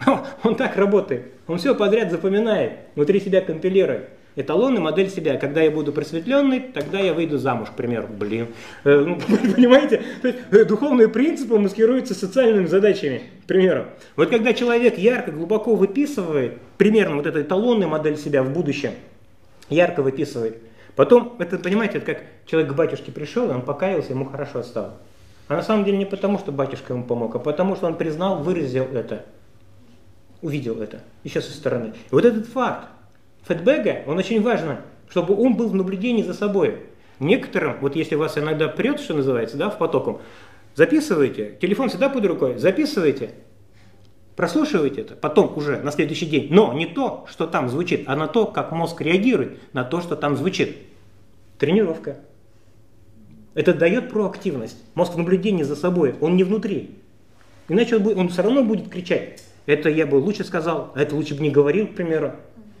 Он 0.44 0.54
так 0.56 0.76
работает. 0.76 1.32
Он 1.46 1.58
все 1.58 1.74
подряд 1.74 2.10
запоминает, 2.10 2.72
внутри 2.94 3.20
себя 3.20 3.40
компилирует. 3.40 4.10
Эталон 4.36 4.76
и 4.76 4.78
модель 4.78 5.10
себя. 5.10 5.36
Когда 5.36 5.62
я 5.62 5.70
буду 5.72 5.92
просветленный, 5.92 6.60
тогда 6.60 7.00
я 7.00 7.12
выйду 7.12 7.38
замуж, 7.38 7.70
к 7.70 7.72
примеру. 7.72 8.06
Блин. 8.06 8.48
Э, 8.84 9.00
ну, 9.00 9.18
понимаете? 9.56 10.02
То 10.22 10.28
есть, 10.28 10.40
э, 10.52 10.64
духовные 10.64 11.08
принципы 11.08 11.58
маскируются 11.58 12.14
социальными 12.14 12.66
задачами, 12.66 13.22
к 13.42 13.46
примеру. 13.46 13.86
Вот 14.14 14.30
когда 14.30 14.52
человек 14.52 14.96
ярко, 14.96 15.32
глубоко 15.32 15.74
выписывает, 15.74 16.58
примерно 16.76 17.16
вот 17.16 17.26
эту 17.26 17.40
эталонную 17.40 17.88
модель 17.88 18.16
себя 18.16 18.44
в 18.44 18.52
будущем, 18.52 18.92
ярко 19.70 20.04
выписывает, 20.04 20.58
потом, 20.94 21.34
это, 21.40 21.58
понимаете, 21.58 21.98
это 21.98 22.14
как 22.14 22.22
человек 22.46 22.70
к 22.70 22.76
батюшке 22.76 23.10
пришел, 23.10 23.50
он 23.50 23.62
покаялся, 23.62 24.12
ему 24.12 24.24
хорошо 24.24 24.62
стало. 24.62 24.98
А 25.48 25.56
на 25.56 25.62
самом 25.62 25.84
деле 25.84 25.98
не 25.98 26.06
потому, 26.06 26.38
что 26.38 26.52
батюшка 26.52 26.92
ему 26.92 27.02
помог, 27.02 27.34
а 27.34 27.38
потому, 27.40 27.74
что 27.74 27.86
он 27.86 27.96
признал, 27.96 28.40
выразил 28.40 28.84
это, 28.84 29.24
увидел 30.42 30.80
это, 30.80 31.00
еще 31.24 31.40
со 31.40 31.52
стороны. 31.52 31.94
И 32.10 32.14
вот 32.14 32.24
этот 32.24 32.46
факт 32.46 32.88
фэтбэга, 33.42 34.04
он 34.06 34.18
очень 34.18 34.42
важен, 34.42 34.76
чтобы 35.08 35.34
ум 35.34 35.56
был 35.56 35.68
в 35.68 35.74
наблюдении 35.74 36.22
за 36.22 36.34
собой. 36.34 36.80
Некоторым, 37.18 37.78
вот 37.80 37.96
если 37.96 38.14
вас 38.14 38.38
иногда 38.38 38.68
прет, 38.68 39.00
что 39.00 39.14
называется, 39.14 39.56
да, 39.56 39.70
в 39.70 39.78
потоком, 39.78 40.20
записывайте, 40.74 41.56
телефон 41.60 41.88
всегда 41.88 42.08
под 42.08 42.24
рукой, 42.26 42.58
записывайте, 42.58 43.30
прослушивайте 44.36 45.00
это, 45.00 45.16
потом 45.16 45.56
уже 45.56 45.78
на 45.80 45.90
следующий 45.90 46.26
день. 46.26 46.48
Но 46.50 46.72
не 46.72 46.86
то, 46.86 47.26
что 47.28 47.46
там 47.46 47.68
звучит, 47.68 48.04
а 48.06 48.14
на 48.14 48.28
то, 48.28 48.46
как 48.46 48.70
мозг 48.70 49.00
реагирует 49.00 49.58
на 49.72 49.82
то, 49.82 50.00
что 50.00 50.14
там 50.14 50.36
звучит. 50.36 50.76
Тренировка. 51.58 52.18
Это 53.54 53.74
дает 53.74 54.10
проактивность. 54.10 54.76
Мозг 54.94 55.16
наблюдения 55.16 55.64
за 55.64 55.74
собой, 55.74 56.14
он 56.20 56.36
не 56.36 56.44
внутри. 56.44 56.98
Иначе 57.68 57.96
он, 57.96 58.04
будет, 58.04 58.16
он 58.16 58.28
все 58.28 58.42
равно 58.42 58.62
будет 58.62 58.88
кричать. 58.88 59.42
Это 59.68 59.90
я 59.90 60.06
бы 60.06 60.16
лучше 60.16 60.44
сказал, 60.44 60.92
а 60.94 61.02
это 61.02 61.14
лучше 61.14 61.34
бы 61.34 61.42
не 61.42 61.50
говорил, 61.50 61.88
к 61.88 61.94
примеру. 61.94 62.32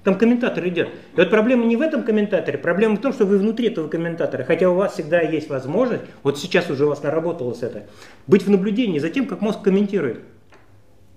Там 0.04 0.16
комментатор 0.16 0.66
идет. 0.66 0.88
И 0.88 1.20
вот 1.20 1.28
проблема 1.28 1.66
не 1.66 1.76
в 1.76 1.82
этом 1.82 2.02
комментаторе, 2.02 2.56
проблема 2.56 2.96
в 2.96 3.02
том, 3.02 3.12
что 3.12 3.26
вы 3.26 3.36
внутри 3.36 3.68
этого 3.68 3.88
комментатора. 3.88 4.42
Хотя 4.42 4.70
у 4.70 4.74
вас 4.74 4.94
всегда 4.94 5.20
есть 5.20 5.50
возможность, 5.50 6.04
вот 6.22 6.38
сейчас 6.38 6.70
уже 6.70 6.86
у 6.86 6.88
вас 6.88 7.02
наработалось 7.02 7.62
это, 7.62 7.84
быть 8.26 8.42
в 8.42 8.48
наблюдении 8.48 9.00
за 9.00 9.10
тем, 9.10 9.26
как 9.26 9.42
мозг 9.42 9.60
комментирует. 9.60 10.20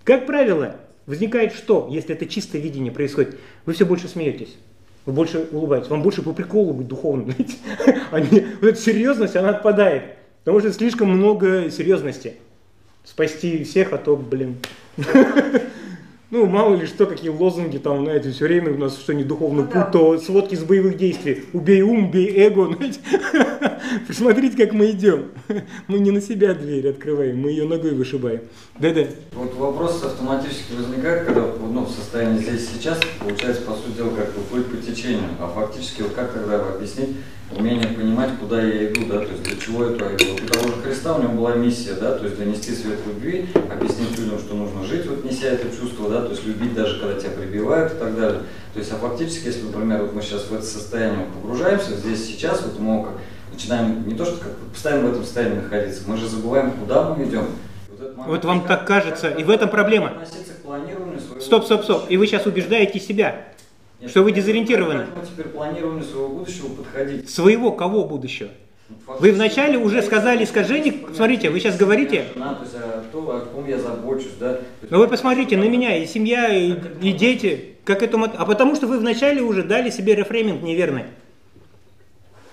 Как 0.04 0.26
правило, 0.26 0.76
возникает 1.06 1.54
что, 1.54 1.88
если 1.90 2.16
это 2.16 2.26
чистое 2.26 2.62
видение 2.62 2.92
происходит? 2.92 3.38
Вы 3.66 3.72
все 3.72 3.86
больше 3.86 4.10
смеетесь. 4.10 4.58
Вы 5.06 5.14
больше 5.14 5.48
улыбаетесь, 5.54 5.88
вам 5.90 6.04
больше 6.04 6.22
по 6.22 6.34
приколу 6.34 6.74
быть 6.74 6.90
духовным. 6.90 7.34
Они, 8.12 8.28
вот 8.62 8.72
эта 8.72 8.76
серьезность, 8.76 9.38
она 9.38 9.52
отпадает. 9.52 10.18
Потому 10.44 10.60
что 10.60 10.74
слишком 10.74 11.12
много 11.12 11.72
серьезности. 11.72 12.36
Спасти 13.06 13.64
всех, 13.64 13.94
а 13.94 13.98
то, 13.98 14.18
блин. 14.18 14.58
Ну, 16.32 16.46
мало 16.46 16.76
ли 16.76 16.86
что, 16.86 17.08
какие 17.08 17.30
лозунги 17.30 17.78
там, 17.78 18.06
знаете, 18.06 18.32
все 18.32 18.46
время 18.46 18.74
у 18.74 18.78
нас 18.78 18.98
что 18.98 19.14
не 19.14 19.26
духовный 19.26 19.64
ну, 19.64 19.70
путь, 19.70 19.74
да. 19.74 19.84
то 19.84 20.18
сводки 20.18 20.56
с 20.56 20.64
боевых 20.64 20.96
действий. 20.96 21.44
Убей 21.52 21.82
ум, 21.82 22.08
убей 22.08 22.34
эго, 22.38 22.74
знаете. 22.74 23.02
Посмотрите, 24.08 24.56
как 24.56 24.72
мы 24.72 24.92
идем. 24.92 25.26
Мы 25.88 26.00
не 26.00 26.12
на 26.12 26.22
себя 26.22 26.54
дверь 26.54 26.88
открываем, 26.88 27.38
мы 27.38 27.50
ее 27.50 27.66
ногой 27.66 27.94
вышибаем. 27.94 28.44
Да-да. 28.80 29.08
Вот 29.34 29.54
вопрос 29.56 30.06
автоматически 30.06 30.72
возникает, 30.72 31.26
когда 31.26 31.42
ну, 31.42 31.84
в 31.84 31.92
состоянии 31.92 32.42
здесь 32.42 32.70
сейчас, 32.74 32.98
получается, 33.20 33.64
по 33.64 33.74
сути 33.74 33.98
дела, 33.98 34.12
как 34.12 34.28
бы 34.28 34.42
плыть 34.50 34.68
по 34.68 34.78
течению. 34.78 35.28
А 35.38 35.52
фактически, 35.54 36.02
вот 36.04 36.14
как 36.14 36.32
тогда 36.32 36.64
объяснить, 36.66 37.10
умение 37.58 37.88
понимать, 37.88 38.32
куда 38.40 38.62
я 38.62 38.92
иду, 38.92 39.06
да, 39.08 39.20
то 39.20 39.32
есть 39.32 39.44
для 39.44 39.58
чего 39.58 39.86
я 39.86 39.92
иду. 39.92 40.06
Вот 40.06 40.42
у 40.42 40.48
того 40.48 40.68
же 40.68 40.82
Христа 40.82 41.16
у 41.16 41.22
него 41.22 41.34
была 41.34 41.56
миссия, 41.56 41.94
да, 41.94 42.18
то 42.18 42.26
есть 42.26 42.38
донести 42.38 42.72
свет 42.74 43.00
любви, 43.06 43.48
объяснить 43.72 44.18
людям, 44.18 44.40
что 44.40 44.56
нужно 44.56 44.84
жить, 44.84 45.06
вот 45.06 45.24
неся 45.24 45.48
это 45.48 45.68
чувство, 45.70 46.10
да, 46.10 46.22
то 46.22 46.32
есть 46.32 46.46
любить 46.46 46.74
даже 46.74 47.00
когда 47.00 47.20
тебя 47.20 47.32
прибивают 47.32 47.94
и 47.94 47.96
так 47.98 48.16
далее. 48.16 48.42
То 48.74 48.80
есть, 48.80 48.92
а 48.92 48.96
фактически, 48.96 49.48
если, 49.48 49.64
например, 49.64 50.04
вот 50.04 50.14
мы 50.14 50.22
сейчас 50.22 50.44
в 50.44 50.54
это 50.54 50.64
состояние 50.64 51.26
погружаемся, 51.34 51.96
здесь 51.96 52.26
сейчас, 52.26 52.62
вот 52.62 52.80
мы 52.80 53.06
начинаем 53.52 54.08
не 54.08 54.16
то, 54.16 54.26
что 54.26 54.38
как 54.38 54.58
постоянно 54.72 55.08
в 55.08 55.12
этом 55.12 55.24
состоянии 55.24 55.56
находиться, 55.56 56.04
мы 56.08 56.18
же 56.18 56.28
забываем, 56.28 56.72
куда 56.72 57.14
мы 57.14 57.24
идем. 57.26 57.48
Вот, 58.16 58.28
вот 58.28 58.46
вам 58.46 58.66
так 58.66 58.88
кажется, 58.88 59.30
и 59.30 59.44
в 59.44 59.50
этом 59.50 59.70
проблема. 59.70 60.14
Стоп, 61.40 61.66
стоп, 61.66 61.84
стоп. 61.84 62.04
И 62.10 62.18
вы 62.18 62.28
сейчас 62.28 62.46
убеждаете 62.46 63.00
себя. 63.00 63.48
Нет, 64.02 64.10
что 64.10 64.24
вы 64.24 64.32
дезориентированы. 64.32 65.06
теперь 65.24 65.48
планирование 65.48 66.04
своего 66.04 66.30
будущего 66.30 66.70
подходить. 66.70 67.30
Своего 67.30 67.72
кого 67.72 68.06
будущего? 68.06 68.50
Ну, 68.90 68.96
вы 69.20 69.32
вначале 69.32 69.78
уже 69.78 70.02
сказали 70.02 70.44
искажение, 70.44 70.94
смотрите, 71.16 71.50
вы 71.50 71.60
сейчас 71.60 71.78
говорите... 71.78 72.26
то 72.56 72.64
есть, 72.64 72.76
а 72.76 73.04
то, 73.12 73.36
о 73.36 73.40
ком 73.42 73.68
я 73.68 73.78
забочусь, 73.78 74.34
да. 74.40 74.60
Но 74.90 74.98
вы 74.98 75.08
посмотрите 75.08 75.56
на 75.56 75.66
меня, 75.66 75.96
и 75.96 76.08
семья, 76.08 76.50
и, 76.50 76.74
и 77.02 77.14
дети, 77.14 77.76
как 77.86 78.02
этому... 78.02 78.26
А 78.26 78.46
потому 78.46 78.76
что 78.76 78.88
вы 78.88 78.98
вначале 78.98 79.42
уже 79.42 79.64
дали 79.64 79.92
себе 79.92 80.16
рефрейминг 80.16 80.64
неверный. 80.64 81.06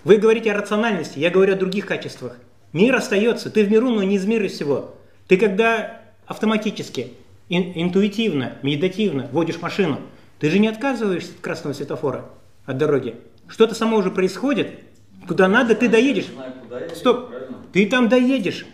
Вы 0.05 0.19
говорите 0.19 0.53
о 0.53 0.55
рациональности, 0.55 1.19
я 1.19 1.31
говорю 1.31 1.55
о 1.55 1.57
других 1.57 1.87
качествах. 1.87 2.37
Мир 2.73 2.95
остается, 2.95 3.51
ты 3.51 3.65
в 3.65 3.71
миру, 3.71 3.89
но 3.91 4.03
не 4.03 4.17
из 4.17 4.27
мира 4.27 4.49
всего. 4.49 4.95
Ты 5.27 5.39
когда 5.39 6.03
автоматически, 6.27 7.15
ин, 7.49 7.73
интуитивно, 7.75 8.53
медитативно 8.63 9.29
водишь 9.33 9.61
машину, 9.61 10.01
ты 10.39 10.51
же 10.51 10.59
не 10.59 10.69
отказываешься 10.69 11.33
от 11.33 11.41
красного 11.41 11.75
светофора, 11.75 12.27
от 12.65 12.79
дороги. 12.79 13.17
Что-то 13.49 13.75
само 13.75 13.97
уже 13.97 14.11
происходит, 14.11 14.71
куда 15.27 15.49
надо, 15.49 15.75
ты 15.75 15.89
доедешь. 15.89 16.29
Стоп, 16.95 17.31
ты 17.73 17.87
там 17.87 18.09
доедешь. 18.09 18.67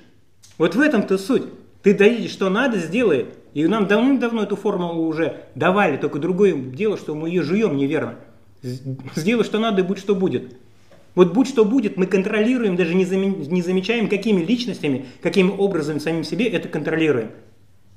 Вот 0.59 0.75
в 0.75 0.81
этом-то 0.81 1.19
суть. 1.19 1.45
Ты 1.83 1.95
доедешь, 1.95 2.31
что 2.31 2.49
надо, 2.49 2.79
сделает. 2.79 3.35
И 3.53 3.67
нам 3.67 3.87
давным-давно 3.87 4.43
эту 4.43 4.57
формулу 4.57 5.07
уже 5.07 5.43
давали, 5.55 5.97
только 5.97 6.19
другое 6.19 6.55
дело, 6.55 6.97
что 6.97 7.15
мы 7.15 7.29
ее 7.29 7.43
жуем 7.43 7.77
неверно. 7.77 8.17
Сделай, 8.63 9.45
что 9.45 9.59
надо, 9.59 9.83
и 9.83 9.85
будь, 9.85 9.99
что 9.99 10.15
будет. 10.15 10.57
Вот 11.15 11.33
будь 11.33 11.47
что 11.47 11.65
будет, 11.65 11.97
мы 11.97 12.07
контролируем, 12.07 12.75
даже 12.75 12.95
не 12.95 13.05
замечаем, 13.05 14.09
какими 14.09 14.43
личностями, 14.43 15.07
каким 15.23 15.61
образом 15.61 16.01
самим 16.01 16.25
себе 16.25 16.49
это 16.49 16.69
контролируем. 16.69 17.31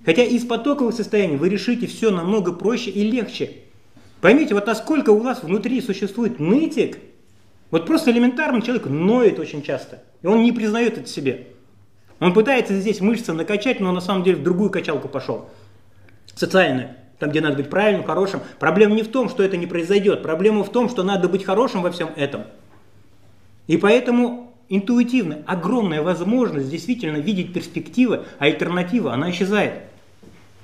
Хотя 0.08 0.24
из 0.24 0.46
потокового 0.46 0.91
состояния 0.91 1.36
вы 1.36 1.50
решите 1.50 1.86
все 1.86 2.12
намного 2.12 2.54
проще 2.54 2.89
и 2.89 3.04
легче. 3.04 3.52
Поймите, 4.22 4.54
вот 4.54 4.65
насколько 4.65 5.10
у 5.10 5.20
вас 5.20 5.43
внутри 5.43 5.82
существует 5.82 6.39
нытик, 6.39 7.00
вот 7.72 7.86
просто 7.86 8.12
элементарно 8.12 8.62
человек 8.62 8.86
ноет 8.86 9.38
очень 9.38 9.62
часто, 9.62 10.02
и 10.22 10.28
он 10.28 10.43
не 10.43 10.54
признает 10.54 10.98
это 10.98 11.10
себе. 11.10 11.48
Он 12.22 12.34
пытается 12.34 12.80
здесь 12.80 13.02
мышцы 13.02 13.34
накачать, 13.34 13.82
но 13.82 13.91
на 13.91 14.00
самом 14.00 14.24
деле 14.24 14.38
в 14.38 14.43
другую 14.43 14.70
качалку 14.70 15.10
пошел. 15.10 15.50
Социальную, 16.34 16.91
там, 17.20 17.32
где 17.32 17.41
надо 17.41 17.58
быть 17.58 17.70
правильным, 17.70 18.06
хорошим. 18.06 18.39
Проблема 18.60 18.96
не 18.96 19.04
в 19.04 19.10
том, 19.10 19.28
что 19.28 19.43
это 19.43 19.58
не 19.58 19.67
произойдет. 19.67 20.24
Проблема 20.24 20.63
в 20.63 20.72
том, 20.72 20.88
что 20.88 21.04
надо 21.04 21.28
быть 21.28 21.43
хорошим 21.43 21.82
во 21.82 21.91
всем 21.91 22.12
этом. 22.15 22.46
И 23.67 23.76
поэтому 23.76 24.54
интуитивно 24.70 25.39
огромная 25.46 26.02
возможность 26.02 26.70
действительно 26.70 27.17
видеть 27.17 27.52
перспективы, 27.54 28.24
а 28.39 28.46
альтернатива, 28.46 29.13
она 29.13 29.32
исчезает. 29.32 29.82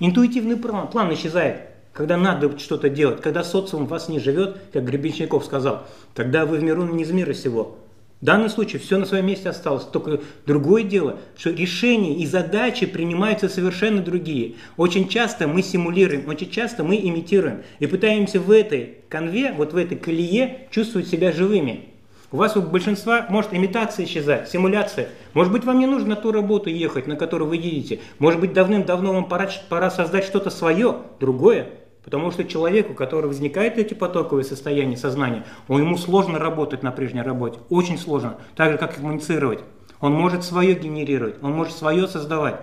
Интуитивный 0.05 0.57
план, 0.57 0.89
план 0.89 1.13
исчезает. 1.13 1.61
Когда 1.93 2.17
надо 2.17 2.59
что-то 2.59 2.89
делать, 2.89 3.21
когда 3.21 3.41
социум 3.41 3.85
вас 3.85 4.09
не 4.09 4.19
живет, 4.19 4.57
как 4.73 4.83
Гребенщиков 4.83 5.45
сказал, 5.45 5.87
тогда 6.13 6.45
вы 6.45 6.57
в 6.57 6.63
миру 6.63 6.83
не 6.83 7.03
из 7.03 7.11
мира 7.11 7.33
сего. 7.33 7.77
В 8.19 8.25
данном 8.25 8.49
случае 8.49 8.81
все 8.81 8.97
на 8.97 9.05
своем 9.05 9.27
месте 9.27 9.47
осталось. 9.47 9.85
Только 9.85 10.19
другое 10.45 10.83
дело, 10.83 11.19
что 11.37 11.51
решения 11.51 12.17
и 12.17 12.25
задачи 12.25 12.85
принимаются 12.85 13.47
совершенно 13.47 14.01
другие. 14.01 14.55
Очень 14.75 15.07
часто 15.07 15.47
мы 15.47 15.63
симулируем, 15.63 16.27
очень 16.27 16.51
часто 16.51 16.83
мы 16.83 16.97
имитируем. 16.97 17.61
И 17.79 17.87
пытаемся 17.87 18.41
в 18.41 18.51
этой 18.51 18.97
конве, 19.07 19.53
вот 19.53 19.71
в 19.71 19.77
этой 19.77 19.97
колее 19.97 20.67
чувствовать 20.69 21.07
себя 21.07 21.31
живыми. 21.31 21.92
У 22.33 22.37
вас 22.37 22.57
у 22.57 22.63
большинства 22.63 23.27
может 23.29 23.53
имитация 23.53 24.05
исчезать, 24.05 24.49
симуляция. 24.49 25.07
Может 25.35 25.53
быть, 25.53 25.65
вам 25.65 25.77
не 25.77 25.85
нужно 25.85 26.09
на 26.09 26.15
ту 26.15 26.31
работу 26.31 26.67
ехать, 26.67 27.05
на 27.05 27.15
которую 27.15 27.47
вы 27.47 27.57
едете. 27.57 27.99
Может 28.17 28.39
быть, 28.39 28.53
давным-давно 28.53 29.13
вам 29.13 29.25
пора, 29.29 29.49
пора 29.69 29.91
создать 29.91 30.23
что-то 30.23 30.49
свое, 30.49 30.95
другое. 31.19 31.67
Потому 32.03 32.31
что 32.31 32.43
человеку, 32.43 32.93
у 32.93 32.95
которого 32.95 33.27
возникают 33.27 33.77
эти 33.77 33.93
потоковые 33.93 34.45
состояния 34.45 34.97
сознания, 34.97 35.45
он, 35.67 35.81
ему 35.81 35.95
сложно 35.95 36.39
работать 36.39 36.81
на 36.81 36.91
прежней 36.91 37.21
работе. 37.21 37.59
Очень 37.69 37.99
сложно. 37.99 38.37
Так 38.55 38.71
же, 38.71 38.77
как 38.79 38.93
и 38.93 38.95
коммуницировать. 38.95 39.59
Он 40.01 40.13
может 40.13 40.43
свое 40.43 40.73
генерировать, 40.73 41.35
он 41.43 41.51
может 41.51 41.77
свое 41.77 42.07
создавать. 42.07 42.59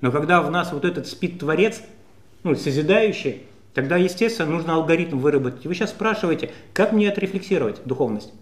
Но 0.00 0.12
когда 0.12 0.40
в 0.42 0.50
нас 0.52 0.72
вот 0.72 0.84
этот 0.84 1.08
спит 1.08 1.40
творец, 1.40 1.82
ну, 2.44 2.54
созидающий, 2.54 3.42
тогда, 3.74 3.96
естественно, 3.96 4.52
нужно 4.52 4.76
алгоритм 4.76 5.18
выработать. 5.18 5.64
И 5.64 5.68
вы 5.68 5.74
сейчас 5.74 5.90
спрашиваете, 5.90 6.52
как 6.72 6.92
мне 6.92 7.08
отрефлексировать 7.08 7.80
духовность? 7.84 8.32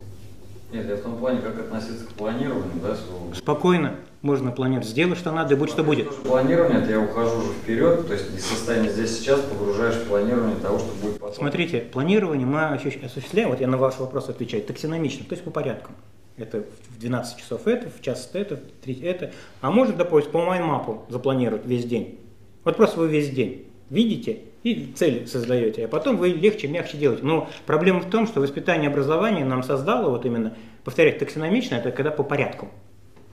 Нет, 0.72 0.88
я 0.88 0.96
в 0.96 1.00
том 1.00 1.16
плане, 1.16 1.40
как 1.40 1.58
относиться 1.58 2.04
к 2.04 2.08
планированию, 2.10 2.72
да, 2.82 2.94
своего... 2.96 3.32
Спокойно 3.34 3.96
можно 4.22 4.50
планировать. 4.50 4.88
Сделай, 4.88 5.14
что 5.14 5.30
надо, 5.30 5.54
и 5.54 5.56
будь, 5.56 5.70
что 5.70 5.84
будет. 5.84 6.14
Планирование, 6.22 6.82
это 6.82 6.90
я 6.90 7.00
ухожу 7.00 7.38
уже 7.38 7.52
вперед, 7.52 8.06
то 8.06 8.12
есть 8.12 8.34
из 8.34 8.44
состояния 8.44 8.90
здесь 8.90 9.16
сейчас 9.16 9.40
погружаешь 9.40 9.94
в 9.94 10.08
планирование 10.08 10.56
того, 10.56 10.78
что 10.78 10.92
будет 11.00 11.20
потом. 11.20 11.34
Смотрите, 11.34 11.80
планирование 11.80 12.46
мы 12.46 12.64
осуществляем, 12.64 13.50
вот 13.50 13.60
я 13.60 13.68
на 13.68 13.76
ваш 13.76 13.98
вопрос 13.98 14.28
отвечаю, 14.28 14.64
таксиномично, 14.64 15.24
то 15.24 15.34
есть 15.34 15.44
по 15.44 15.50
порядку. 15.50 15.92
Это 16.36 16.64
в 16.90 16.98
12 16.98 17.38
часов 17.38 17.66
это, 17.66 17.88
в 17.88 18.02
час 18.02 18.28
это, 18.34 18.56
в 18.56 18.84
3 18.84 19.00
это. 19.02 19.32
А 19.60 19.70
может, 19.70 19.96
допустим, 19.96 20.32
по 20.32 20.44
майнмапу 20.44 21.04
запланировать 21.08 21.64
весь 21.64 21.84
день. 21.84 22.18
Вот 22.64 22.76
просто 22.76 22.98
вы 22.98 23.08
весь 23.08 23.30
день 23.30 23.68
видите 23.90 24.40
и 24.62 24.92
цели 24.94 25.26
создаете, 25.26 25.84
а 25.84 25.88
потом 25.88 26.16
вы 26.16 26.30
легче, 26.30 26.68
мягче 26.68 26.96
делаете. 26.96 27.24
Но 27.24 27.48
проблема 27.66 28.00
в 28.00 28.10
том, 28.10 28.26
что 28.26 28.40
воспитание 28.40 28.88
и 28.88 28.92
образование 28.92 29.44
нам 29.44 29.62
создало 29.62 30.10
вот 30.10 30.26
именно, 30.26 30.54
повторять, 30.84 31.18
таксиномично, 31.18 31.76
это 31.76 31.90
когда 31.92 32.10
по 32.10 32.22
порядку. 32.22 32.68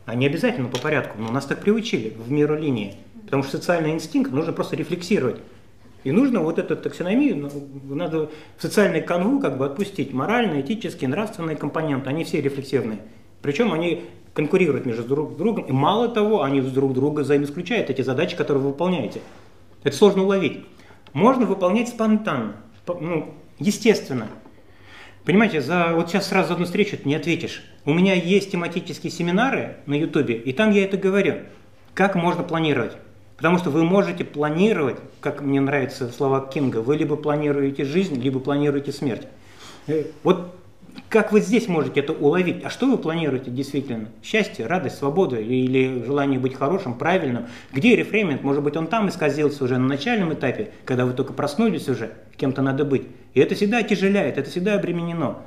А 0.05 0.15
не 0.15 0.27
обязательно 0.27 0.67
по 0.67 0.79
порядку, 0.79 1.17
но 1.19 1.31
нас 1.31 1.45
так 1.45 1.61
приучили 1.61 2.13
в 2.15 2.31
миру 2.31 2.57
линии. 2.57 2.95
Потому 3.25 3.43
что 3.43 3.57
социальный 3.57 3.91
инстинкт 3.91 4.31
нужно 4.31 4.53
просто 4.53 4.75
рефлексировать. 4.75 5.37
И 6.03 6.11
нужно 6.11 6.41
вот 6.41 6.59
эту 6.59 6.75
таксономию, 6.75 7.37
ну, 7.37 7.95
надо 7.95 8.29
в 8.57 8.61
социальный 8.61 9.01
канву 9.01 9.39
как 9.39 9.57
бы 9.57 9.65
отпустить. 9.65 10.13
Моральные, 10.13 10.61
этические, 10.61 11.09
нравственные 11.09 11.55
компоненты, 11.55 12.09
они 12.09 12.25
все 12.25 12.41
рефлексивные. 12.41 12.99
Причем 13.41 13.71
они 13.71 14.03
конкурируют 14.33 14.85
между 14.85 15.03
друг 15.03 15.37
другом. 15.37 15.65
И 15.65 15.71
мало 15.71 16.09
того, 16.09 16.43
они 16.43 16.59
друг 16.61 16.93
друга 16.93 17.21
взаимоисключают 17.21 17.89
эти 17.89 18.01
задачи, 18.01 18.35
которые 18.35 18.63
вы 18.63 18.69
выполняете. 18.69 19.21
Это 19.83 19.95
сложно 19.95 20.23
уловить. 20.23 20.65
Можно 21.13 21.45
выполнять 21.45 21.89
спонтанно, 21.89 22.55
ну, 22.87 23.33
естественно. 23.59 24.27
Понимаете, 25.25 25.61
за 25.61 25.93
вот 25.93 26.09
сейчас 26.09 26.27
сразу 26.27 26.53
одну 26.53 26.65
встречу 26.65 26.97
ты 26.97 27.07
не 27.07 27.15
ответишь. 27.15 27.63
У 27.85 27.93
меня 27.93 28.13
есть 28.13 28.51
тематические 28.51 29.11
семинары 29.11 29.77
на 29.85 29.93
Ютубе, 29.93 30.35
и 30.35 30.51
там 30.51 30.71
я 30.71 30.83
это 30.83 30.97
говорю. 30.97 31.35
Как 31.93 32.15
можно 32.15 32.43
планировать? 32.43 32.93
Потому 33.37 33.57
что 33.57 33.69
вы 33.69 33.83
можете 33.83 34.25
планировать, 34.25 34.97
как 35.19 35.41
мне 35.41 35.61
нравятся 35.61 36.11
слова 36.11 36.47
Кинга, 36.47 36.77
вы 36.77 36.97
либо 36.97 37.15
планируете 37.15 37.85
жизнь, 37.85 38.19
либо 38.19 38.39
планируете 38.39 38.91
смерть. 38.91 39.27
Э, 39.87 40.05
вот 40.23 40.55
как 41.13 41.31
вы 41.31 41.41
здесь 41.41 41.67
можете 41.67 41.99
это 41.99 42.11
уловить? 42.11 42.63
А 42.63 42.71
что 42.71 42.87
вы 42.87 42.97
планируете 42.97 43.51
действительно? 43.51 44.09
Счастье, 44.23 44.65
радость, 44.65 44.97
свободу 44.97 45.39
или 45.39 46.03
желание 46.03 46.39
быть 46.39 46.55
хорошим, 46.55 46.95
правильным? 46.95 47.45
Где 47.71 47.95
рефрейминг? 47.95 48.41
Может 48.41 48.63
быть, 48.63 48.75
он 48.75 48.87
там 48.87 49.09
исказился 49.09 49.63
уже 49.63 49.77
на 49.77 49.87
начальном 49.87 50.33
этапе, 50.33 50.71
когда 50.85 51.05
вы 51.05 51.13
только 51.13 51.33
проснулись 51.33 51.87
уже, 51.87 52.13
кем-то 52.35 52.61
надо 52.61 52.83
быть. 52.83 53.03
И 53.35 53.39
это 53.39 53.53
всегда 53.53 53.77
отяжеляет, 53.77 54.39
это 54.39 54.49
всегда 54.49 54.73
обременено. 54.73 55.43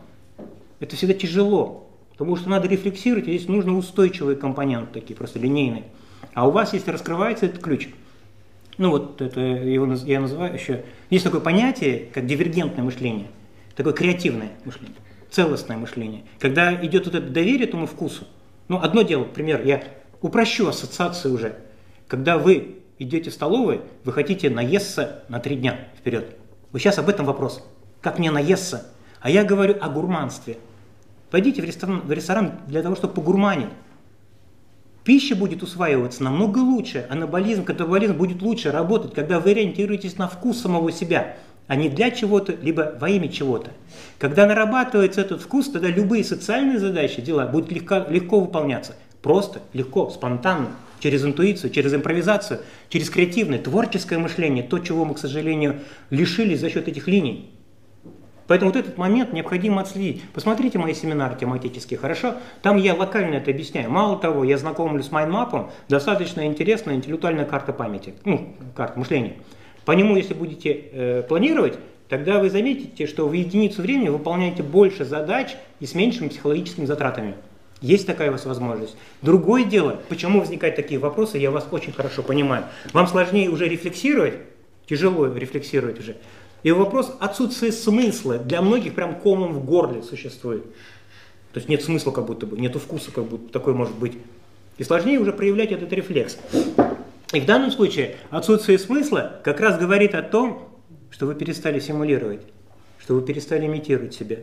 Это 0.78 0.94
всегда 0.94 1.14
тяжело, 1.14 1.90
потому 2.12 2.36
что 2.36 2.48
надо 2.48 2.68
рефлексировать, 2.68 3.26
и 3.26 3.36
здесь 3.36 3.48
нужны 3.48 3.72
устойчивые 3.72 4.36
компоненты 4.36 5.00
такие, 5.00 5.16
просто 5.16 5.38
линейные. 5.38 5.84
А 6.32 6.46
у 6.46 6.50
вас, 6.52 6.74
если 6.74 6.90
раскрывается 6.90 7.46
этот 7.46 7.60
ключ, 7.60 7.88
ну 8.78 8.90
вот 8.90 9.20
это 9.20 9.40
его 9.40 9.92
я 10.04 10.20
называю 10.20 10.54
еще, 10.54 10.84
есть 11.08 11.24
такое 11.24 11.40
понятие, 11.40 12.08
как 12.12 12.26
дивергентное 12.26 12.84
мышление, 12.84 13.28
такое 13.74 13.94
креативное 13.94 14.50
мышление 14.64 14.96
целостное 15.30 15.76
мышление. 15.76 16.24
Когда 16.38 16.74
идет 16.84 17.06
вот 17.06 17.14
это 17.14 17.28
доверие 17.28 17.66
этому 17.66 17.86
вкусу, 17.86 18.26
ну, 18.68 18.80
одно 18.80 19.02
дело, 19.02 19.24
пример, 19.24 19.64
я 19.64 19.82
упрощу 20.20 20.68
ассоциацию 20.68 21.34
уже. 21.34 21.56
Когда 22.08 22.38
вы 22.38 22.78
идете 22.98 23.30
в 23.30 23.34
столовую, 23.34 23.82
вы 24.04 24.12
хотите 24.12 24.50
наесться 24.50 25.24
на 25.28 25.38
три 25.38 25.56
дня 25.56 25.88
вперед. 25.98 26.36
Вы 26.72 26.80
сейчас 26.80 26.98
об 26.98 27.08
этом 27.08 27.26
вопрос. 27.26 27.64
Как 28.00 28.18
мне 28.18 28.30
наесться? 28.30 28.86
А 29.20 29.30
я 29.30 29.44
говорю 29.44 29.76
о 29.80 29.88
гурманстве. 29.88 30.58
Пойдите 31.30 31.62
в 31.62 31.64
ресторан, 31.64 32.00
в 32.00 32.12
ресторан 32.12 32.60
для 32.66 32.82
того, 32.82 32.94
чтобы 32.94 33.14
погурманить. 33.14 33.68
Пища 35.04 35.36
будет 35.36 35.62
усваиваться 35.62 36.24
намного 36.24 36.58
лучше, 36.58 37.06
анаболизм, 37.08 37.64
катаболизм 37.64 38.14
будет 38.14 38.42
лучше 38.42 38.72
работать, 38.72 39.14
когда 39.14 39.38
вы 39.38 39.52
ориентируетесь 39.52 40.18
на 40.18 40.26
вкус 40.26 40.60
самого 40.60 40.90
себя 40.90 41.36
а 41.66 41.76
не 41.76 41.88
для 41.88 42.10
чего-то, 42.10 42.54
либо 42.60 42.96
во 43.00 43.08
имя 43.08 43.28
чего-то. 43.28 43.70
Когда 44.18 44.46
нарабатывается 44.46 45.20
этот 45.20 45.42
вкус, 45.42 45.70
тогда 45.70 45.88
любые 45.88 46.24
социальные 46.24 46.78
задачи, 46.78 47.20
дела 47.20 47.46
будут 47.46 47.72
легко, 47.72 48.04
легко 48.08 48.40
выполняться. 48.40 48.96
Просто, 49.22 49.60
легко, 49.72 50.08
спонтанно, 50.10 50.68
через 51.00 51.24
интуицию, 51.24 51.70
через 51.70 51.92
импровизацию, 51.92 52.60
через 52.88 53.10
креативное, 53.10 53.58
творческое 53.58 54.18
мышление, 54.18 54.62
то, 54.62 54.78
чего 54.78 55.04
мы, 55.04 55.14
к 55.14 55.18
сожалению, 55.18 55.80
лишились 56.10 56.60
за 56.60 56.70
счет 56.70 56.88
этих 56.88 57.08
линий. 57.08 57.50
Поэтому 58.46 58.70
вот 58.70 58.78
этот 58.78 58.96
момент 58.96 59.32
необходимо 59.32 59.82
отследить. 59.82 60.22
Посмотрите 60.32 60.78
мои 60.78 60.94
семинары 60.94 61.36
тематические, 61.36 61.98
хорошо? 61.98 62.36
Там 62.62 62.76
я 62.76 62.94
локально 62.94 63.34
это 63.34 63.50
объясняю. 63.50 63.90
Мало 63.90 64.18
того, 64.18 64.44
я 64.44 64.56
знакомлю 64.56 65.02
с 65.02 65.10
майнмапом, 65.10 65.70
достаточно 65.88 66.46
интересная 66.46 66.94
интеллектуальная 66.94 67.44
карта 67.44 67.72
памяти, 67.72 68.14
ну, 68.24 68.54
карта 68.76 68.98
мышления. 68.98 69.34
По 69.86 69.92
нему, 69.92 70.16
если 70.16 70.34
будете 70.34 70.72
э, 70.72 71.22
планировать, 71.22 71.78
тогда 72.08 72.40
вы 72.40 72.50
заметите, 72.50 73.06
что 73.06 73.26
в 73.28 73.32
единицу 73.32 73.80
времени 73.80 74.08
выполняете 74.08 74.64
больше 74.64 75.04
задач 75.04 75.54
и 75.78 75.86
с 75.86 75.94
меньшими 75.94 76.28
психологическими 76.28 76.84
затратами. 76.84 77.36
Есть 77.80 78.04
такая 78.04 78.30
у 78.30 78.32
вас 78.32 78.44
возможность. 78.46 78.96
Другое 79.22 79.64
дело, 79.64 80.00
почему 80.08 80.40
возникают 80.40 80.74
такие 80.74 80.98
вопросы, 80.98 81.38
я 81.38 81.52
вас 81.52 81.68
очень 81.70 81.92
хорошо 81.92 82.24
понимаю. 82.24 82.64
Вам 82.92 83.06
сложнее 83.06 83.48
уже 83.48 83.68
рефлексировать, 83.68 84.34
тяжело 84.88 85.26
рефлексировать 85.28 86.00
уже. 86.00 86.16
И 86.64 86.72
вопрос 86.72 87.16
отсутствия 87.20 87.70
смысла 87.70 88.38
для 88.38 88.62
многих 88.62 88.94
прям 88.94 89.14
комом 89.14 89.52
в 89.52 89.64
горле 89.64 90.02
существует. 90.02 90.64
То 91.52 91.58
есть 91.58 91.68
нет 91.68 91.84
смысла 91.84 92.10
как 92.10 92.26
будто 92.26 92.44
бы, 92.44 92.58
нету 92.58 92.80
вкуса 92.80 93.12
как 93.12 93.24
будто 93.24 93.52
такой 93.52 93.72
может 93.72 93.94
быть. 93.94 94.14
И 94.78 94.84
сложнее 94.84 95.20
уже 95.20 95.32
проявлять 95.32 95.70
этот 95.70 95.92
рефлекс. 95.92 96.38
И 97.32 97.40
в 97.40 97.46
данном 97.46 97.72
случае 97.72 98.16
отсутствие 98.30 98.78
смысла 98.78 99.40
как 99.42 99.60
раз 99.60 99.78
говорит 99.78 100.14
о 100.14 100.22
том, 100.22 100.68
что 101.10 101.26
вы 101.26 101.34
перестали 101.34 101.80
симулировать, 101.80 102.42
что 102.98 103.14
вы 103.14 103.22
перестали 103.22 103.66
имитировать 103.66 104.14
себя. 104.14 104.38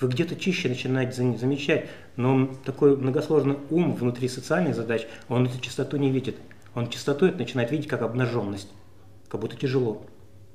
Вы 0.00 0.08
где-то 0.08 0.36
чище 0.36 0.68
начинаете 0.68 1.12
замечать, 1.12 1.86
но 2.16 2.50
такой 2.64 2.96
многосложный 2.96 3.56
ум 3.70 3.94
внутри 3.94 4.28
социальных 4.28 4.74
задач, 4.74 5.06
он 5.28 5.46
эту 5.46 5.58
чистоту 5.60 5.96
не 5.96 6.10
видит. 6.10 6.36
Он 6.74 6.90
чистоту 6.90 7.26
это 7.26 7.38
начинает 7.38 7.70
видеть 7.70 7.88
как 7.88 8.02
обнаженность. 8.02 8.68
как 9.28 9.40
будто 9.40 9.56
тяжело. 9.56 10.04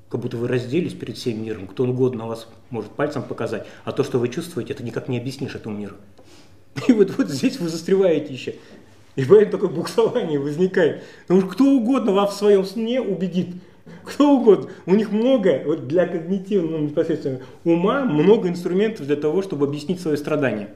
Как 0.10 0.20
будто 0.20 0.38
вы 0.38 0.48
разделись 0.48 0.94
перед 0.94 1.18
всем 1.18 1.44
миром, 1.44 1.68
кто 1.68 1.86
угодно 1.86 2.28
вас 2.28 2.48
может 2.70 2.92
пальцем 2.92 3.24
показать, 3.24 3.66
а 3.86 3.94
то, 3.94 4.04
что 4.04 4.20
вы 4.20 4.28
чувствуете, 4.28 4.74
это 4.74 4.84
никак 4.84 5.08
не 5.08 5.18
объяснишь 5.18 5.56
этому 5.56 5.78
миру. 5.78 5.96
И 6.88 6.92
вот, 6.92 7.12
вот 7.18 7.30
здесь 7.30 7.60
вы 7.60 7.70
застреваете 7.70 8.34
еще. 8.34 8.56
И 9.22 9.26
поэтому 9.26 9.52
такое 9.52 9.70
буксование 9.70 10.40
возникает. 10.40 11.04
Потому 11.28 11.42
что 11.42 11.50
кто 11.52 11.66
угодно 11.66 12.12
вас 12.12 12.34
в 12.34 12.38
своем 12.38 12.66
сне 12.66 13.00
убедит. 13.00 13.50
Кто 14.04 14.36
угодно. 14.36 14.72
У 14.88 14.96
них 14.96 15.12
много, 15.12 15.62
вот 15.64 15.88
для 15.88 16.08
когнитивного 16.08 16.80
ну, 16.80 16.86
непосредственно 16.86 17.42
ума, 17.64 18.04
много 18.04 18.50
инструментов 18.50 19.06
для 19.06 19.16
того, 19.16 19.44
чтобы 19.44 19.68
объяснить 19.68 20.02
свое 20.02 20.18
страдание. 20.18 20.72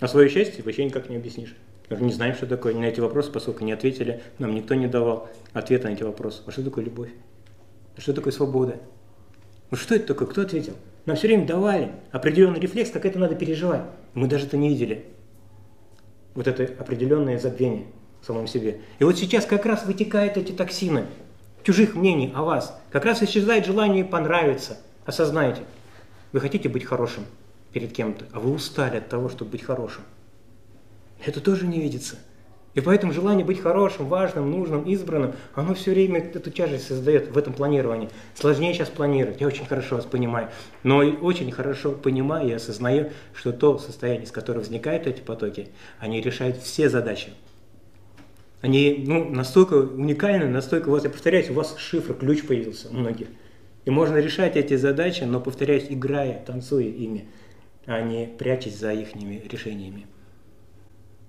А 0.00 0.08
свое 0.08 0.28
счастье 0.28 0.64
вообще 0.64 0.84
никак 0.84 1.08
не 1.08 1.14
объяснишь. 1.14 1.54
Мы 1.88 1.98
не 2.00 2.12
знаем, 2.12 2.34
что 2.34 2.46
такое 2.46 2.74
на 2.74 2.86
эти 2.86 2.98
вопросы, 2.98 3.30
поскольку 3.30 3.62
не 3.62 3.70
ответили, 3.70 4.22
нам 4.40 4.56
никто 4.56 4.74
не 4.74 4.88
давал 4.88 5.28
ответа 5.52 5.86
на 5.86 5.92
эти 5.92 6.02
вопросы. 6.02 6.42
А 6.46 6.50
что 6.50 6.64
такое 6.64 6.84
любовь? 6.84 7.10
А 7.96 8.00
что 8.00 8.12
такое 8.12 8.32
свобода? 8.32 8.80
Ну 9.70 9.76
что 9.76 9.94
это 9.94 10.08
такое? 10.08 10.26
Кто 10.26 10.42
ответил? 10.42 10.72
Нам 11.06 11.16
все 11.16 11.28
время 11.28 11.46
давали 11.46 11.92
определенный 12.10 12.58
рефлекс, 12.58 12.90
как 12.90 13.06
это 13.06 13.20
надо 13.20 13.36
переживать. 13.36 13.82
Мы 14.14 14.26
даже 14.26 14.46
это 14.46 14.56
не 14.56 14.68
видели 14.68 15.04
вот 16.34 16.46
это 16.46 16.64
определенное 16.80 17.38
забвение 17.38 17.86
в 18.20 18.26
самом 18.26 18.46
себе. 18.46 18.80
И 18.98 19.04
вот 19.04 19.18
сейчас 19.18 19.46
как 19.46 19.66
раз 19.66 19.84
вытекают 19.84 20.36
эти 20.36 20.52
токсины 20.52 21.06
чужих 21.62 21.94
мнений 21.94 22.32
о 22.34 22.42
вас. 22.42 22.78
Как 22.90 23.04
раз 23.04 23.22
исчезает 23.22 23.66
желание 23.66 24.04
понравиться. 24.04 24.78
Осознайте, 25.04 25.62
вы 26.32 26.40
хотите 26.40 26.68
быть 26.68 26.84
хорошим 26.84 27.24
перед 27.72 27.92
кем-то, 27.92 28.26
а 28.32 28.40
вы 28.40 28.52
устали 28.52 28.98
от 28.98 29.08
того, 29.08 29.28
чтобы 29.28 29.52
быть 29.52 29.62
хорошим. 29.62 30.02
Это 31.24 31.40
тоже 31.40 31.66
не 31.66 31.80
видится. 31.80 32.16
И 32.74 32.80
поэтому 32.80 33.12
желание 33.12 33.44
быть 33.44 33.60
хорошим, 33.60 34.06
важным, 34.06 34.50
нужным, 34.50 34.84
избранным, 34.84 35.34
оно 35.54 35.74
все 35.74 35.90
время 35.90 36.20
эту 36.20 36.50
тяжесть 36.50 36.86
создает 36.86 37.30
в 37.30 37.36
этом 37.36 37.52
планировании. 37.52 38.08
Сложнее 38.34 38.72
сейчас 38.72 38.88
планировать, 38.88 39.40
я 39.40 39.46
очень 39.46 39.66
хорошо 39.66 39.96
вас 39.96 40.06
понимаю. 40.06 40.48
Но 40.82 40.98
очень 40.98 41.52
хорошо 41.52 41.92
понимаю 41.92 42.48
и 42.48 42.52
осознаю, 42.52 43.10
что 43.34 43.52
то 43.52 43.78
состояние, 43.78 44.26
с 44.26 44.30
которого 44.30 44.60
возникают 44.60 45.06
эти 45.06 45.20
потоки, 45.20 45.68
они 45.98 46.20
решают 46.22 46.56
все 46.56 46.88
задачи. 46.88 47.32
Они 48.62 49.04
ну, 49.06 49.28
настолько 49.28 49.74
уникальны, 49.74 50.48
настолько, 50.48 50.88
вот 50.88 51.04
я 51.04 51.10
повторяюсь, 51.10 51.50
у 51.50 51.54
вас 51.54 51.76
шифр, 51.76 52.14
ключ 52.14 52.46
появился 52.46 52.88
у 52.88 52.94
многих. 52.94 53.26
И 53.84 53.90
можно 53.90 54.16
решать 54.16 54.56
эти 54.56 54.76
задачи, 54.76 55.24
но, 55.24 55.40
повторяюсь, 55.40 55.86
играя, 55.90 56.42
танцуя 56.46 56.84
ими, 56.84 57.26
а 57.84 58.00
не 58.00 58.26
прячась 58.26 58.78
за 58.78 58.92
их 58.92 59.14
решениями. 59.16 60.06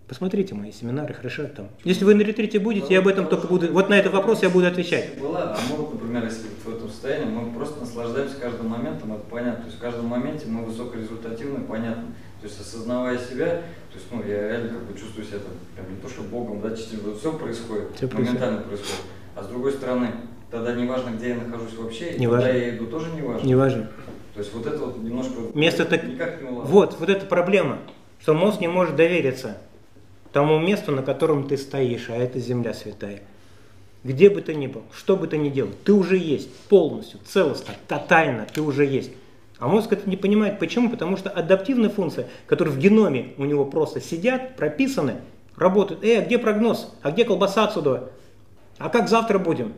Посмотрите 0.08 0.54
мои 0.54 0.72
семинары, 0.72 1.14
хорошо 1.14 1.46
там. 1.48 1.70
Если 1.86 2.04
вы 2.04 2.14
на 2.14 2.22
ретрите 2.24 2.60
будете, 2.60 2.94
я 2.94 3.00
об 3.00 3.08
этом 3.08 3.28
только 3.28 3.48
буду. 3.48 3.72
Вот 3.72 3.90
на 3.90 3.94
этот 3.94 4.12
вопрос 4.12 4.44
я 4.44 4.50
буду 4.50 4.68
отвечать. 4.68 5.18
Была, 5.18 5.56
а 5.56 5.60
мы, 5.70 5.78
например, 5.78 6.26
если 6.26 6.48
в 6.64 6.70
этом 6.70 6.90
состоянии, 6.90 7.26
мы 7.26 7.54
просто 7.54 7.80
наслаждаемся 7.80 8.36
каждым 8.36 8.68
моментом, 8.68 9.14
это 9.14 9.24
понятно. 9.30 9.62
То 9.62 9.66
есть 9.68 9.78
в 9.78 9.82
каждом 9.82 10.08
моменте 10.08 10.46
мы 10.48 10.66
высокорезультативны, 10.66 11.62
понятно. 11.62 12.08
То 12.42 12.48
есть 12.48 12.60
осознавая 12.60 13.18
себя, 13.18 13.46
то 13.46 13.96
есть, 13.96 14.08
ну, 14.12 14.22
я 14.24 14.50
реально 14.50 14.70
как 14.70 14.84
бы 14.84 15.00
чувствую 15.00 15.26
себя 15.26 15.40
там, 15.40 15.54
прям 15.76 15.96
не 15.96 16.02
то, 16.02 16.10
что 16.10 16.24
Богом, 16.24 16.60
да, 16.60 16.76
чистым, 16.76 17.18
все 17.18 17.32
происходит, 17.32 17.96
все 17.96 18.08
моментально 18.08 18.60
происходит. 18.62 19.02
А 19.36 19.44
с 19.44 19.48
другой 19.48 19.72
стороны, 19.72 20.10
тогда 20.52 20.76
не 20.76 20.86
важно, 20.86 21.12
где 21.12 21.30
я 21.30 21.36
нахожусь 21.36 21.76
вообще, 21.76 22.18
не 22.18 22.26
куда 22.26 22.40
важно. 22.40 22.52
я 22.52 22.76
иду, 22.76 22.88
тоже 22.88 23.12
не 23.12 23.22
важно. 23.22 23.46
Не 23.46 23.56
важно. 23.56 23.90
То 24.34 24.40
есть 24.42 24.54
вот 24.54 24.66
это 24.66 24.78
вот 24.78 24.98
немножко 24.98 25.34
Место 25.54 25.86
так... 25.86 26.04
никак 26.04 26.42
не 26.42 26.50
улаживается. 26.50 26.74
Вот, 26.74 27.00
вот 27.00 27.10
эта 27.10 27.26
проблема, 27.26 27.80
что 28.20 28.34
мозг 28.34 28.60
не 28.60 28.68
может 28.68 28.98
довериться 28.98 29.58
тому 30.34 30.60
месту, 30.60 30.92
на 30.92 31.04
котором 31.04 31.48
ты 31.48 31.58
стоишь, 31.58 32.10
а 32.10 32.16
это 32.16 32.40
земля 32.40 32.74
святая. 32.74 33.22
Где 34.04 34.30
бы 34.30 34.42
ты 34.42 34.54
ни 34.56 34.68
был, 34.68 34.82
что 34.92 35.16
бы 35.16 35.28
ты 35.28 35.38
ни 35.38 35.50
делал, 35.50 35.72
ты 35.86 35.94
уже 35.94 36.18
есть 36.18 36.54
полностью, 36.68 37.20
целостно, 37.26 37.74
тотально, 37.88 38.46
ты 38.52 38.62
уже 38.62 38.86
есть. 38.86 39.12
А 39.60 39.68
мозг 39.70 39.94
это 39.94 40.10
не 40.10 40.18
понимает. 40.18 40.60
Почему? 40.60 40.90
Потому 40.90 41.16
что 41.16 41.30
адаптивные 41.30 41.90
функции, 41.90 42.26
которые 42.48 42.74
в 42.74 42.80
геноме 42.80 43.34
у 43.38 43.46
него 43.46 43.64
просто 43.64 44.02
сидят, 44.02 44.58
прописаны, 44.58 45.22
работают. 45.56 46.04
Э, 46.04 46.20
а 46.20 46.26
где 46.26 46.38
прогноз? 46.38 46.94
А 47.02 47.12
где 47.12 47.24
колбаса 47.24 47.64
отсюда? 47.66 48.12
А 48.78 48.90
как 48.90 49.08
завтра 49.08 49.40
будем 49.40 49.74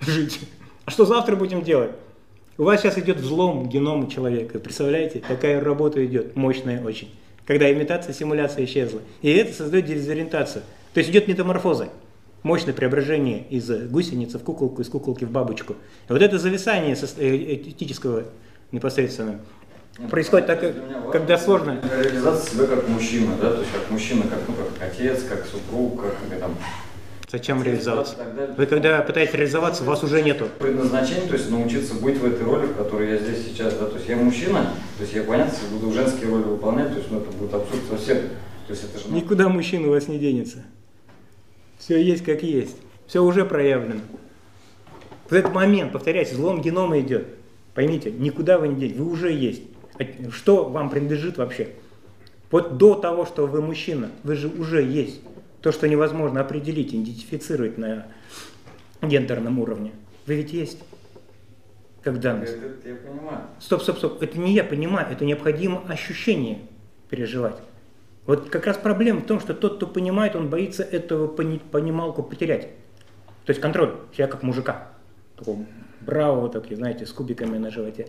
жить? 0.00 0.40
А 0.86 0.90
что 0.90 1.04
завтра 1.04 1.36
будем 1.36 1.62
делать? 1.62 1.90
У 2.56 2.62
вас 2.62 2.80
сейчас 2.80 2.96
идет 2.96 3.18
взлом 3.18 3.68
генома 3.68 4.08
человека. 4.08 4.58
Представляете, 4.58 5.22
какая 5.26 5.60
работа 5.60 6.04
идет, 6.06 6.36
мощная 6.36 6.82
очень 6.82 7.10
когда 7.46 7.72
имитация, 7.72 8.12
симуляция 8.12 8.64
исчезла. 8.64 9.00
И 9.20 9.30
это 9.30 9.52
создает 9.52 9.86
дезориентацию. 9.86 10.62
То 10.94 10.98
есть 10.98 11.10
идет 11.10 11.28
метаморфоза, 11.28 11.88
мощное 12.42 12.74
преображение 12.74 13.44
из 13.48 13.68
гусеницы 13.88 14.38
в 14.38 14.42
куколку, 14.42 14.82
из 14.82 14.88
куколки 14.88 15.24
в 15.24 15.30
бабочку. 15.30 15.74
И 16.08 16.12
вот 16.12 16.22
это 16.22 16.38
зависание 16.38 16.96
э, 17.18 17.54
этического 17.54 18.24
непосредственно 18.70 19.40
происходит 20.10 20.46
так, 20.46 20.60
когда 21.12 21.38
сложно. 21.38 21.80
Реализация 22.02 22.54
себя 22.54 22.66
как 22.66 22.88
мужчина, 22.88 23.36
да, 23.40 23.52
то 23.52 23.60
есть 23.60 23.72
как 23.72 23.90
мужчина, 23.90 24.22
как, 24.24 24.40
ну, 24.48 24.54
как 24.54 24.90
отец, 24.90 25.22
как 25.28 25.46
супруг, 25.46 26.02
как 26.02 26.38
там, 26.38 26.56
Зачем 27.32 27.62
реализоваться? 27.62 28.16
Вы 28.58 28.66
когда 28.66 29.00
пытаетесь 29.00 29.32
реализоваться, 29.32 29.84
вас 29.84 30.04
уже 30.04 30.20
нету. 30.22 30.48
Предназначение, 30.58 31.26
то 31.26 31.32
есть 31.32 31.50
научиться 31.50 31.94
быть 31.94 32.18
в 32.18 32.26
этой 32.26 32.44
роли, 32.44 32.66
в 32.66 32.76
которой 32.76 33.08
я 33.08 33.16
здесь 33.16 33.46
сейчас, 33.46 33.72
да, 33.72 33.86
то 33.86 33.96
есть 33.96 34.06
я 34.06 34.16
мужчина, 34.16 34.74
то 34.98 35.02
есть 35.02 35.14
я, 35.14 35.22
понятно, 35.22 35.54
буду 35.70 35.94
женские 35.94 36.28
роли 36.28 36.42
выполнять, 36.42 36.90
то 36.90 36.98
есть 36.98 37.10
ну, 37.10 37.20
это 37.20 37.30
будет 37.30 37.54
абсурд 37.54 37.80
совсем. 37.88 38.18
То 38.66 38.74
есть 38.74 38.84
это 38.84 38.98
же... 38.98 39.06
Ну, 39.08 39.16
Никуда 39.16 39.48
мужчина 39.48 39.88
у 39.88 39.92
вас 39.92 40.08
не 40.08 40.18
денется. 40.18 40.58
Все 41.78 42.02
есть 42.02 42.22
как 42.22 42.42
есть. 42.42 42.76
Все 43.06 43.24
уже 43.24 43.46
проявлено. 43.46 44.02
В 45.30 45.32
этот 45.32 45.54
момент, 45.54 45.92
повторяйте, 45.92 46.34
злом 46.34 46.60
генома 46.60 47.00
идет. 47.00 47.28
Поймите, 47.72 48.10
никуда 48.10 48.58
вы 48.58 48.68
не 48.68 48.74
денете, 48.74 48.98
вы 49.00 49.10
уже 49.10 49.32
есть. 49.32 49.62
А 49.98 50.04
что 50.30 50.68
вам 50.68 50.90
принадлежит 50.90 51.38
вообще? 51.38 51.68
Вот 52.50 52.76
до 52.76 52.94
того, 52.94 53.24
что 53.24 53.46
вы 53.46 53.62
мужчина, 53.62 54.10
вы 54.22 54.36
же 54.36 54.48
уже 54.48 54.82
есть. 54.82 55.22
То, 55.62 55.72
что 55.72 55.88
невозможно 55.88 56.40
определить, 56.40 56.88
идентифицировать 56.92 57.78
на 57.78 58.08
гендерном 59.00 59.58
уровне. 59.60 59.92
Вы 60.26 60.34
ведь 60.34 60.52
есть. 60.52 60.82
Как 62.02 62.18
данность. 62.18 62.52
Это, 62.52 62.66
это 62.66 62.88
я 62.88 62.96
понимаю. 62.96 63.40
Стоп, 63.60 63.82
стоп, 63.82 63.98
стоп. 63.98 64.22
Это 64.22 64.38
не 64.38 64.54
я 64.54 64.64
понимаю, 64.64 65.06
это 65.10 65.24
необходимо 65.24 65.84
ощущение 65.88 66.58
переживать. 67.08 67.56
Вот 68.26 68.50
как 68.50 68.66
раз 68.66 68.76
проблема 68.76 69.20
в 69.20 69.26
том, 69.26 69.38
что 69.38 69.54
тот, 69.54 69.76
кто 69.76 69.86
понимает, 69.86 70.34
он 70.34 70.50
боится 70.50 70.82
этого 70.82 71.28
пони, 71.28 71.58
понималку 71.58 72.22
потерять. 72.22 72.68
То 73.44 73.50
есть 73.50 73.60
контроль 73.60 73.94
себя 74.16 74.26
как 74.26 74.42
мужика. 74.42 74.88
Такого 75.36 75.64
бравого, 76.00 76.48
такие, 76.48 76.76
знаете, 76.76 77.06
с 77.06 77.12
кубиками 77.12 77.58
на 77.58 77.70
животе. 77.70 78.08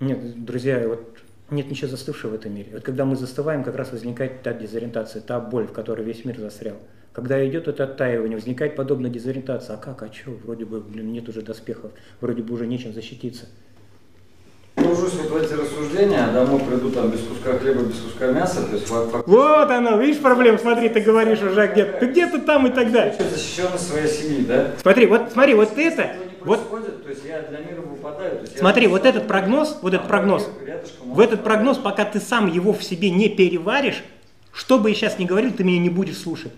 Нет, 0.00 0.44
друзья, 0.44 0.86
вот 0.88 1.13
нет 1.50 1.70
ничего 1.70 1.88
застывшего 1.88 2.32
в 2.32 2.34
этом 2.34 2.54
мире. 2.54 2.70
Вот 2.72 2.82
когда 2.82 3.04
мы 3.04 3.16
застываем, 3.16 3.64
как 3.64 3.76
раз 3.76 3.92
возникает 3.92 4.42
та 4.42 4.52
дезориентация, 4.52 5.22
та 5.22 5.40
боль, 5.40 5.66
в 5.66 5.72
которой 5.72 6.04
весь 6.04 6.24
мир 6.24 6.38
застрял. 6.38 6.76
Когда 7.12 7.46
идет 7.46 7.68
это 7.68 7.84
оттаивание, 7.84 8.36
возникает 8.36 8.74
подобная 8.74 9.10
дезориентация. 9.10 9.76
А 9.76 9.78
как, 9.78 10.02
а 10.02 10.12
что? 10.12 10.32
Вроде 10.32 10.64
бы, 10.64 10.80
блин, 10.80 11.12
нет 11.12 11.28
уже 11.28 11.42
доспехов, 11.42 11.92
вроде 12.20 12.42
бы 12.42 12.54
уже 12.54 12.66
нечем 12.66 12.92
защититься. 12.92 13.46
Погружусь 14.74 15.14
вот 15.14 15.30
в 15.30 15.36
эти 15.36 15.52
рассуждения, 15.52 16.24
а 16.24 16.32
домой 16.32 16.60
приду 16.60 16.90
там 16.90 17.08
без 17.08 17.20
куска 17.20 17.56
хлеба, 17.58 17.84
без 17.84 18.00
куска 18.00 18.32
мяса, 18.32 18.66
то 18.66 18.74
есть 18.74 18.88
факт... 18.88 19.24
Вот 19.28 19.70
оно, 19.70 20.00
видишь 20.00 20.20
проблему, 20.20 20.58
смотри, 20.58 20.88
ты 20.88 21.00
говоришь 21.00 21.40
уже 21.42 21.68
где-то, 21.68 21.98
ты 22.00 22.06
где-то 22.06 22.40
там 22.40 22.66
и 22.66 22.70
так 22.70 22.90
далее. 22.90 23.14
Защищенность 23.16 23.88
своей 23.88 24.08
семьи, 24.08 24.44
да? 24.44 24.72
Смотри, 24.82 25.06
вот 25.06 25.30
смотри, 25.32 25.54
вот 25.54 25.78
это, 25.78 26.10
вот, 26.44 26.70
то 26.70 27.08
есть 27.08 27.24
я 27.24 27.42
для 27.42 27.58
мира 27.60 27.80
выпадаю. 27.80 28.40
Есть 28.40 28.58
смотри, 28.58 28.86
вот 28.86 29.04
этот 29.04 29.26
прогноз, 29.26 29.78
вот 29.82 29.94
этот 29.94 30.08
прогноз, 30.08 30.48
в 31.04 31.20
этот 31.20 31.42
прогноз, 31.42 31.78
пока 31.78 32.04
ты 32.04 32.20
сам 32.20 32.50
его 32.50 32.72
в 32.72 32.82
себе 32.82 33.10
не 33.10 33.28
переваришь, 33.28 34.02
что 34.52 34.78
бы 34.78 34.90
я 34.90 34.94
сейчас 34.94 35.18
ни 35.18 35.24
говорил, 35.24 35.52
ты 35.52 35.64
меня 35.64 35.78
не 35.78 35.90
будешь 35.90 36.18
слушать. 36.18 36.52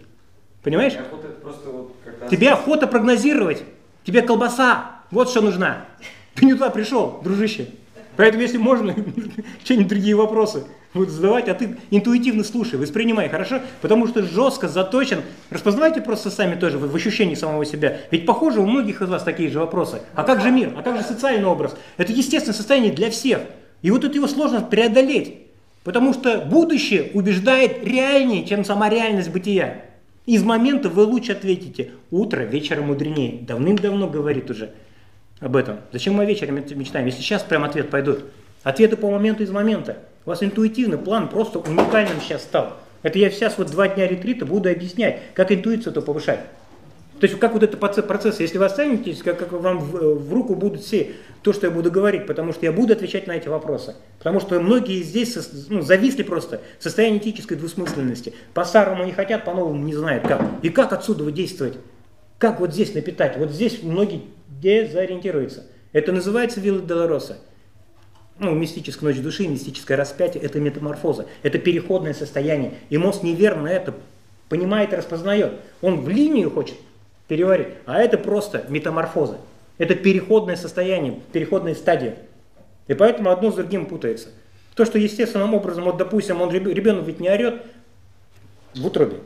Понимаешь? 0.62 0.94
Вот 1.10 2.30
Тебе 2.30 2.50
охота 2.50 2.86
прогнозировать. 2.86 3.62
Тебе 4.04 4.22
колбаса. 4.22 5.02
Вот 5.10 5.30
что 5.30 5.40
нужна. 5.40 5.86
Ты 6.34 6.44
не 6.44 6.52
туда 6.52 6.70
пришел, 6.70 7.20
дружище. 7.22 7.68
Поэтому, 8.16 8.42
если 8.42 8.58
можно, 8.58 8.94
что-нибудь 9.64 9.88
другие 9.88 10.16
вопросы 10.16 10.64
будут 10.94 11.10
задавать, 11.10 11.48
а 11.48 11.54
ты 11.54 11.76
интуитивно 11.90 12.44
слушай, 12.44 12.78
воспринимай, 12.78 13.28
хорошо? 13.28 13.60
Потому 13.82 14.06
что 14.06 14.22
жестко 14.22 14.68
заточен. 14.68 15.22
Распознавайте 15.50 16.00
просто 16.00 16.30
сами 16.30 16.54
тоже 16.54 16.78
в 16.78 16.94
ощущении 16.94 17.34
самого 17.34 17.64
себя. 17.64 17.98
Ведь 18.10 18.26
похоже 18.26 18.60
у 18.60 18.66
многих 18.66 19.02
из 19.02 19.08
вас 19.08 19.22
такие 19.22 19.50
же 19.50 19.58
вопросы. 19.58 20.00
А 20.14 20.24
как 20.24 20.40
же 20.40 20.50
мир? 20.50 20.72
А 20.76 20.82
как 20.82 20.96
же 20.96 21.02
социальный 21.02 21.46
образ? 21.46 21.76
Это 21.96 22.12
естественное 22.12 22.56
состояние 22.56 22.92
для 22.92 23.10
всех. 23.10 23.42
И 23.82 23.90
вот 23.90 24.02
тут 24.02 24.14
его 24.14 24.26
сложно 24.26 24.62
преодолеть. 24.62 25.40
Потому 25.84 26.12
что 26.12 26.38
будущее 26.38 27.10
убеждает 27.14 27.86
реальнее, 27.86 28.44
чем 28.44 28.64
сама 28.64 28.88
реальность 28.88 29.30
бытия. 29.30 29.82
Из 30.24 30.42
момента 30.42 30.88
вы 30.88 31.04
лучше 31.04 31.32
ответите. 31.32 31.92
Утро 32.10 32.40
вечера 32.40 32.82
мудренее. 32.82 33.42
Давным-давно 33.42 34.08
говорит 34.08 34.50
уже 34.50 34.72
об 35.40 35.56
этом. 35.56 35.78
Зачем 35.92 36.14
мы 36.14 36.26
вечером 36.26 36.56
мечтаем, 36.56 37.06
если 37.06 37.20
сейчас 37.20 37.42
прям 37.42 37.64
ответ 37.64 37.90
пойдут? 37.90 38.24
Ответы 38.62 38.96
по 38.96 39.10
моменту 39.10 39.42
из 39.42 39.50
момента. 39.50 39.98
У 40.24 40.30
вас 40.30 40.42
интуитивный 40.42 40.98
план 40.98 41.28
просто 41.28 41.58
уникальным 41.58 42.20
сейчас 42.20 42.42
стал. 42.42 42.76
Это 43.02 43.18
я 43.18 43.30
сейчас 43.30 43.58
вот 43.58 43.70
два 43.70 43.88
дня 43.88 44.08
ретрита 44.08 44.44
буду 44.44 44.68
объяснять, 44.68 45.20
как 45.34 45.52
интуицию-то 45.52 46.02
повышать. 46.02 46.40
То 47.20 47.26
есть 47.26 47.38
как 47.38 47.54
вот 47.54 47.62
этот 47.62 47.80
процесс, 47.80 48.40
если 48.40 48.58
вы 48.58 48.66
останетесь, 48.66 49.22
как, 49.22 49.38
как 49.38 49.52
вам 49.52 49.78
в, 49.78 50.18
в 50.18 50.32
руку 50.34 50.54
будут 50.54 50.82
все 50.82 51.12
то, 51.42 51.52
что 51.52 51.66
я 51.66 51.72
буду 51.72 51.90
говорить, 51.90 52.26
потому 52.26 52.52
что 52.52 52.66
я 52.66 52.72
буду 52.72 52.92
отвечать 52.92 53.26
на 53.26 53.32
эти 53.32 53.48
вопросы. 53.48 53.94
Потому 54.18 54.40
что 54.40 54.60
многие 54.60 55.02
здесь 55.02 55.38
ну, 55.70 55.80
зависли 55.80 56.24
просто 56.24 56.60
в 56.78 56.82
состоянии 56.82 57.18
этической 57.18 57.56
двусмысленности. 57.56 58.34
По-старому 58.52 59.04
не 59.04 59.12
хотят, 59.12 59.44
по-новому 59.44 59.82
не 59.82 59.94
знают 59.94 60.26
как. 60.26 60.42
И 60.62 60.68
как 60.68 60.92
отсюда 60.92 61.30
действовать? 61.30 61.78
Как 62.38 62.60
вот 62.60 62.72
здесь 62.72 62.94
напитать? 62.94 63.36
Вот 63.36 63.50
здесь 63.50 63.82
многие 63.82 64.22
дезориентируются. 64.60 65.64
Это 65.92 66.12
называется 66.12 66.60
Вилла 66.60 66.80
Долороса. 66.80 67.38
Ну, 68.38 68.54
мистическая 68.54 69.06
ночь 69.08 69.22
души, 69.22 69.48
мистическое 69.48 69.96
распятие– 69.96 70.42
это 70.44 70.60
метаморфоза, 70.60 71.26
это 71.42 71.58
переходное 71.58 72.12
состояние. 72.12 72.74
И 72.90 72.98
мозг 72.98 73.22
неверно 73.22 73.68
это 73.68 73.94
понимает 74.50 74.92
и 74.92 74.96
распознает. 74.96 75.54
Он 75.80 76.02
в 76.02 76.08
линию 76.10 76.50
хочет 76.50 76.76
переварить, 77.28 77.68
а 77.86 77.98
это 77.98 78.18
просто 78.18 78.66
метаморфоза. 78.68 79.38
Это 79.78 79.94
переходное 79.94 80.56
состояние, 80.56 81.20
переходная 81.32 81.74
стадия. 81.74 82.18
И 82.88 82.94
поэтому 82.94 83.30
одно 83.30 83.50
с 83.50 83.54
другим 83.54 83.86
путается. 83.86 84.28
То, 84.74 84.84
что 84.84 84.98
естественным 84.98 85.54
образом, 85.54 85.84
вот 85.84 85.96
допустим, 85.96 86.42
он, 86.42 86.52
ребенок 86.52 87.06
ведь 87.06 87.20
не 87.20 87.30
орет 87.30 87.62
в 88.74 88.86
утробе, 88.86 89.20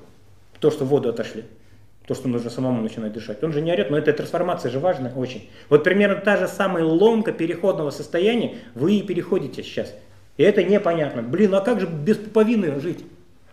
то, 0.61 0.71
что 0.71 0.85
воду 0.85 1.09
отошли 1.09 1.45
то, 2.11 2.17
что 2.17 2.27
нужно 2.27 2.51
самому 2.51 2.83
начинать 2.83 3.13
дышать. 3.13 3.41
Он 3.45 3.53
же 3.53 3.61
не 3.61 3.71
орет, 3.71 3.89
но 3.89 3.97
эта 3.97 4.13
трансформация 4.13 4.69
же 4.69 4.81
важна 4.81 5.13
очень. 5.15 5.49
Вот 5.69 5.85
примерно 5.85 6.17
та 6.17 6.37
же 6.37 6.49
самая 6.49 6.83
ломка 6.83 7.31
переходного 7.31 7.91
состояния 7.91 8.57
вы 8.75 8.95
и 8.95 9.03
переходите 9.03 9.63
сейчас. 9.63 9.95
И 10.37 10.43
это 10.43 10.65
непонятно. 10.65 11.23
Блин, 11.23 11.55
а 11.55 11.61
как 11.61 11.79
же 11.79 11.87
без 11.87 12.17
пуповины 12.17 12.81
жить? 12.81 13.05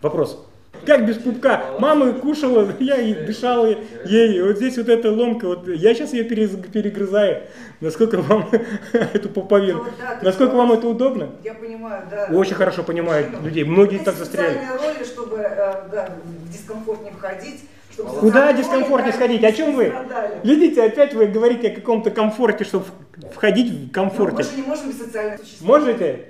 Вопрос. 0.02 0.44
Как 0.84 1.06
без 1.06 1.18
пупка? 1.18 1.66
Мама 1.78 2.12
кушала, 2.14 2.68
я 2.80 2.96
и 2.96 3.14
дышала 3.14 3.76
ей. 4.04 4.42
Вот 4.42 4.56
здесь 4.56 4.76
вот 4.76 4.88
эта 4.88 5.12
ломка, 5.12 5.46
вот 5.46 5.68
я 5.68 5.94
сейчас 5.94 6.12
ее 6.12 6.24
перегрызаю. 6.24 7.44
Насколько 7.80 8.20
вам 8.20 8.50
эту 8.92 9.28
пуповину? 9.28 9.84
Ну, 9.84 9.90
да, 10.00 10.18
Насколько 10.20 10.56
вам 10.56 10.72
это 10.72 10.88
удобно? 10.88 11.30
Я 11.44 11.54
понимаю, 11.54 12.02
да. 12.10 12.26
Очень 12.36 12.56
хорошо 12.56 12.82
понимаю 12.82 13.26
людей. 13.40 13.62
Многие 13.62 13.98
так 13.98 14.16
застряли. 14.16 14.58
роли, 14.82 15.04
чтобы 15.04 15.36
э, 15.36 15.74
да, 15.92 16.10
в 16.24 16.50
дискомфорт 16.50 17.04
не 17.04 17.12
входить 17.12 17.60
Куда 18.20 18.52
дискомфорте 18.52 19.12
сходить? 19.12 19.44
О 19.44 19.52
чем 19.52 19.74
вы? 19.74 19.92
Видите, 20.44 20.82
опять 20.82 21.14
вы 21.14 21.26
говорите 21.26 21.68
о 21.68 21.74
каком-то 21.74 22.10
комфорте, 22.10 22.64
чтобы 22.64 22.86
входить 23.32 23.70
в 23.70 23.90
комфорте. 23.90 24.36
мы 24.36 24.42
же 24.42 24.56
не 24.56 24.62
можем 24.62 24.92
социальных 24.92 25.40
существ. 25.40 25.62
Можете? 25.62 26.26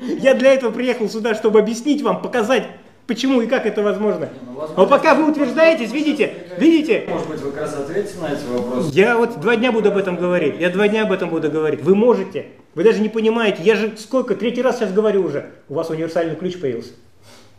Я 0.00 0.34
для 0.34 0.54
этого 0.54 0.70
приехал 0.70 1.08
сюда, 1.08 1.34
чтобы 1.34 1.60
объяснить 1.60 2.02
вам, 2.02 2.20
показать, 2.20 2.66
почему 3.06 3.40
и 3.40 3.46
как 3.46 3.66
это 3.66 3.82
возможно. 3.82 4.28
Но 4.54 4.68
ну, 4.76 4.86
пока 4.86 5.14
вы 5.14 5.30
утверждаетесь, 5.30 5.92
видите, 5.92 6.34
видите. 6.58 7.04
Может 7.08 7.28
быть, 7.28 7.40
вы 7.40 7.50
как 7.52 7.62
раз 7.62 7.76
ответите 7.76 8.18
на 8.18 8.32
эти 8.32 8.44
вопросы. 8.46 8.90
Я 8.92 9.16
вот 9.16 9.40
два 9.40 9.56
дня 9.56 9.70
буду 9.70 9.90
об 9.90 9.96
этом 9.96 10.16
говорить. 10.16 10.56
Я 10.58 10.70
два 10.70 10.88
дня 10.88 11.02
об 11.02 11.12
этом 11.12 11.30
буду 11.30 11.50
говорить. 11.50 11.82
Вы 11.82 11.94
можете. 11.94 12.46
Вы 12.74 12.82
даже 12.82 13.00
не 13.00 13.08
понимаете. 13.08 13.62
Я 13.62 13.76
же 13.76 13.94
сколько, 13.96 14.34
третий 14.34 14.62
раз 14.62 14.78
сейчас 14.78 14.92
говорю 14.92 15.24
уже. 15.24 15.50
У 15.68 15.74
вас 15.74 15.90
универсальный 15.90 16.34
ключ 16.34 16.58
появился. 16.58 16.92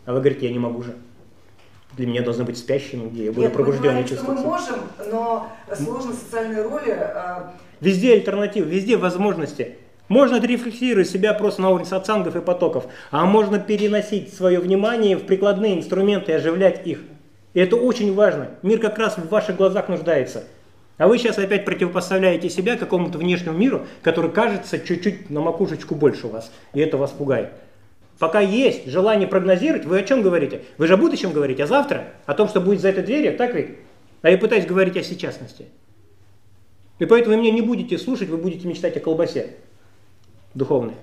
А 0.05 0.13
вы 0.13 0.19
говорите, 0.19 0.47
я 0.47 0.51
не 0.51 0.59
могу 0.59 0.83
же 0.83 0.95
для 1.97 2.07
меня 2.07 2.21
должны 2.21 2.43
быть 2.43 2.57
спящими, 2.57 3.09
где 3.09 3.25
я 3.25 3.31
буду 3.31 3.49
пробужденный 3.49 4.03
чувствовать. 4.03 4.39
Мы 4.39 4.45
можем, 4.45 4.75
но 5.11 5.47
сложно 5.73 6.13
социальные 6.13 6.63
роли. 6.63 6.91
А... 6.91 7.53
Везде 7.79 8.13
альтернативы, 8.13 8.69
везде 8.69 8.97
возможности. 8.97 9.75
Можно 10.07 10.37
отрефлексировать 10.37 11.09
себя 11.09 11.33
просто 11.33 11.61
на 11.61 11.69
уровне 11.69 11.85
сатсангов 11.85 12.35
и 12.35 12.41
потоков, 12.41 12.85
а 13.09 13.25
можно 13.25 13.59
переносить 13.59 14.33
свое 14.33 14.59
внимание 14.59 15.17
в 15.17 15.25
прикладные 15.25 15.77
инструменты 15.77 16.31
и 16.31 16.35
оживлять 16.35 16.85
их. 16.85 16.99
И 17.53 17.59
это 17.59 17.75
очень 17.75 18.13
важно. 18.13 18.49
Мир 18.61 18.79
как 18.79 18.99
раз 18.99 19.17
в 19.17 19.29
ваших 19.29 19.55
глазах 19.55 19.89
нуждается. 19.89 20.43
А 20.97 21.07
вы 21.07 21.17
сейчас 21.17 21.37
опять 21.37 21.65
противопоставляете 21.65 22.49
себя 22.49 22.77
какому-то 22.77 23.17
внешнему 23.17 23.57
миру, 23.57 23.85
который 24.01 24.31
кажется 24.31 24.79
чуть-чуть 24.79 25.29
на 25.29 25.41
макушечку 25.41 25.95
больше 25.95 26.27
вас. 26.27 26.51
И 26.73 26.79
это 26.79 26.97
вас 26.97 27.11
пугает. 27.11 27.49
Пока 28.19 28.39
есть 28.39 28.87
желание 28.87 29.27
прогнозировать, 29.27 29.85
вы 29.85 29.99
о 29.99 30.03
чем 30.03 30.21
говорите? 30.21 30.61
Вы 30.77 30.87
же 30.87 30.93
о 30.93 30.97
будущем 30.97 31.33
говорите, 31.33 31.63
а 31.63 31.67
завтра? 31.67 32.13
О 32.25 32.33
том, 32.33 32.47
что 32.47 32.61
будет 32.61 32.79
за 32.79 32.89
этой 32.89 33.03
дверью, 33.03 33.37
так 33.37 33.53
ведь? 33.53 33.77
А 34.21 34.29
я 34.29 34.37
пытаюсь 34.37 34.65
говорить 34.65 34.95
о 34.95 35.03
сейчасности. 35.03 35.65
И 36.99 37.05
поэтому 37.05 37.35
вы 37.35 37.41
меня 37.41 37.51
не 37.51 37.61
будете 37.61 37.97
слушать, 37.97 38.29
вы 38.29 38.37
будете 38.37 38.67
мечтать 38.67 38.95
о 38.95 39.01
колбасе 39.01 39.57
духовной. 40.53 40.93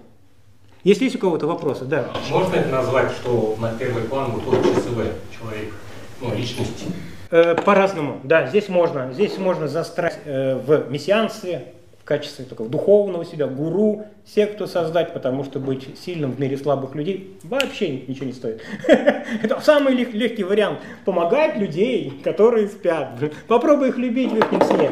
Если 0.85 1.05
есть 1.05 1.17
у 1.17 1.19
кого-то 1.19 1.47
вопросы, 1.47 1.85
да. 1.85 2.11
Можно 2.31 2.57
это 2.57 2.69
назвать, 2.71 3.13
что 3.13 3.57
на 3.61 3.73
первый 3.75 4.03
план 4.05 4.33
выходит 4.33 4.65
ЧСВ 4.65 4.97
человек, 5.39 5.75
ну, 6.21 6.35
личности? 6.35 6.87
Э, 7.31 7.55
по-разному, 7.55 8.21
да, 8.25 8.47
здесь 8.49 8.69
можно. 8.69 9.13
Здесь 9.13 9.39
можно 9.39 9.69
застрять 9.69 10.19
э, 10.25 10.57
в 10.57 10.91
мессианстве, 10.91 11.75
в 12.03 12.05
качестве 12.05 12.45
такого 12.45 12.69
духовного 12.69 13.25
себя, 13.25 13.47
гуру, 13.47 14.07
секту 14.27 14.67
создать, 14.67 15.15
потому 15.15 15.45
что 15.45 15.61
быть 15.61 15.87
сильным 15.97 16.33
в 16.33 16.41
мире 16.41 16.57
слабых 16.57 16.97
людей 16.97 17.37
вообще 17.45 17.91
ничего 17.91 18.27
не 18.27 18.33
стоит. 18.33 18.61
Это 18.89 19.61
самый 19.61 19.95
легкий 19.95 20.43
вариант. 20.43 20.81
Помогать 21.05 21.57
людей, 21.57 22.13
которые 22.25 22.67
спят. 22.67 23.11
Попробуй 23.47 23.91
их 23.91 23.99
любить 23.99 24.33
в 24.33 24.37
их 24.37 24.65
сне. 24.65 24.91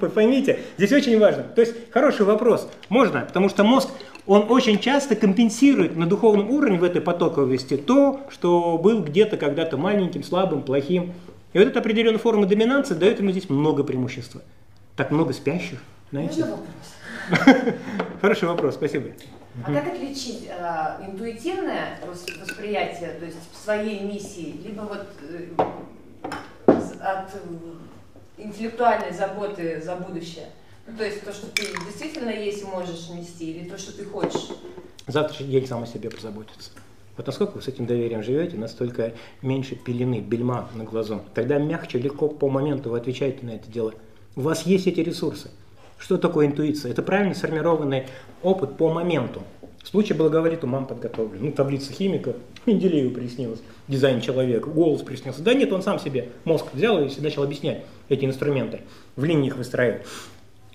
Поймите, 0.14 0.60
здесь 0.78 0.92
очень 0.92 1.18
важно. 1.18 1.42
То 1.42 1.62
есть 1.62 1.74
хороший 1.90 2.24
вопрос. 2.26 2.70
Можно, 2.88 3.22
потому 3.22 3.48
что 3.48 3.64
мозг, 3.64 3.88
он 4.26 4.46
очень 4.48 4.78
часто 4.78 5.16
компенсирует 5.16 5.96
на 5.96 6.06
духовном 6.06 6.48
уровне 6.48 6.78
в 6.78 6.84
этой 6.84 7.00
потоковости 7.00 7.76
то, 7.76 8.20
что 8.30 8.78
был 8.78 9.02
где-то 9.02 9.36
когда-то 9.36 9.76
маленьким, 9.76 10.22
слабым, 10.22 10.62
плохим. 10.62 11.12
И 11.54 11.58
вот 11.58 11.66
эта 11.66 11.80
определенная 11.80 12.20
форма 12.20 12.46
доминанции 12.46 12.94
дает 12.94 13.18
ему 13.18 13.32
здесь 13.32 13.50
много 13.50 13.82
преимущества. 13.82 14.42
Так 14.94 15.10
много 15.10 15.32
спящих, 15.32 15.80
знаете? 16.12 16.44
Можно 16.44 16.56
вопрос? 16.56 17.74
Хороший 18.20 18.48
вопрос, 18.48 18.74
спасибо. 18.74 19.08
А 19.64 19.72
как 19.72 19.86
отличить 19.88 20.48
э, 20.48 21.06
интуитивное 21.06 21.98
восприятие, 22.06 23.14
то 23.18 23.24
есть 23.24 23.38
своей 23.64 24.00
миссии, 24.00 24.60
либо 24.64 24.82
вот 24.82 25.06
э, 25.22 25.48
от 27.00 27.34
э, 27.34 27.38
интеллектуальной 28.38 29.12
заботы 29.12 29.80
за 29.82 29.96
будущее? 29.96 30.46
Ну, 30.86 30.96
то 30.96 31.04
есть 31.04 31.24
то, 31.24 31.32
что 31.32 31.46
ты 31.48 31.62
действительно 31.86 32.30
есть 32.30 32.62
и 32.62 32.66
можешь 32.66 33.08
нести, 33.10 33.52
или 33.52 33.68
то, 33.68 33.78
что 33.78 33.96
ты 33.96 34.04
хочешь? 34.04 34.48
Завтрашний 35.06 35.48
день 35.48 35.66
сам 35.66 35.82
о 35.82 35.86
себе 35.86 36.10
позаботится. 36.10 36.70
Вот 37.16 37.26
насколько 37.26 37.52
вы 37.52 37.62
с 37.62 37.68
этим 37.68 37.86
доверием 37.86 38.22
живете, 38.22 38.56
настолько 38.56 39.12
меньше 39.42 39.76
пелены, 39.76 40.20
бельма 40.20 40.68
на 40.74 40.84
глазу. 40.84 41.22
Тогда 41.34 41.58
мягче, 41.58 41.98
легко 41.98 42.28
по 42.28 42.48
моменту 42.48 42.90
вы 42.90 42.98
отвечаете 42.98 43.44
на 43.44 43.50
это 43.50 43.70
дело. 43.70 43.92
У 44.34 44.40
вас 44.40 44.62
есть 44.62 44.86
эти 44.86 45.00
ресурсы. 45.00 45.50
Что 46.02 46.18
такое 46.18 46.46
интуиция? 46.46 46.90
Это 46.90 47.00
правильно 47.00 47.32
сформированный 47.32 48.06
опыт 48.42 48.76
по 48.76 48.92
моменту. 48.92 49.44
В 49.84 49.88
случае 49.88 50.18
благоволит 50.18 50.64
умам 50.64 50.86
подготовлен. 50.86 51.44
Ну, 51.44 51.52
таблица 51.52 51.92
химика, 51.92 52.34
Менделееву 52.66 53.14
приснилась, 53.14 53.60
дизайн 53.86 54.20
человека, 54.20 54.68
голос 54.68 55.02
приснился. 55.02 55.42
Да 55.42 55.54
нет, 55.54 55.72
он 55.72 55.80
сам 55.82 56.00
себе 56.00 56.30
мозг 56.44 56.66
взял 56.72 57.00
и 57.00 57.20
начал 57.20 57.44
объяснять 57.44 57.84
эти 58.08 58.24
инструменты, 58.24 58.80
в 59.14 59.22
линиях 59.22 59.56
выстраивал. 59.56 60.00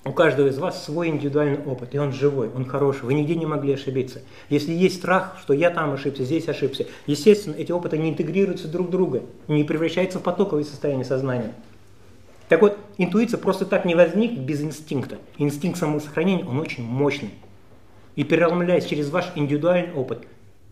У 0.05 0.13
каждого 0.13 0.47
из 0.47 0.57
вас 0.57 0.86
свой 0.86 1.09
индивидуальный 1.09 1.59
опыт, 1.59 1.93
и 1.93 1.97
он 1.97 2.13
живой, 2.13 2.49
он 2.49 2.63
хороший, 2.63 3.03
вы 3.03 3.13
нигде 3.13 3.36
не 3.36 3.45
могли 3.45 3.73
ошибиться. 3.73 4.21
Если 4.49 4.71
есть 4.71 4.95
страх, 4.95 5.36
что 5.41 5.53
я 5.53 5.71
там 5.71 5.91
ошибся, 5.91 6.23
здесь 6.23 6.47
ошибся, 6.47 6.88
естественно, 7.05 7.55
эти 7.55 7.73
опыты 7.73 7.97
не 7.97 8.11
интегрируются 8.11 8.69
друг 8.69 8.88
в 8.88 8.91
друга, 8.91 9.23
не 9.49 9.65
превращаются 9.65 10.19
в 10.19 10.23
потоковое 10.23 10.63
состояние 10.63 11.03
сознания. 11.03 11.53
Так 12.49 12.61
вот, 12.61 12.77
интуиция 12.97 13.37
просто 13.37 13.65
так 13.65 13.85
не 13.85 13.95
возникнет 13.95 14.41
без 14.41 14.61
инстинкта. 14.61 15.17
Инстинкт 15.37 15.77
самосохранения, 15.77 16.45
он 16.45 16.59
очень 16.59 16.83
мощный. 16.83 17.31
И 18.15 18.23
переломляясь 18.23 18.85
через 18.85 19.09
ваш 19.09 19.31
индивидуальный 19.35 19.93
опыт, 19.93 20.25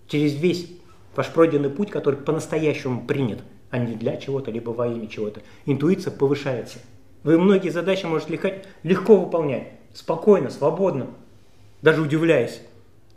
через 0.08 0.36
весь 0.36 0.72
ваш 1.16 1.32
пройденный 1.32 1.70
путь, 1.70 1.92
который 1.92 2.16
по-настоящему 2.16 3.06
принят, 3.06 3.44
а 3.70 3.78
не 3.78 3.96
для 3.96 4.18
чего-то, 4.18 4.52
либо 4.52 4.72
во 4.72 4.88
имя 4.88 5.08
чего-то, 5.08 5.42
интуиция 5.66 6.12
повышается. 6.12 6.80
Вы 7.24 7.38
многие 7.38 7.70
задачи 7.70 8.06
можете 8.06 8.34
легко, 8.34 8.50
легко 8.84 9.18
выполнять, 9.18 9.68
спокойно, 9.94 10.50
свободно, 10.50 11.08
даже 11.82 12.02
удивляясь. 12.02 12.62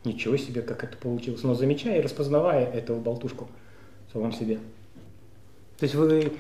Ничего 0.05 0.37
себе, 0.37 0.63
как 0.63 0.85
это 0.85 0.97
получилось, 0.97 1.43
но 1.43 1.55
замечая 1.55 1.99
и 1.99 2.03
распознавая 2.03 2.65
этого 2.67 3.01
болтушку 3.01 3.49
в 4.09 4.13
самом 4.13 4.33
себе. 4.33 4.59
То 5.79 5.85
есть 5.85 5.95
вы, 5.95 6.33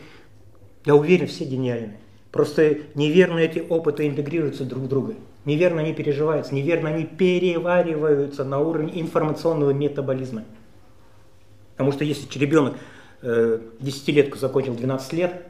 я 0.84 0.94
уверен, 0.94 1.26
все 1.26 1.44
гениальны. 1.44 1.96
Просто 2.32 2.78
неверно 2.94 3.38
эти 3.38 3.58
опыты 3.58 4.06
интегрируются 4.06 4.64
друг 4.64 4.84
в 4.84 4.88
друга. 4.88 5.14
Неверно 5.44 5.80
они 5.80 5.94
переживаются, 5.94 6.54
неверно 6.54 6.90
они 6.90 7.04
перевариваются 7.04 8.44
на 8.44 8.60
уровне 8.60 9.00
информационного 9.00 9.70
метаболизма. 9.70 10.44
Потому 11.72 11.92
что 11.92 12.04
если 12.04 12.38
ребенок 12.38 12.74
э, 13.22 13.60
десятилетку 13.80 14.36
закончил 14.36 14.74
12 14.74 15.12
лет, 15.14 15.46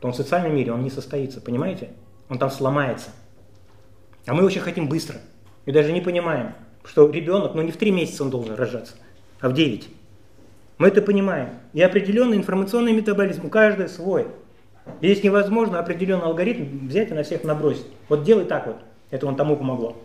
то 0.00 0.08
он 0.08 0.12
в 0.12 0.16
социальном 0.16 0.54
мире 0.54 0.72
он 0.72 0.82
не 0.82 0.90
состоится, 0.90 1.40
понимаете? 1.40 1.90
Он 2.28 2.38
там 2.38 2.50
сломается. 2.50 3.10
А 4.26 4.34
мы 4.34 4.44
очень 4.44 4.60
хотим 4.60 4.88
быстро. 4.88 5.16
И 5.64 5.72
даже 5.72 5.92
не 5.92 6.00
понимаем, 6.00 6.54
что 6.84 7.08
ребенок, 7.08 7.54
ну 7.54 7.62
не 7.62 7.72
в 7.72 7.76
3 7.76 7.90
месяца 7.90 8.24
он 8.24 8.30
должен 8.30 8.54
рожаться, 8.54 8.94
а 9.40 9.48
в 9.48 9.54
9. 9.54 9.88
Мы 10.78 10.88
это 10.88 11.02
понимаем. 11.02 11.50
И 11.72 11.82
определенный 11.82 12.36
информационный 12.36 12.92
метаболизм, 12.92 13.46
у 13.46 13.48
каждого 13.48 13.86
свой. 13.88 14.26
Здесь 15.00 15.22
невозможно 15.22 15.78
определенный 15.78 16.24
алгоритм 16.24 16.88
взять 16.88 17.10
и 17.10 17.14
на 17.14 17.22
всех 17.22 17.44
набросить. 17.44 17.86
Вот 18.08 18.22
делай 18.22 18.44
так 18.44 18.66
вот. 18.66 18.76
Это 19.10 19.26
он 19.26 19.36
тому 19.36 19.56
помогло. 19.56 19.96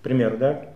К 0.00 0.04
примеру, 0.04 0.36
да? 0.36 0.66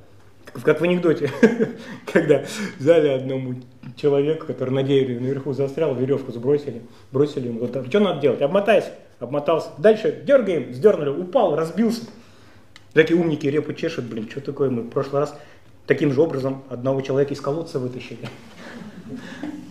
Как 0.62 0.80
в 0.80 0.84
анекдоте, 0.84 1.30
когда 2.12 2.44
взяли 2.78 3.08
одному 3.08 3.56
человеку, 3.96 4.46
который 4.46 4.70
на 4.70 4.82
дереве 4.82 5.20
наверху 5.20 5.52
застрял, 5.52 5.94
веревку 5.94 6.32
сбросили, 6.32 6.82
бросили 7.10 7.48
ему. 7.48 7.60
Вот, 7.60 7.86
что 7.88 8.00
надо 8.00 8.20
делать? 8.20 8.40
Обмотайся. 8.40 8.92
Обмотался. 9.18 9.70
Дальше 9.78 10.22
дергаем, 10.24 10.72
сдернули, 10.72 11.08
упал, 11.08 11.56
разбился. 11.56 12.02
Такие 12.92 13.18
умники 13.18 13.46
репу 13.46 13.72
чешут, 13.72 14.04
блин, 14.06 14.28
что 14.30 14.40
такое 14.40 14.70
мы 14.70 14.82
в 14.82 14.90
прошлый 14.90 15.20
раз 15.20 15.36
таким 15.86 16.12
же 16.12 16.20
образом 16.20 16.62
одного 16.70 17.00
человека 17.00 17.34
из 17.34 17.40
колодца 17.40 17.78
вытащили. 17.78 18.28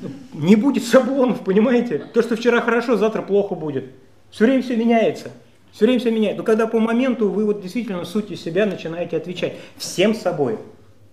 Не 0.38 0.56
будет 0.56 0.84
шаблонов, 0.86 1.44
понимаете? 1.44 2.00
То, 2.14 2.22
что 2.22 2.36
вчера 2.36 2.62
хорошо, 2.62 2.98
завтра 2.98 3.22
плохо 3.22 3.56
будет. 3.56 3.86
Все 4.30 4.46
время 4.46 4.62
все 4.62 4.76
меняется. 4.76 5.32
Все 5.72 5.86
время 5.86 6.00
все 6.00 6.12
меняется. 6.12 6.38
Но 6.40 6.44
когда 6.44 6.68
по 6.68 6.80
моменту 6.80 7.30
вы 7.30 7.46
вот 7.46 7.62
действительно 7.62 8.04
сутью 8.04 8.36
себя 8.36 8.66
начинаете 8.66 9.16
отвечать 9.18 9.54
всем 9.78 10.14
собой, 10.14 10.60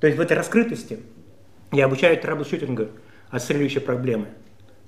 то 0.01 0.07
есть 0.07 0.19
в 0.19 0.21
этой 0.21 0.37
раскрытости, 0.37 0.99
я 1.71 1.85
обучаю 1.85 2.19
troubleshooting 2.19 2.81
у, 2.81 2.89
отстреливающие 3.31 3.81
проблемы. 3.81 4.27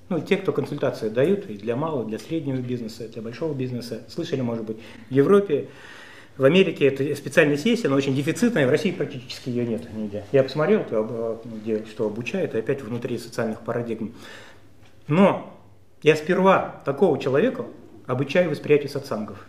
Ну, 0.09 0.19
те, 0.19 0.37
кто 0.37 0.51
консультации 0.51 1.09
дают, 1.09 1.49
и 1.49 1.57
для 1.57 1.75
малого, 1.75 2.05
для 2.05 2.19
среднего 2.19 2.57
бизнеса, 2.57 3.07
для 3.07 3.21
большого 3.21 3.53
бизнеса, 3.53 4.03
слышали, 4.07 4.41
может 4.41 4.65
быть, 4.65 4.77
в 5.09 5.13
Европе 5.13 5.69
в 6.37 6.43
Америке 6.43 6.87
это 6.87 7.15
специальность 7.15 7.65
есть, 7.65 7.85
она 7.85 7.95
очень 7.95 8.13
дефицитная, 8.13 8.67
в 8.67 8.69
России 8.69 8.91
практически 8.91 9.49
ее 9.49 9.65
нет 9.65 9.93
нигде. 9.93 10.25
Я 10.31 10.43
посмотрел, 10.43 10.83
где, 11.45 11.85
что 11.85 12.07
обучают, 12.07 12.55
и 12.55 12.59
опять 12.59 12.81
внутри 12.81 13.17
социальных 13.17 13.61
парадигм. 13.61 14.13
Но 15.07 15.53
я 16.03 16.15
сперва 16.15 16.81
такого 16.83 17.17
человека 17.19 17.65
обучаю 18.05 18.49
восприятию 18.49 18.89
сатсангов. 18.89 19.47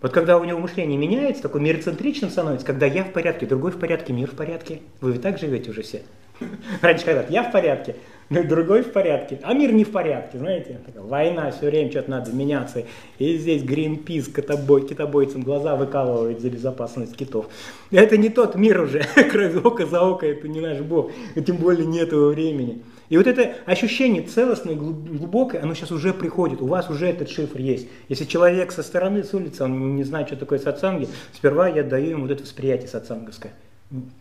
Вот 0.00 0.12
когда 0.12 0.36
у 0.36 0.44
него 0.44 0.58
мышление 0.58 0.98
меняется, 0.98 1.42
такой 1.42 1.62
мироцентричным 1.62 2.30
становится, 2.30 2.66
когда 2.66 2.84
я 2.86 3.04
в 3.04 3.12
порядке, 3.12 3.46
другой 3.46 3.70
в 3.70 3.78
порядке, 3.78 4.12
мир 4.12 4.30
в 4.30 4.34
порядке. 4.34 4.82
Вы 5.00 5.12
ведь 5.12 5.22
так 5.22 5.38
живете 5.38 5.70
уже 5.70 5.82
все. 5.82 6.02
Раньше 6.82 7.04
когда 7.04 7.24
я 7.28 7.42
в 7.42 7.52
порядке, 7.52 7.96
но 8.30 8.42
другой 8.42 8.82
в 8.82 8.92
порядке, 8.92 9.38
а 9.42 9.52
мир 9.54 9.72
не 9.72 9.84
в 9.84 9.90
порядке, 9.90 10.38
знаете. 10.38 10.80
Война, 10.94 11.50
все 11.50 11.66
время 11.66 11.90
что-то 11.90 12.10
надо 12.10 12.32
меняться. 12.32 12.84
И 13.18 13.36
здесь 13.36 13.62
Гринпис 13.62 14.28
китобой, 14.28 14.86
китобойцам 14.86 15.42
глаза 15.42 15.76
выкалывает 15.76 16.40
за 16.40 16.50
безопасность 16.50 17.16
китов. 17.16 17.46
Это 17.90 18.16
не 18.16 18.30
тот 18.30 18.54
мир 18.54 18.80
уже, 18.80 19.04
кроме 19.30 19.58
ока 19.58 19.86
за 19.86 20.00
око, 20.02 20.26
это 20.26 20.48
не 20.48 20.60
наш 20.60 20.78
Бог, 20.78 21.10
и 21.34 21.42
тем 21.42 21.56
более 21.56 21.86
не 21.86 21.98
этого 21.98 22.30
времени. 22.30 22.82
И 23.10 23.18
вот 23.18 23.26
это 23.26 23.54
ощущение 23.66 24.22
целостное, 24.22 24.74
глубокое, 24.74 25.62
оно 25.62 25.74
сейчас 25.74 25.92
уже 25.92 26.14
приходит, 26.14 26.62
у 26.62 26.66
вас 26.66 26.88
уже 26.88 27.06
этот 27.06 27.28
шифр 27.28 27.58
есть. 27.58 27.86
Если 28.08 28.24
человек 28.24 28.72
со 28.72 28.82
стороны, 28.82 29.22
с 29.22 29.34
улицы, 29.34 29.64
он 29.64 29.96
не 29.96 30.04
знает, 30.04 30.28
что 30.28 30.36
такое 30.36 30.58
сатсанги, 30.58 31.08
сперва 31.34 31.68
я 31.68 31.82
даю 31.82 32.10
ему 32.10 32.22
вот 32.22 32.30
это 32.30 32.42
восприятие 32.42 32.88
сатсанговское 32.88 33.52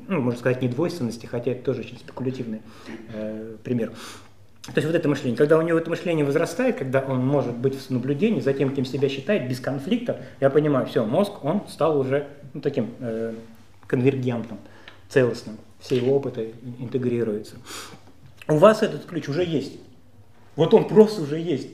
ну, 0.07 0.21
можно 0.21 0.39
сказать, 0.39 0.61
недвойственности, 0.61 1.25
хотя 1.25 1.51
это 1.51 1.63
тоже 1.63 1.81
очень 1.81 1.97
спекулятивный 1.97 2.61
э, 3.13 3.55
пример. 3.63 3.91
То 4.65 4.73
есть 4.75 4.87
вот 4.87 4.95
это 4.95 5.09
мышление. 5.09 5.37
Когда 5.37 5.57
у 5.57 5.61
него 5.61 5.77
это 5.77 5.89
мышление 5.89 6.25
возрастает, 6.25 6.77
когда 6.77 7.01
он 7.01 7.25
может 7.25 7.55
быть 7.55 7.75
в 7.75 7.89
наблюдении 7.89 8.39
за 8.39 8.53
тем, 8.53 8.73
кем 8.73 8.85
себя 8.85 9.09
считает, 9.09 9.49
без 9.49 9.59
конфликта, 9.59 10.21
я 10.39 10.49
понимаю, 10.49 10.85
все, 10.85 11.03
мозг, 11.03 11.43
он 11.43 11.63
стал 11.67 11.99
уже 11.99 12.27
ну, 12.53 12.61
таким 12.61 12.91
э, 12.99 13.33
конвергентом, 13.87 14.57
целостным. 15.09 15.57
Все 15.79 15.97
его 15.97 16.15
опыты 16.15 16.53
интегрируются. 16.79 17.57
У 18.47 18.57
вас 18.57 18.83
этот 18.83 19.05
ключ 19.05 19.27
уже 19.27 19.43
есть. 19.43 19.73
Вот 20.55 20.73
он 20.73 20.87
просто 20.87 21.23
уже 21.23 21.39
есть. 21.39 21.69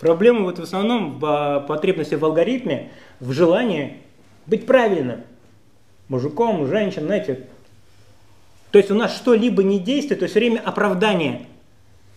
Проблема 0.00 0.40
вот 0.42 0.58
в 0.58 0.62
основном 0.62 1.18
в 1.18 1.24
а, 1.26 1.60
потребности 1.60 2.14
в 2.14 2.24
алгоритме, 2.24 2.90
в 3.20 3.32
желании 3.32 3.98
быть 4.46 4.66
правильным 4.66 5.20
мужиком, 6.10 6.66
женщин, 6.66 7.04
знаете. 7.04 7.46
То 8.70 8.78
есть 8.78 8.90
у 8.90 8.94
нас 8.94 9.16
что-либо 9.16 9.62
не 9.62 9.78
действует, 9.78 10.20
то 10.20 10.24
есть 10.24 10.34
время 10.34 10.60
оправдание 10.62 11.46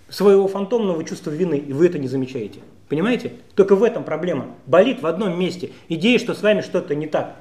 своего 0.10 0.48
фантомного 0.48 1.04
чувства 1.06 1.32
вины, 1.32 1.58
и 1.58 1.72
вы 1.72 1.88
это 1.88 1.98
не 1.98 2.08
замечаете. 2.08 2.60
Понимаете? 2.90 3.32
Только 3.56 3.76
в 3.76 3.84
этом 3.84 4.04
проблема. 4.04 4.48
Болит 4.68 5.02
в 5.02 5.08
одном 5.08 5.40
месте. 5.40 5.72
Идея, 5.88 6.20
что 6.20 6.36
с 6.36 6.42
вами 6.42 6.62
что-то 6.62 6.94
не 6.94 7.08
так. 7.08 7.38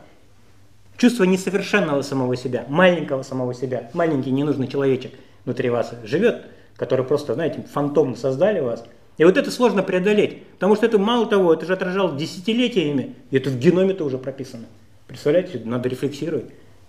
Чувство 0.97 1.25
несовершенного 1.25 2.03
самого 2.03 2.37
себя, 2.37 2.65
маленького 2.69 3.23
самого 3.23 3.55
себя, 3.55 3.91
маленький 3.93 4.31
ненужный 4.31 4.69
человечек 4.69 5.13
внутри 5.45 5.69
вас 5.69 5.93
живет, 6.05 6.45
который 6.77 7.05
просто, 7.05 7.35
знаете, 7.35 7.65
фантомно 7.73 8.15
создали 8.15 8.61
вас. 8.61 8.85
И 9.19 9.25
вот 9.25 9.37
это 9.37 9.51
сложно 9.51 9.83
преодолеть, 9.83 10.45
потому 10.53 10.77
что 10.77 10.87
это 10.87 10.99
мало 10.99 11.27
того, 11.27 11.53
это 11.53 11.67
же 11.67 11.73
отражалось 11.73 12.19
десятилетиями, 12.19 13.15
и 13.31 13.37
это 13.37 13.51
в 13.51 13.59
геноме-то 13.59 14.05
уже 14.05 14.17
прописано. 14.17 14.65
Представляете, 15.13 15.61
надо 15.67 15.91
рефлексировать. 15.91 16.47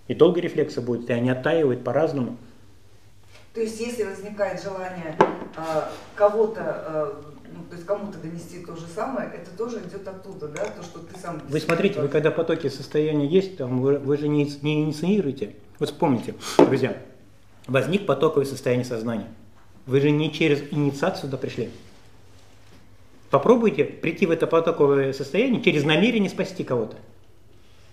И 0.08 0.14
долго 0.14 0.40
рефлекса 0.40 0.80
будет, 0.80 1.10
и 1.10 1.12
они 1.12 1.28
оттаивают 1.28 1.84
по-разному. 1.84 2.38
То 3.52 3.60
есть, 3.60 3.78
если 3.78 4.04
возникает 4.04 4.62
желание 4.62 5.14
э, 5.56 5.82
кого-то, 6.14 6.62
э, 6.86 7.12
ну, 7.54 7.64
то 7.68 7.74
есть 7.74 7.86
кому-то 7.86 8.16
донести 8.16 8.64
то 8.64 8.74
же 8.76 8.86
самое, 8.86 9.28
это 9.28 9.50
тоже 9.50 9.80
идет 9.80 10.08
оттуда, 10.08 10.48
да, 10.48 10.64
то, 10.64 10.82
что 10.82 11.00
ты 11.00 11.18
сам... 11.20 11.42
Вы 11.46 11.60
смотрите, 11.60 12.00
вы 12.00 12.08
когда 12.08 12.30
потоки 12.30 12.68
состояния 12.70 13.26
есть, 13.26 13.58
там 13.58 13.82
вы, 13.82 13.98
вы 13.98 14.16
же 14.16 14.28
не, 14.28 14.50
не 14.62 14.84
инициируете. 14.84 15.54
Вот 15.78 15.90
вспомните, 15.90 16.34
друзья, 16.56 16.96
возник 17.66 18.06
потоковое 18.06 18.46
состояние 18.46 18.86
сознания. 18.86 19.28
Вы 19.84 20.00
же 20.00 20.10
не 20.10 20.32
через 20.32 20.62
инициацию 20.72 21.24
туда 21.30 21.36
пришли. 21.36 21.68
Попробуйте 23.28 23.84
прийти 23.84 24.24
в 24.24 24.30
это 24.30 24.46
потоковое 24.46 25.12
состояние 25.12 25.62
через 25.62 25.84
намерение 25.84 26.30
спасти 26.30 26.64
кого-то. 26.64 26.96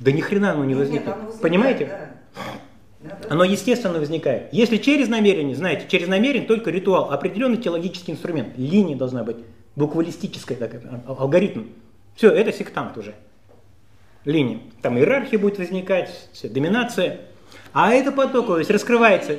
Да 0.01 0.11
ни 0.11 0.19
хрена 0.19 0.51
оно 0.51 0.65
не 0.65 0.73
возникнет. 0.73 1.05
Нет, 1.05 1.15
оно 1.15 1.25
возникает, 1.25 1.41
Понимаете? 1.41 1.85
Да. 1.85 3.17
Оно 3.29 3.43
естественно 3.43 3.99
возникает. 3.99 4.51
Если 4.51 4.77
через 4.77 5.07
намерение, 5.07 5.55
знаете, 5.55 5.85
через 5.87 6.07
намерение 6.07 6.47
только 6.47 6.71
ритуал, 6.71 7.11
определенный 7.11 7.57
теологический 7.57 8.13
инструмент, 8.13 8.57
линия 8.57 8.95
должна 8.95 9.23
быть, 9.23 9.37
буквалистическая, 9.75 10.57
так, 10.57 10.73
а, 10.85 11.15
алгоритм. 11.19 11.65
Все, 12.15 12.31
это 12.31 12.51
сектант 12.51 12.97
уже. 12.97 13.13
Линия. 14.25 14.59
Там 14.81 14.97
иерархия 14.97 15.39
будет 15.39 15.57
возникать, 15.57 16.09
все, 16.33 16.49
доминация. 16.49 17.21
А 17.73 17.93
это 17.93 18.11
потоковость 18.11 18.69
раскрывается. 18.69 19.37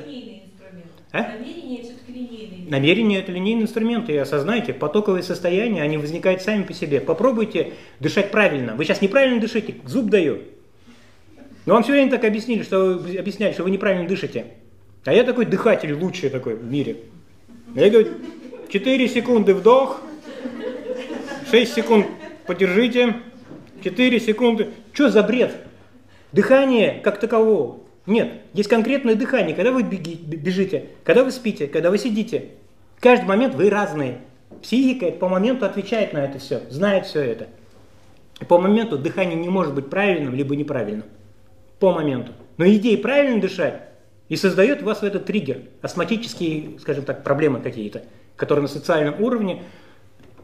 А? 1.11 1.21
Намерение 1.21 1.83
все-таки 1.83 2.11
линейный. 2.11 2.69
Намерение 2.69 3.19
это 3.19 3.31
линейный 3.31 3.63
инструмент, 3.63 4.09
и 4.09 4.17
осознайте, 4.17 4.73
потоковые 4.73 5.23
состояния, 5.23 5.83
они 5.83 5.97
возникают 5.97 6.41
сами 6.41 6.63
по 6.63 6.73
себе. 6.73 6.99
Попробуйте 6.99 7.73
дышать 7.99 8.31
правильно. 8.31 8.75
Вы 8.75 8.85
сейчас 8.85 9.01
неправильно 9.01 9.39
дышите, 9.39 9.75
зуб 9.85 10.09
даю. 10.09 10.39
Но 11.65 11.73
вам 11.73 11.83
все 11.83 11.93
время 11.93 12.11
так 12.11 12.23
объяснили, 12.25 12.63
что 12.63 12.97
вы 12.97 13.17
объясняли, 13.17 13.53
что 13.53 13.63
вы 13.63 13.71
неправильно 13.71 14.07
дышите. 14.07 14.47
А 15.05 15.13
я 15.13 15.23
такой 15.23 15.45
дыхатель 15.45 15.93
лучший 15.93 16.29
такой 16.29 16.55
в 16.55 16.69
мире. 16.69 16.97
Я 17.75 17.89
говорю, 17.89 18.09
4 18.69 19.07
секунды 19.07 19.53
вдох, 19.53 20.01
6 21.51 21.73
секунд 21.73 22.07
подержите, 22.45 23.15
4 23.83 24.19
секунды. 24.19 24.69
Что 24.91 25.09
за 25.09 25.23
бред? 25.23 25.55
Дыхание 26.31 26.99
как 27.03 27.19
такового. 27.19 27.79
Нет, 28.05 28.33
есть 28.53 28.69
конкретное 28.69 29.15
дыхание, 29.15 29.55
когда 29.55 29.71
вы 29.71 29.83
бежите, 29.83 30.87
когда 31.05 31.23
вы 31.23 31.31
спите, 31.31 31.67
когда 31.67 31.89
вы 31.89 31.97
сидите. 31.97 32.49
Каждый 32.99 33.25
момент 33.25 33.55
вы 33.55 33.69
разные. 33.69 34.19
Психика 34.61 35.11
по 35.11 35.29
моменту 35.29 35.65
отвечает 35.65 36.13
на 36.13 36.25
это 36.25 36.39
все, 36.39 36.61
знает 36.69 37.05
все 37.05 37.21
это. 37.21 37.47
По 38.47 38.59
моменту 38.59 38.97
дыхание 38.97 39.35
не 39.35 39.49
может 39.49 39.73
быть 39.73 39.89
правильным 39.89 40.35
либо 40.35 40.55
неправильным 40.55 41.05
по 41.83 41.91
моменту. 41.91 42.31
Но 42.55 42.65
идея 42.65 42.97
правильно 42.97 43.41
дышать 43.41 43.89
и 44.29 44.37
создает 44.37 44.83
у 44.83 44.85
вас 44.85 44.99
в 44.99 45.03
этот 45.03 45.25
триггер, 45.25 45.63
астматические, 45.81 46.79
скажем 46.79 47.03
так, 47.03 47.25
проблемы 47.25 47.59
какие-то, 47.59 48.03
которые 48.37 48.61
на 48.61 48.69
социальном 48.69 49.21
уровне, 49.21 49.63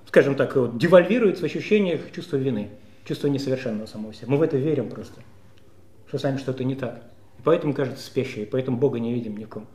скажем 0.05 0.35
так, 0.35 0.53
вот, 0.57 0.77
девальвируют 0.77 1.39
в 1.39 1.43
ощущениях 1.45 2.01
чувства 2.13 2.35
вины, 2.35 2.71
чувства 3.05 3.27
несовершенного 3.27 3.85
самого 3.85 4.13
себя. 4.13 4.25
Мы 4.27 4.35
в 4.35 4.41
это 4.41 4.57
верим 4.57 4.89
просто, 4.89 5.21
что 6.09 6.19
с 6.19 6.23
нами 6.23 6.39
что-то 6.39 6.65
не 6.65 6.75
так. 6.75 7.03
И 7.37 7.41
поэтому 7.41 7.73
кажется 7.73 8.05
спящие, 8.05 8.45
поэтому 8.45 8.75
Бога 8.75 8.99
не 8.99 9.13
видим 9.13 9.37
ни 9.37 9.45
в 9.45 9.47
ком. 9.47 9.65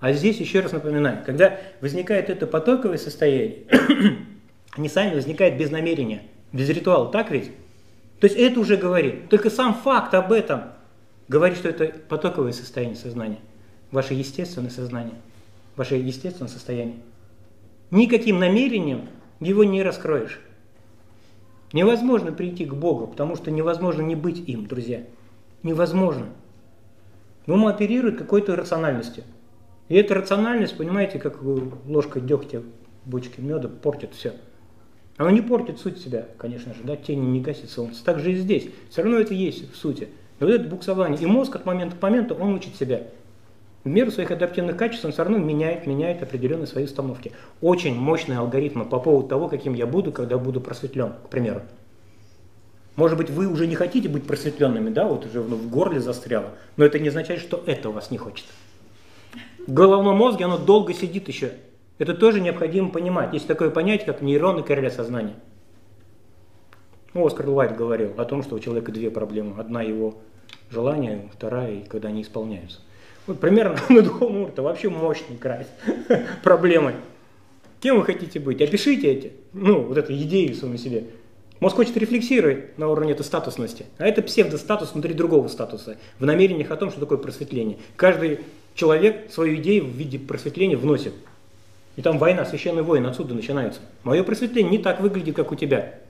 А 0.00 0.10
здесь 0.14 0.38
еще 0.38 0.60
раз 0.60 0.72
напоминаю, 0.72 1.22
когда 1.26 1.60
возникает 1.82 2.30
это 2.30 2.46
потоковое 2.46 2.96
состояние, 2.96 3.64
они 4.74 4.88
сами 4.88 5.14
возникают 5.16 5.56
без 5.56 5.70
намерения, 5.70 6.22
без 6.50 6.70
ритуала, 6.70 7.12
так 7.12 7.30
ведь? 7.30 7.50
То 8.20 8.26
есть 8.26 8.38
это 8.38 8.58
уже 8.58 8.78
говорит. 8.78 9.28
Только 9.28 9.50
сам 9.50 9.74
факт 9.74 10.14
об 10.14 10.32
этом 10.32 10.72
говорит, 11.28 11.58
что 11.58 11.68
это 11.68 11.86
потоковое 12.08 12.52
состояние 12.52 12.96
сознания, 12.96 13.40
ваше 13.90 14.14
естественное 14.14 14.70
сознание, 14.70 15.16
ваше 15.76 15.96
естественное 15.96 16.50
состояние. 16.50 16.96
Никаким 17.90 18.38
намерением 18.38 19.08
его 19.40 19.64
не 19.64 19.82
раскроешь. 19.82 20.40
Невозможно 21.72 22.32
прийти 22.32 22.64
к 22.64 22.74
Богу, 22.74 23.06
потому 23.06 23.36
что 23.36 23.50
невозможно 23.50 24.02
не 24.02 24.14
быть 24.14 24.48
им, 24.48 24.66
друзья. 24.66 25.04
Невозможно. 25.62 26.26
Ум 27.46 27.66
оперирует 27.66 28.16
какой-то 28.16 28.56
рациональностью. 28.56 29.24
И 29.88 29.96
эта 29.96 30.14
рациональность, 30.14 30.76
понимаете, 30.76 31.18
как 31.18 31.42
ложка 31.42 32.20
дегтя 32.20 32.62
в 33.04 33.10
бочке 33.10 33.42
меда 33.42 33.68
портит 33.68 34.14
все. 34.14 34.34
Оно 35.16 35.30
не 35.30 35.42
портит 35.42 35.78
суть 35.78 35.98
себя, 35.98 36.26
конечно 36.38 36.74
же, 36.74 36.82
да, 36.82 36.96
тени 36.96 37.26
не 37.26 37.40
гасит 37.40 37.70
солнце. 37.70 38.04
Так 38.04 38.18
же 38.18 38.32
и 38.32 38.36
здесь. 38.36 38.68
Все 38.90 39.02
равно 39.02 39.18
это 39.18 39.34
есть 39.34 39.70
в 39.70 39.76
сути. 39.76 40.08
И 40.40 40.44
вот 40.44 40.50
это 40.50 40.68
буксование. 40.68 41.20
И 41.20 41.26
мозг 41.26 41.54
от 41.56 41.66
момента 41.66 41.96
к 41.96 42.02
моменту, 42.02 42.34
он 42.34 42.54
учит 42.54 42.76
себя. 42.76 43.02
В 43.84 43.88
меру 43.88 44.10
своих 44.10 44.30
адаптивных 44.30 44.76
качеств 44.76 45.04
он 45.04 45.12
все 45.12 45.24
равно 45.24 45.38
меняет, 45.38 45.86
меняет 45.86 46.22
определенные 46.22 46.66
свои 46.66 46.84
установки. 46.84 47.32
Очень 47.60 47.94
мощные 47.94 48.38
алгоритмы 48.38 48.86
по 48.86 48.98
поводу 48.98 49.28
того, 49.28 49.48
каким 49.48 49.74
я 49.74 49.86
буду, 49.86 50.10
когда 50.10 50.38
буду 50.38 50.60
просветлен, 50.60 51.12
к 51.24 51.28
примеру. 51.28 51.62
Может 52.96 53.18
быть, 53.18 53.28
вы 53.28 53.46
уже 53.46 53.66
не 53.66 53.74
хотите 53.74 54.08
быть 54.08 54.26
просветленными, 54.26 54.88
да, 54.88 55.04
вот 55.04 55.26
уже 55.26 55.40
в 55.40 55.68
горле 55.68 56.00
застряло, 56.00 56.50
но 56.76 56.84
это 56.84 56.98
не 57.00 57.08
означает, 57.08 57.40
что 57.40 57.62
это 57.66 57.88
у 57.88 57.92
вас 57.92 58.10
не 58.10 58.18
хочет. 58.18 58.46
В 59.66 59.72
головном 59.72 60.16
мозге 60.16 60.44
оно 60.44 60.58
долго 60.58 60.94
сидит 60.94 61.28
еще. 61.28 61.52
Это 61.98 62.14
тоже 62.14 62.40
необходимо 62.40 62.90
понимать. 62.90 63.32
Есть 63.32 63.46
такое 63.46 63.70
понятие, 63.70 64.06
как 64.06 64.22
нейронный 64.22 64.62
корреля 64.62 64.90
сознания. 64.90 65.34
Ну, 67.14 67.24
Оскар 67.24 67.48
Уайт 67.48 67.76
говорил 67.76 68.12
о 68.16 68.24
том, 68.24 68.42
что 68.42 68.56
у 68.56 68.58
человека 68.58 68.90
две 68.90 69.08
проблемы. 69.10 69.60
Одна 69.60 69.82
его 69.82 70.16
желание, 70.70 71.28
вторая, 71.32 71.84
когда 71.88 72.08
они 72.08 72.22
исполняются. 72.22 72.80
Вот 73.26 73.40
примерно 73.40 73.78
на 73.88 74.02
духовном 74.02 74.42
уровне 74.42 74.62
вообще 74.62 74.90
мощный 74.90 75.36
край 75.36 75.66
проблемы. 76.42 76.94
Кем 77.80 77.98
вы 77.98 78.04
хотите 78.04 78.40
быть? 78.40 78.60
Опишите 78.60 79.12
эти, 79.12 79.32
ну, 79.52 79.82
вот 79.82 79.96
эту 79.96 80.12
идею 80.14 80.54
самому 80.54 80.76
себе. 80.76 81.04
Мозг 81.60 81.76
хочет 81.76 81.96
рефлексировать 81.96 82.76
на 82.78 82.88
уровне 82.88 83.12
этой 83.12 83.24
статусности, 83.24 83.86
а 83.98 84.06
это 84.06 84.20
псевдостатус 84.22 84.92
внутри 84.92 85.14
другого 85.14 85.46
статуса, 85.48 85.96
в 86.18 86.26
намерениях 86.26 86.70
о 86.70 86.76
том, 86.76 86.90
что 86.90 86.98
такое 86.98 87.18
просветление. 87.18 87.78
Каждый 87.94 88.40
человек 88.74 89.30
свою 89.30 89.56
идею 89.56 89.84
в 89.84 89.90
виде 89.90 90.18
просветления 90.18 90.76
вносит. 90.76 91.14
И 91.96 92.02
там 92.02 92.18
война, 92.18 92.44
священный 92.44 92.82
воин 92.82 93.06
отсюда 93.06 93.34
начинается. 93.34 93.80
Мое 94.02 94.24
просветление 94.24 94.78
не 94.78 94.82
так 94.82 95.00
выглядит, 95.00 95.36
как 95.36 95.52
у 95.52 95.54
тебя. 95.54 96.00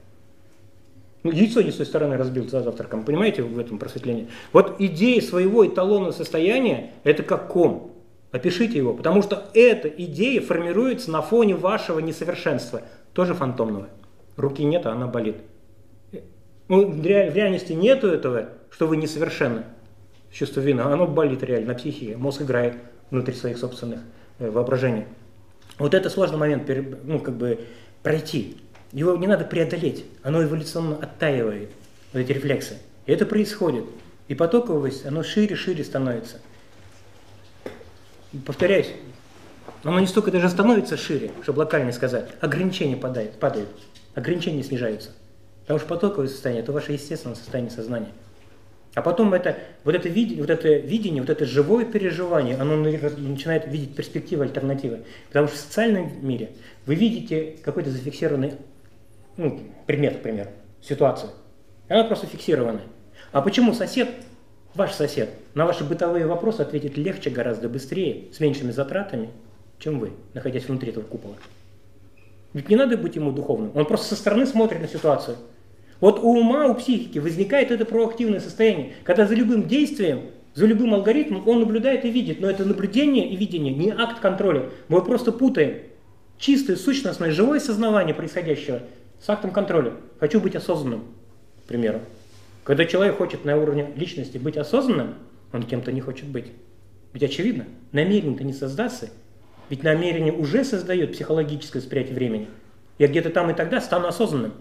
Ну, 1.25 1.33
яйцо 1.33 1.63
не 1.63 1.73
с 1.73 1.77
той 1.77 1.87
стороны 1.87 2.19
разбил 2.19 2.49
за 2.49 2.63
завтраком. 2.63 3.03
Понимаете 3.03 3.43
в 3.43 3.59
этом 3.59 3.79
просветлении? 3.79 4.29
Вот 4.53 4.77
идея 4.79 5.23
своего 5.23 5.67
эталонного 5.67 6.13
состояния– 6.13 6.93
это 7.05 7.23
как 7.23 7.49
ком. 7.49 7.93
Опишите 8.31 8.77
его, 8.77 8.93
потому 8.93 9.23
что 9.23 9.49
эта 9.55 9.89
идея 9.89 10.43
формируется 10.43 11.11
на 11.11 11.23
фоне 11.23 11.55
вашего 11.55 11.99
несовершенства, 11.99 12.83
тоже 13.15 13.33
фантомного. 13.33 13.89
Руки 14.37 14.65
нет, 14.65 14.85
а 14.87 14.93
она 14.93 15.07
болит. 15.07 15.37
Ну, 16.69 16.91
в 16.91 17.05
реальности 17.05 17.73
нету 17.73 18.09
этого, 18.09 18.49
что 18.71 18.87
вы 18.87 18.97
несовершенны. 18.97 19.63
Чувство 20.31 20.61
вины, 20.61 20.81
оно 20.81 21.07
болит 21.07 21.43
реально 21.43 21.69
на. 21.69 22.17
Мозг 22.17 22.43
играет 22.43 22.75
внутри 23.11 23.35
своих 23.35 23.57
собственных 23.57 24.01
э, 24.41 24.51
воображений. 24.51 25.05
Вот 25.79 25.95
это 25.95 26.11
сложный 26.11 26.39
момент, 26.39 26.69
ну, 27.05 27.21
как 27.21 27.37
бы 27.37 27.61
пройти. 28.03 28.57
Его 28.95 29.17
не 29.17 29.27
надо 29.27 29.45
преодолеть, 29.45 30.07
оно 30.23 30.43
эволюционно 30.43 30.97
оттаивает, 30.97 31.69
вот 32.13 32.21
эти 32.21 32.33
рефлексы. 32.33 32.79
И 33.05 33.13
это 33.13 33.27
происходит. 33.27 33.85
И 34.29 34.35
потоковость, 34.35 35.05
оно 35.05 35.23
шире-шире 35.23 35.85
становится. 35.85 36.41
Повторяюсь, 38.47 38.91
оно 39.83 40.01
не 40.01 40.07
столько 40.07 40.31
даже 40.31 40.49
становится 40.49 40.97
шире, 40.97 41.31
чтобы 41.43 41.59
локально 41.59 41.93
сказать, 41.93 42.31
ограничения 42.41 42.97
падают, 42.97 43.39
падают 43.39 43.69
ограничения 44.15 44.63
снижаются. 44.63 45.11
Потому 45.63 45.79
что 45.81 45.89
потоковое 45.89 46.29
состояние– 46.29 46.63
это 46.65 46.73
ваше 46.73 46.93
естественное 46.93 47.37
состояние 47.37 47.71
сознания. 47.71 48.13
А 48.95 49.03
потом 49.03 49.35
это, 49.35 49.59
вот, 49.83 49.95
это 49.95 50.09
видение, 50.09 50.41
вот 50.41 50.51
это 50.51 50.69
видение, 50.69 51.21
вот 51.21 51.31
это 51.31 51.45
живое 51.47 51.85
переживание, 51.85 52.57
оно 52.57 52.77
начинает 52.77 53.67
видеть 53.67 53.97
перспективы, 53.97 54.45
альтернативы. 54.45 55.05
Потому 55.29 55.49
что 55.49 55.57
в 55.57 55.61
социальном 55.61 56.25
мире 56.25 56.53
вы 56.87 56.95
видите 56.95 57.57
какой-то 57.65 57.91
зафиксированный 57.91 58.53
ну, 59.37 59.61
предмет, 59.87 60.19
к 60.19 60.23
примеру, 60.23 60.51
ситуацию. 60.81 61.31
Она 61.89 62.05
просто 62.05 62.27
фиксированная. 62.27 62.85
А 63.33 63.43
почему 63.43 63.73
сосед, 63.73 64.09
ваш 64.75 64.93
сосед, 64.93 65.31
на 65.55 65.67
ваши 65.67 65.85
бытовые 65.85 66.27
вопросы 66.27 66.61
ответит 66.61 66.97
легче, 66.97 67.31
гораздо 67.31 67.69
быстрее, 67.69 68.33
с 68.33 68.41
меньшими 68.41 68.71
затратами, 68.71 69.31
чем 69.79 69.99
вы, 69.99 70.13
находясь 70.35 70.67
внутри 70.69 70.91
этого 70.91 71.05
купола? 71.05 71.35
Ведь 72.53 72.69
не 72.69 72.77
надо 72.77 72.97
быть 72.97 73.17
ему 73.17 73.33
духовным. 73.33 73.73
Он 73.75 73.85
просто 73.87 74.15
со 74.15 74.17
стороны 74.17 74.47
смотрит 74.47 74.81
на 74.81 74.89
ситуацию. 74.89 75.37
Вот 76.01 76.21
у 76.21 76.39
ума, 76.39 76.67
у 76.67 76.75
психики 76.75 77.19
возникает 77.19 77.71
это 77.71 77.85
проактивное 77.85 78.41
состояние, 78.41 78.93
когда 79.03 79.27
за 79.27 79.35
любым 79.35 79.67
действием, 79.67 80.31
за 80.55 80.67
любым 80.67 80.95
алгоритмом 80.95 81.49
он 81.49 81.61
наблюдает 81.61 82.05
и 82.05 82.11
видит. 82.11 82.41
Но 82.41 82.49
это 82.49 82.65
наблюдение 82.65 83.29
и 83.29 83.37
видение 83.37 83.75
не 83.75 83.91
акт 83.91 84.21
контроля. 84.21 84.71
Мы 84.89 85.03
просто 85.03 85.33
путаем 85.33 85.79
чистое, 86.39 86.77
сущностное, 86.77 87.33
живое 87.33 87.59
сознавание 87.59 88.15
происходящего 88.15 88.83
с 89.25 89.29
актом 89.31 89.51
контроля. 89.51 89.93
Хочу 90.21 90.41
быть 90.41 90.57
осознанным, 90.57 91.05
к 91.65 91.69
примеру. 91.69 92.01
Когда 92.65 92.85
человек 92.85 93.17
хочет 93.17 93.45
на 93.45 93.57
уровне 93.57 93.93
личности 93.97 94.39
быть 94.39 94.57
осознанным, 94.57 95.15
он 95.53 95.63
кем-то 95.63 95.93
не 95.93 96.01
хочет 96.01 96.27
быть. 96.27 96.47
Ведь 97.13 97.23
очевидно, 97.23 97.67
намерение-то 97.93 98.43
не 98.45 98.53
создаться– 98.53 99.11
ведь 99.71 99.83
намерение 99.83 100.33
уже 100.33 100.65
создает 100.65 101.13
психологическое 101.13 101.79
восприятие 101.79 102.15
времени. 102.15 102.49
Я 102.99 103.09
где-то 103.09 103.31
там 103.31 103.51
и 103.51 103.55
тогда 103.55 103.81
стану 103.81 104.09
осознанным. 104.09 104.53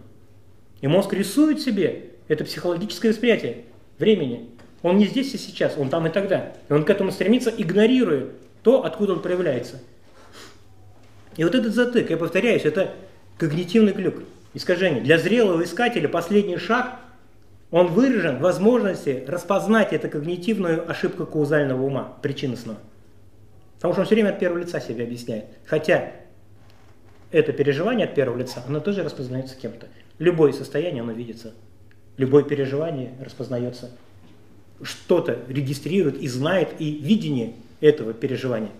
И 0.81 0.87
мозг 0.87 1.13
рисует 1.13 1.61
себе 1.61 2.11
это 2.27 2.45
психологическое 2.45 3.09
восприятие 3.09 3.65
времени. 3.99 4.49
Он 4.81 4.97
не 4.97 5.05
здесь 5.05 5.33
и 5.33 5.37
сейчас, 5.37 5.77
он 5.77 5.89
там 5.89 6.07
и 6.07 6.09
тогда. 6.09 6.53
И 6.69 6.73
он 6.73 6.83
к 6.83 6.89
этому 6.89 7.11
стремится, 7.11 7.49
игнорируя 7.55 8.27
то, 8.63 8.83
откуда 8.85 9.13
он 9.13 9.21
проявляется. 9.21 9.81
И 11.35 11.43
вот 11.43 11.55
этот 11.55 11.73
затык, 11.73 12.09
я 12.09 12.17
повторяюсь, 12.17 12.63
это 12.63 12.93
когнитивный 13.37 13.91
глюк, 13.91 14.23
искажение. 14.53 15.01
Для 15.01 15.17
зрелого 15.17 15.63
искателя 15.63 16.07
последний 16.07 16.57
шаг, 16.57 16.99
он 17.71 17.87
выражен 17.87 18.37
в 18.37 18.41
возможности 18.41 19.23
распознать 19.27 19.93
эту 19.93 20.09
когнитивную 20.09 20.89
ошибку 20.89 21.25
каузального 21.25 21.83
ума, 21.83 22.17
причинностного. 22.21 22.79
Потому 23.75 23.93
что 23.93 24.01
он 24.01 24.05
все 24.05 24.15
время 24.15 24.29
от 24.29 24.39
первого 24.39 24.59
лица 24.59 24.79
себя 24.79 25.03
объясняет. 25.03 25.45
Хотя 25.65 26.11
это 27.31 27.51
переживание 27.51 28.07
от 28.07 28.15
первого 28.15 28.37
лица, 28.37 28.63
оно 28.67 28.79
тоже 28.79 29.03
распознается 29.03 29.57
кем-то. 29.57 29.87
Любое 30.19 30.53
состояние, 30.53 31.01
оно 31.01 31.13
видится. 31.13 31.53
Любое 32.17 32.43
переживание 32.43 33.13
распознается. 33.19 33.89
Что-то 34.81 35.39
регистрирует 35.47 36.17
и 36.17 36.27
знает, 36.27 36.69
и 36.79 36.91
видение 36.91 37.55
этого 37.81 38.13
переживания. 38.13 38.71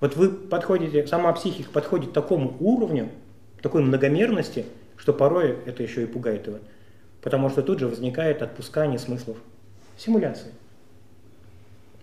Вот 0.00 0.16
вы 0.16 0.30
подходите, 0.30 1.06
сама 1.06 1.32
психика 1.32 1.70
подходит 1.70 2.10
к 2.10 2.12
такому 2.12 2.56
уровню, 2.60 3.10
такой 3.62 3.82
многомерности, 3.82 4.66
что 4.96 5.12
порой 5.12 5.58
это 5.64 5.82
еще 5.82 6.02
и 6.02 6.06
пугает 6.06 6.46
его. 6.46 6.58
Потому 7.20 7.48
что 7.48 7.62
тут 7.62 7.78
же 7.78 7.88
возникает 7.88 8.42
отпускание 8.42 8.98
смыслов. 8.98 9.38
Симуляции. 9.96 10.52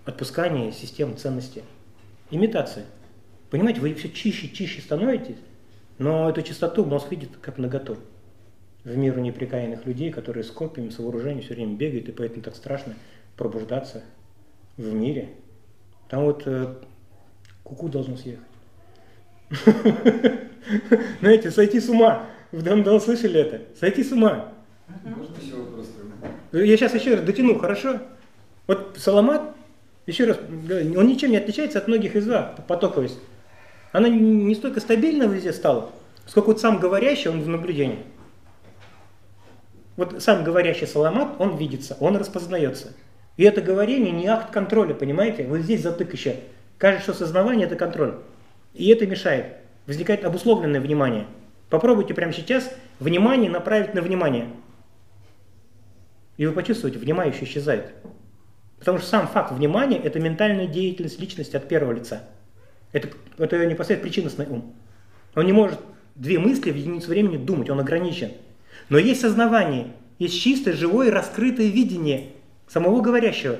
Отпускание 0.05 0.71
систем 0.71 1.17
ценностей. 1.17 1.63
Имитация. 2.31 2.85
Понимаете, 3.49 3.81
вы 3.81 3.93
все 3.93 4.09
чище, 4.09 4.47
чище 4.49 4.81
становитесь, 4.81 5.37
но 5.97 6.29
эту 6.29 6.41
чистоту 6.41 6.85
мозг 6.85 7.11
видит 7.11 7.31
как 7.41 7.57
наготу. 7.57 7.97
В 8.83 8.95
миру 8.95 9.19
неприкаянных 9.19 9.85
людей, 9.85 10.11
которые 10.11 10.43
с 10.43 10.51
копьями, 10.51 10.89
с 10.89 10.99
вооружением 10.99 11.41
все 11.41 11.55
время 11.55 11.75
бегают, 11.75 12.07
и 12.07 12.11
поэтому 12.11 12.41
так 12.41 12.55
страшно 12.55 12.95
пробуждаться 13.35 14.03
в 14.77 14.93
мире. 14.93 15.29
Там 16.07 16.23
вот 16.23 16.43
э, 16.45 16.75
куку 17.63 17.89
должен 17.89 18.17
съехать. 18.17 18.48
Знаете, 21.21 21.51
сойти 21.51 21.79
с 21.79 21.89
ума. 21.89 22.25
Вы 22.51 22.61
давно 22.61 22.99
слышали 22.99 23.39
это? 23.39 23.61
Сойти 23.79 24.03
с 24.03 24.11
ума. 24.11 24.53
Можно 25.03 25.35
еще 25.41 25.55
вопрос? 25.55 25.87
Я 26.51 26.77
сейчас 26.77 26.95
еще 26.95 27.15
раз 27.15 27.23
дотяну, 27.23 27.57
хорошо? 27.59 27.99
Вот 28.67 28.95
Саламат 28.97 29.55
еще 30.09 30.25
раз, 30.25 30.37
он 30.39 31.07
ничем 31.07 31.31
не 31.31 31.37
отличается 31.37 31.77
от 31.77 31.87
многих 31.87 32.15
из 32.15 32.27
вас, 32.27 32.55
потоковость. 32.67 33.19
Она 33.91 34.09
не 34.09 34.55
столько 34.55 34.79
стабильна 34.79 35.23
везде 35.23 35.53
стала, 35.53 35.91
сколько 36.25 36.47
вот 36.47 36.59
сам 36.59 36.79
говорящий, 36.79 37.29
он 37.29 37.41
в 37.41 37.47
наблюдении. 37.47 37.99
Вот 39.97 40.21
сам 40.23 40.43
говорящий 40.43 40.87
саламат, 40.87 41.35
он 41.39 41.57
видится, 41.57 41.97
он 41.99 42.15
распознается. 42.15 42.93
И 43.37 43.43
это 43.43 43.61
говорение 43.61 44.11
не 44.11 44.27
акт 44.27 44.51
контроля, 44.51 44.93
понимаете? 44.93 45.45
Вот 45.45 45.59
здесь 45.59 45.81
затык 45.81 46.13
еще. 46.13 46.37
Кажется, 46.77 47.13
что 47.13 47.25
сознавание– 47.25 47.65
это 47.67 47.75
контроль. 47.75 48.15
И 48.73 48.87
это 48.89 49.05
мешает. 49.07 49.57
Возникает 49.87 50.23
обусловленное 50.23 50.81
внимание. 50.81 51.25
Попробуйте 51.69 52.13
прямо 52.13 52.33
сейчас 52.33 52.71
внимание 52.99 53.49
направить 53.49 53.93
на 53.93 54.01
внимание. 54.01 54.47
И 56.37 56.45
вы 56.45 56.53
почувствуете, 56.53 56.99
внимающий 56.99 57.43
исчезает. 57.43 57.93
Потому 58.79 58.97
что 58.97 59.07
сам 59.07 59.27
факт 59.27 59.51
внимания– 59.51 59.97
это 60.03 60.19
ментальная 60.19 60.67
деятельность 60.67 61.19
личности 61.19 61.55
от 61.57 61.67
первого 61.67 61.91
лица. 61.91 62.23
Это, 62.91 63.09
это 63.37 63.65
непосредственно 63.65 64.01
причинностный 64.01 64.47
ум. 64.47 64.73
Он 65.35 65.45
не 65.45 65.51
может 65.51 65.79
две 66.15 66.39
мысли 66.39 66.71
в 66.71 66.75
единицу 66.75 67.09
времени 67.09 67.37
думать, 67.37 67.69
он 67.69 67.79
ограничен. 67.79 68.31
Но 68.87 68.97
есть 68.97 69.21
сознавание, 69.21 69.87
есть 70.17 70.39
чистое, 70.41 70.73
живое, 70.73 71.11
раскрытое 71.11 71.67
видение 71.67 72.31
самого 72.67 73.01
говорящего. 73.01 73.57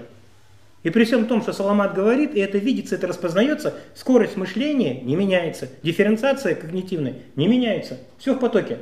И 0.84 0.90
при 0.90 1.04
всем 1.04 1.26
том, 1.26 1.42
что 1.42 1.52
Саламат 1.52 1.94
говорит, 1.94 2.36
и 2.36 2.40
это 2.40 2.58
видится, 2.58 2.96
это 2.96 3.08
распознается, 3.08 3.74
скорость 3.96 4.38
мышления 4.38 5.02
не 5.02 5.16
меняется, 5.16 5.70
дифференциация 5.84 6.56
когнитивная 6.56 7.16
не 7.36 7.48
меняется. 7.48 7.98
Все 8.18 8.34
в 8.34 8.40
потоке. 8.40 8.80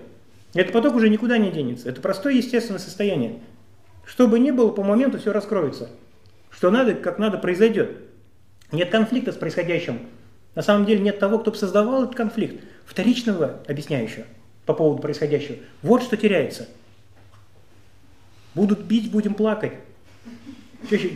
Этот 0.54 0.74
поток 0.74 0.96
уже 0.96 1.10
никуда 1.10 1.38
не 1.38 1.52
денется. 1.52 1.90
Это 1.90 2.02
простое 2.02 2.34
естественное 2.34 2.80
состояние. 2.80 3.40
Что 4.06 4.28
бы 4.28 4.40
ни 4.40 4.52
было, 4.52 4.70
по 4.70 4.84
моменту 4.84 5.20
все 5.20 5.34
раскроется. 5.34 5.90
Что 6.50 6.72
надо, 6.72 6.94
как 6.94 7.18
надо, 7.20 7.38
произойдет. 7.38 7.98
Нет 8.72 8.90
конфликта 8.90 9.32
с 9.32 9.36
происходящим. 9.36 10.02
На 10.56 10.62
самом 10.62 10.86
деле 10.86 11.00
нет 11.00 11.20
того, 11.20 11.40
кто 11.40 11.52
бы 11.52 11.58
создавал 11.58 12.04
этот 12.04 12.16
конфликт, 12.16 12.64
вторичного 12.86 13.60
объясняющего 13.68 14.26
по 14.66 14.74
поводу 14.74 15.02
происходящего. 15.02 15.58
Вот 15.82 16.04
что 16.04 16.18
теряется. 16.18 16.68
Будут 18.56 18.80
бить, 18.82 19.12
будем 19.12 19.34
плакать. 19.34 19.74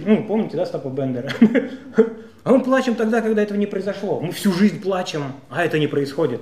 Ну, 0.05 0.23
помните, 0.25 0.57
да, 0.57 0.65
Стопа 0.65 0.89
Бендера? 0.89 1.29
А 2.43 2.51
мы 2.51 2.63
плачем 2.63 2.95
тогда, 2.95 3.21
когда 3.21 3.43
этого 3.43 3.55
не 3.55 3.67
произошло. 3.67 4.19
Мы 4.19 4.31
всю 4.31 4.51
жизнь 4.51 4.81
плачем, 4.81 5.33
а 5.51 5.63
это 5.63 5.77
не 5.77 5.85
происходит. 5.85 6.41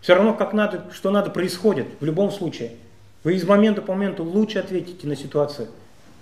Все 0.00 0.14
равно, 0.14 0.34
как 0.34 0.52
надо, 0.52 0.84
что 0.92 1.10
надо, 1.10 1.30
происходит 1.30 1.86
в 1.98 2.04
любом 2.04 2.30
случае. 2.30 2.76
Вы 3.24 3.34
из 3.34 3.44
момента 3.44 3.82
по 3.82 3.94
моменту 3.94 4.22
лучше 4.22 4.60
ответите 4.60 5.08
на 5.08 5.16
ситуацию. 5.16 5.66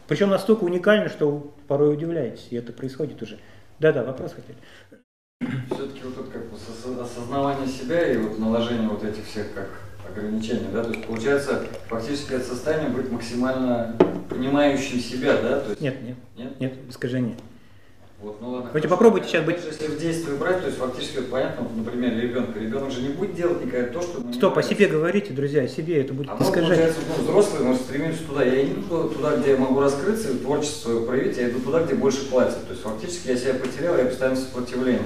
Причем 0.09 0.31
настолько 0.31 0.65
уникально, 0.65 1.11
что 1.11 1.53
порой 1.69 1.93
удивляетесь, 1.93 2.47
и 2.51 2.57
это 2.57 2.73
происходит 2.73 3.21
уже. 3.23 3.39
Да-да, 3.79 4.05
вопрос 4.05 4.33
хотели. 4.33 4.57
Все-таки 5.71 6.01
вот 6.03 6.15
это 6.15 6.31
как 6.31 6.47
бы 6.47 6.57
осознавание 7.03 7.69
себя 7.69 8.11
и 8.11 8.17
вот 8.17 8.39
наложение 8.39 8.89
вот 8.89 9.05
этих 9.05 9.27
всех 9.27 9.53
как 9.53 9.69
ограничений, 10.17 10.67
да, 10.73 10.83
то 10.83 10.91
есть 10.91 11.05
получается 11.05 11.63
фактически 11.89 12.33
это 12.33 12.45
состояние 12.45 12.91
быть 12.91 13.11
максимально 13.11 13.97
понимающим 14.29 15.01
себя, 15.01 15.37
да? 15.43 15.61
То 15.61 15.71
есть... 15.71 15.81
Нет, 15.81 16.03
нет, 16.03 16.17
нет, 16.37 16.61
нет, 16.61 16.75
искажение. 16.89 17.37
Вот, 18.21 18.41
ну 18.41 18.49
ладно. 18.49 18.69
Давайте 18.69 18.89
попробуйте 18.89 19.29
сейчас 19.29 19.45
быть... 19.45 19.59
Если 19.65 19.89
в 19.89 20.01
действии 20.01 20.35
брать, 20.37 20.61
то 20.61 20.67
есть 20.67 20.79
фактически 20.79 21.19
вот 21.19 21.31
понятно, 21.31 21.65
вот, 21.65 21.77
например, 21.77 22.19
ребенка. 22.19 22.59
Ребенок 22.59 22.91
же 22.91 23.03
не 23.03 23.11
будет 23.11 23.35
делать 23.35 23.63
никогда 23.63 23.93
то, 23.93 24.01
что... 24.01 24.33
Стоп, 24.33 24.57
о 24.57 24.63
себе 24.63 24.89
говорите, 24.89 25.35
друзья, 25.35 25.63
о 25.63 25.69
себе 25.69 26.01
это 26.01 26.15
будет 26.15 26.31
а 26.31 26.43
искажение. 26.43 26.77
получается, 26.77 27.01
ну, 27.09 27.23
взрослый, 27.25 27.69
мы 27.69 27.75
стремимся 27.75 28.25
туда. 28.25 28.43
Я 28.43 28.65
иду 28.65 29.09
туда, 29.11 29.37
где 29.37 29.51
я 29.51 29.57
могу 29.59 29.81
раскрыться, 29.81 30.35
творчество 30.39 30.91
свое 30.91 31.07
проявить, 31.07 31.37
я 31.37 31.51
иду 31.51 31.61
туда, 31.61 31.83
где 31.83 31.95
больше 31.95 32.27
платят. 32.31 32.67
То 32.67 32.71
есть 32.71 32.83
фактически 32.83 33.29
я 33.29 33.37
себя 33.37 33.55
потерял, 33.55 33.99
я 33.99 34.07
постоянно 34.07 34.37
в 34.37 34.41
сопротивлении. 34.41 35.03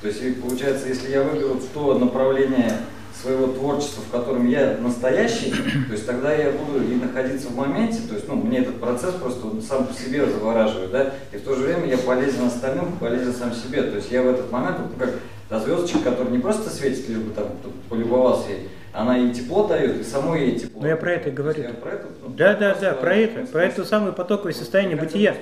То 0.00 0.06
есть 0.06 0.40
получается, 0.40 0.88
если 0.88 1.10
я 1.10 1.24
выберу 1.24 1.60
то 1.74 1.98
направление 1.98 2.78
своего 3.22 3.46
творчества, 3.46 4.02
в 4.02 4.10
котором 4.10 4.48
я 4.48 4.76
настоящий, 4.78 5.50
то 5.86 5.92
есть 5.92 6.06
тогда 6.06 6.34
я 6.34 6.50
буду 6.50 6.82
и 6.82 6.96
находиться 6.96 7.48
в 7.48 7.56
моменте, 7.56 8.00
то 8.08 8.14
есть 8.14 8.26
ну, 8.28 8.34
мне 8.34 8.58
этот 8.58 8.80
процесс 8.80 9.14
просто 9.14 9.46
сам 9.62 9.86
по 9.86 9.94
себе 9.94 10.26
завораживает, 10.26 10.90
да, 10.90 11.14
и 11.32 11.36
в 11.36 11.42
то 11.42 11.54
же 11.54 11.62
время 11.62 11.86
я 11.86 11.98
полезен 11.98 12.46
остальным, 12.46 12.96
полезен 12.98 13.32
сам 13.32 13.54
себе, 13.54 13.82
то 13.82 13.96
есть 13.96 14.10
я 14.10 14.22
в 14.22 14.28
этот 14.28 14.50
момент, 14.50 14.78
вот, 14.80 14.98
как 14.98 15.14
та 15.48 15.60
звездочка, 15.60 16.00
которая 16.00 16.32
не 16.32 16.38
просто 16.38 16.68
светит, 16.68 17.08
лишь 17.08 17.18
бы 17.18 17.32
там 17.32 17.46
полюбовался 17.88 18.50
ей, 18.50 18.68
она 18.92 19.16
и 19.16 19.32
тепло 19.32 19.66
дает, 19.66 20.00
и 20.00 20.04
самой 20.04 20.46
ей 20.48 20.58
тепло. 20.58 20.82
Ну 20.82 20.88
я 20.88 20.96
про 20.96 21.12
это 21.12 21.30
и 21.30 21.32
говорю. 21.32 21.62
Про 21.74 21.92
это, 21.92 22.06
ну, 22.22 22.28
да, 22.30 22.54
да, 22.54 22.74
да, 22.74 22.92
про 22.92 23.14
это, 23.14 23.46
про 23.46 23.64
это 23.64 23.84
самое 23.84 24.12
потоковое 24.12 24.52
состояние 24.52 24.96
бытия, 24.96 25.36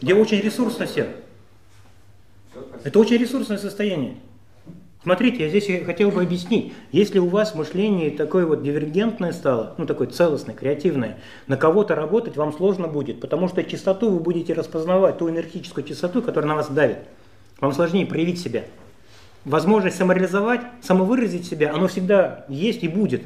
где 0.00 0.14
очень 0.14 0.40
ресурсно 0.40 0.86
все. 0.86 1.08
Это 2.84 2.98
очень 2.98 3.18
ресурсное 3.18 3.58
состояние. 3.58 4.16
Смотрите, 5.02 5.42
я 5.42 5.48
здесь 5.48 5.84
хотел 5.84 6.12
бы 6.12 6.22
объяснить, 6.22 6.74
если 6.92 7.18
у 7.18 7.26
вас 7.26 7.56
мышление 7.56 8.10
такое 8.10 8.46
вот 8.46 8.62
дивергентное 8.62 9.32
стало, 9.32 9.74
ну 9.76 9.84
такое 9.84 10.06
целостное, 10.06 10.54
креативное, 10.54 11.18
на 11.48 11.56
кого-то 11.56 11.96
работать 11.96 12.36
вам 12.36 12.52
сложно 12.52 12.86
будет, 12.86 13.20
потому 13.20 13.48
что 13.48 13.64
частоту 13.64 14.10
вы 14.10 14.20
будете 14.20 14.52
распознавать, 14.52 15.18
ту 15.18 15.28
энергетическую 15.28 15.84
частоту, 15.84 16.22
которая 16.22 16.48
на 16.48 16.54
вас 16.54 16.70
давит. 16.70 16.98
Вам 17.60 17.72
сложнее 17.72 18.06
проявить 18.06 18.40
себя. 18.40 18.62
Возможность 19.44 19.96
самореализовать, 19.96 20.60
самовыразить 20.82 21.48
себя, 21.48 21.74
оно 21.74 21.88
всегда 21.88 22.46
есть 22.48 22.84
и 22.84 22.88
будет. 22.88 23.22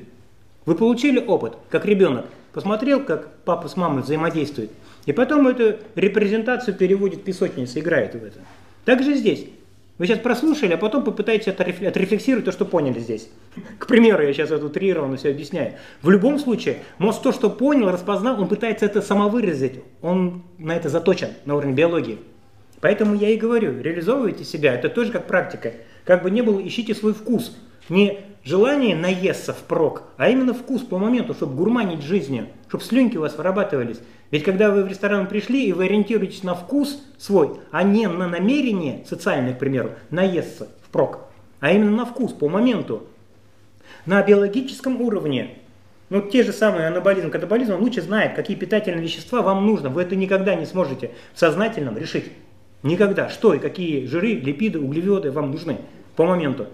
Вы 0.65 0.77
получили 0.77 1.23
опыт, 1.23 1.59
как 1.69 1.85
ребенок, 1.85 2.25
посмотрел, 2.55 3.05
как 3.05 3.29
папа 3.45 3.69
с 3.69 3.77
мамой 3.77 4.03
взаимодействуют, 4.03 4.71
и 5.05 5.13
потом 5.13 5.47
эту 5.47 5.77
репрезентацию 5.95 6.75
переводит 6.75 7.21
в 7.21 7.25
песочницу, 7.25 7.81
играет 7.81 8.15
в 8.15 8.25
это. 8.25 8.39
Так 8.87 9.03
же 9.03 9.15
здесь. 9.15 9.47
Вы 9.99 10.07
сейчас 10.07 10.19
прослушали, 10.19 10.75
а 10.75 10.77
потом 10.77 11.05
попытаетесь 11.05 11.49
отрефлексировать 11.49 12.45
то, 12.45 12.53
что 12.53 12.67
поняли 12.67 12.99
здесь. 12.99 13.31
К 13.79 13.87
примеру, 13.87 14.23
я 14.23 14.33
сейчас 14.35 14.51
это 14.51 14.67
утрированно 14.67 15.17
все 15.17 15.31
объясняю. 15.31 15.75
В 16.03 16.11
любом 16.11 16.39
случае, 16.39 16.79
мозг 16.99 17.23
то, 17.23 17.33
что 17.33 17.49
понял, 17.49 17.91
распознал, 17.91 18.41
он 18.41 18.49
пытается 18.49 18.85
это 18.85 19.01
самовыразить. 19.01 19.81
Он 20.03 20.43
на 20.59 20.77
это 20.77 20.91
заточен 20.91 21.31
на 21.47 21.57
уровне 21.57 21.73
биологии. 21.73 22.19
Поэтому 22.81 23.15
я 23.15 23.31
и 23.31 23.39
говорю, 23.39 23.81
реализовывайте 23.81 24.45
себя, 24.45 24.75
это 24.75 24.91
тоже 24.91 25.13
как 25.13 25.27
практика. 25.27 25.73
Как 26.05 26.23
бы 26.23 26.31
не 26.31 26.43
было, 26.43 26.61
ищите 26.61 26.95
свой 26.95 27.15
вкус. 27.15 27.57
Не 27.89 28.21
желание 28.45 28.95
наесться 28.95 29.55
впрок, 29.55 30.03
а 30.19 30.29
именно 30.29 30.53
вкус 30.53 30.83
по 30.83 30.99
моменту, 30.99 31.33
чтобы 31.33 31.57
гурманить 31.57 32.03
жизнью, 32.03 32.49
чтобы 32.69 32.85
слюнки 32.85 33.17
у 33.17 33.23
вас 33.23 33.37
вырабатывались. 33.37 34.01
Ведь 34.31 34.45
когда 34.45 34.71
вы 34.71 34.83
в 34.83 34.89
ресторан 34.89 35.29
пришли 35.29 35.67
и 35.67 35.73
вы 35.73 35.85
ориентируетесь 35.85 36.43
на 36.43 36.55
вкус 36.55 37.03
свой, 37.19 37.61
а 37.71 37.83
не 37.83 38.09
на 38.09 38.29
намерение 38.29 39.05
социальное, 39.09 39.55
к 39.55 39.59
примеру, 39.59 39.93
наесться 40.11 40.69
впрок, 40.83 41.21
а 41.61 41.73
именно 41.73 41.93
на 41.93 42.07
вкус 42.07 42.33
по 42.33 42.49
моменту, 42.49 43.07
на 44.05 44.23
биологическом 44.23 45.01
уровне, 45.01 45.59
ну, 46.09 46.23
те 46.23 46.45
же 46.45 46.53
самые 46.53 46.87
анаболизм, 46.87 47.31
катаболизм, 47.31 47.75
он 47.75 47.81
лучше 47.81 48.01
знает, 48.01 48.35
какие 48.35 48.57
питательные 48.57 49.03
вещества 49.03 49.43
вам 49.43 49.67
нужно. 49.67 49.91
Вы 49.91 50.03
это 50.03 50.15
никогда 50.15 50.55
не 50.55 50.65
сможете 50.65 51.11
в 51.35 51.41
сознательном 51.41 51.99
решить. 51.99 52.31
Никогда. 52.85 53.29
Что 53.29 53.55
и 53.55 53.59
какие 53.59 54.07
жиры, 54.07 54.35
липиды, 54.35 54.79
углеводы 54.79 55.33
вам 55.33 55.51
нужны 55.51 55.79
по 56.15 56.25
моменту. 56.25 56.69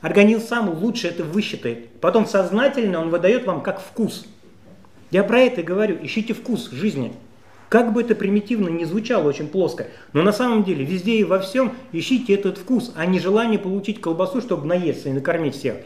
Организм 0.00 0.40
сам 0.40 0.70
лучше 0.70 1.08
это 1.08 1.24
высчитает. 1.24 1.90
Потом 2.00 2.24
сознательно 2.24 3.00
он 3.00 3.10
выдает 3.10 3.44
вам 3.44 3.62
как 3.62 3.80
вкус. 3.80 4.26
Я 5.10 5.24
про 5.24 5.40
это 5.40 5.62
говорю. 5.62 5.98
Ищите 6.02 6.34
вкус 6.34 6.70
жизни. 6.70 7.12
Как 7.68 7.92
бы 7.92 8.00
это 8.02 8.16
примитивно 8.16 8.68
не 8.68 8.84
звучало, 8.84 9.28
очень 9.28 9.46
плоско, 9.46 9.86
но 10.12 10.22
на 10.22 10.32
самом 10.32 10.64
деле 10.64 10.84
везде 10.84 11.18
и 11.18 11.24
во 11.24 11.38
всем 11.38 11.72
ищите 11.92 12.34
этот 12.34 12.58
вкус, 12.58 12.92
а 12.96 13.06
не 13.06 13.20
желание 13.20 13.60
получить 13.60 14.00
колбасу, 14.00 14.40
чтобы 14.40 14.66
наесться 14.66 15.08
и 15.08 15.12
накормить 15.12 15.54
всех. 15.54 15.76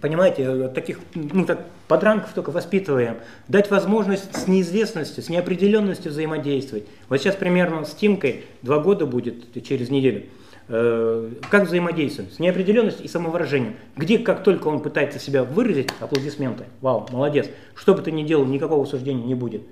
Понимаете, 0.00 0.42
э, 0.42 0.68
таких 0.68 1.00
ну, 1.14 1.44
так, 1.44 1.66
подранков 1.88 2.32
только 2.34 2.50
воспитываем. 2.50 3.16
Дать 3.48 3.68
возможность 3.70 4.32
с 4.36 4.46
неизвестностью, 4.46 5.24
с 5.24 5.28
неопределенностью 5.28 6.12
взаимодействовать. 6.12 6.84
Вот 7.08 7.18
сейчас 7.18 7.34
примерно 7.34 7.84
с 7.84 7.92
Тимкой 7.92 8.44
два 8.62 8.78
года 8.78 9.06
будет 9.06 9.60
через 9.66 9.90
неделю. 9.90 10.26
Э, 10.68 11.30
как 11.50 11.64
взаимодействуем? 11.64 12.30
С 12.30 12.38
неопределенностью 12.38 13.04
и 13.04 13.08
самовыражением. 13.08 13.76
Где, 13.96 14.18
как 14.18 14.42
только 14.42 14.68
он 14.68 14.80
пытается 14.80 15.18
себя 15.18 15.44
выразить, 15.44 15.90
аплодисменты. 16.00 16.64
Вау, 16.80 17.06
молодец. 17.12 17.48
Что 17.74 17.94
бы 17.94 18.02
ты 18.02 18.10
ни 18.10 18.24
делал, 18.24 18.44
никакого 18.44 18.84
суждения 18.84 19.24
не 19.24 19.34
будет. 19.34 19.62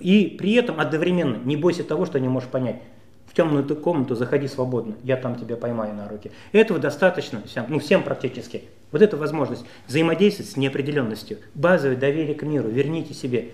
И 0.00 0.36
при 0.38 0.52
этом 0.54 0.80
одновременно 0.80 1.38
не 1.44 1.56
бойся 1.56 1.82
того, 1.82 2.04
что 2.04 2.20
не 2.20 2.28
можешь 2.28 2.50
понять. 2.50 2.82
В 3.26 3.34
темную 3.34 3.64
комнату 3.76 4.14
заходи 4.14 4.46
свободно, 4.46 4.94
я 5.02 5.16
там 5.16 5.36
тебя 5.36 5.56
поймаю 5.56 5.94
на 5.94 6.06
руки. 6.06 6.30
Этого 6.52 6.78
достаточно 6.78 7.40
всем, 7.46 7.64
ну 7.68 7.78
всем 7.78 8.02
практически. 8.02 8.64
Вот 8.90 9.00
эта 9.00 9.16
возможность 9.16 9.64
взаимодействовать 9.86 10.50
с 10.50 10.56
неопределенностью. 10.58 11.38
Базовое 11.54 11.96
доверие 11.96 12.34
к 12.34 12.42
миру, 12.42 12.68
верните 12.68 13.14
себе. 13.14 13.52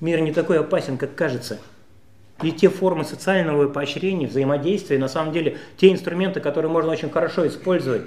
Мир 0.00 0.20
не 0.20 0.32
такой 0.32 0.58
опасен, 0.58 0.96
как 0.96 1.14
кажется. 1.14 1.58
И 2.42 2.52
те 2.52 2.68
формы 2.68 3.04
социального 3.04 3.68
поощрения, 3.68 4.26
взаимодействия, 4.26 4.98
на 4.98 5.08
самом 5.08 5.32
деле, 5.32 5.56
те 5.78 5.90
инструменты, 5.90 6.40
которые 6.40 6.70
можно 6.70 6.92
очень 6.92 7.10
хорошо 7.10 7.46
использовать. 7.46 8.02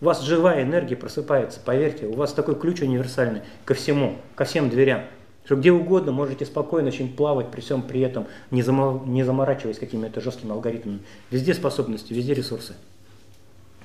У 0.00 0.06
вас 0.06 0.22
живая 0.22 0.62
энергия 0.62 0.96
просыпается, 0.96 1.60
поверьте, 1.62 2.06
у 2.06 2.14
вас 2.14 2.32
такой 2.32 2.58
ключ 2.58 2.80
универсальный 2.80 3.42
ко 3.66 3.74
всему, 3.74 4.16
ко 4.34 4.44
всем 4.44 4.70
дверям. 4.70 5.02
Что 5.44 5.56
где 5.56 5.72
угодно 5.72 6.12
можете 6.12 6.46
спокойно 6.46 6.88
очень 6.88 7.14
плавать, 7.14 7.50
при 7.50 7.60
всем 7.60 7.82
при 7.82 8.00
этом 8.00 8.26
не, 8.50 8.62
зам, 8.62 9.12
не 9.12 9.24
заморачиваясь 9.24 9.78
какими-то 9.78 10.20
жесткими 10.20 10.52
алгоритмами. 10.52 11.00
Везде 11.30 11.52
способности, 11.52 12.14
везде 12.14 12.32
ресурсы. 12.32 12.74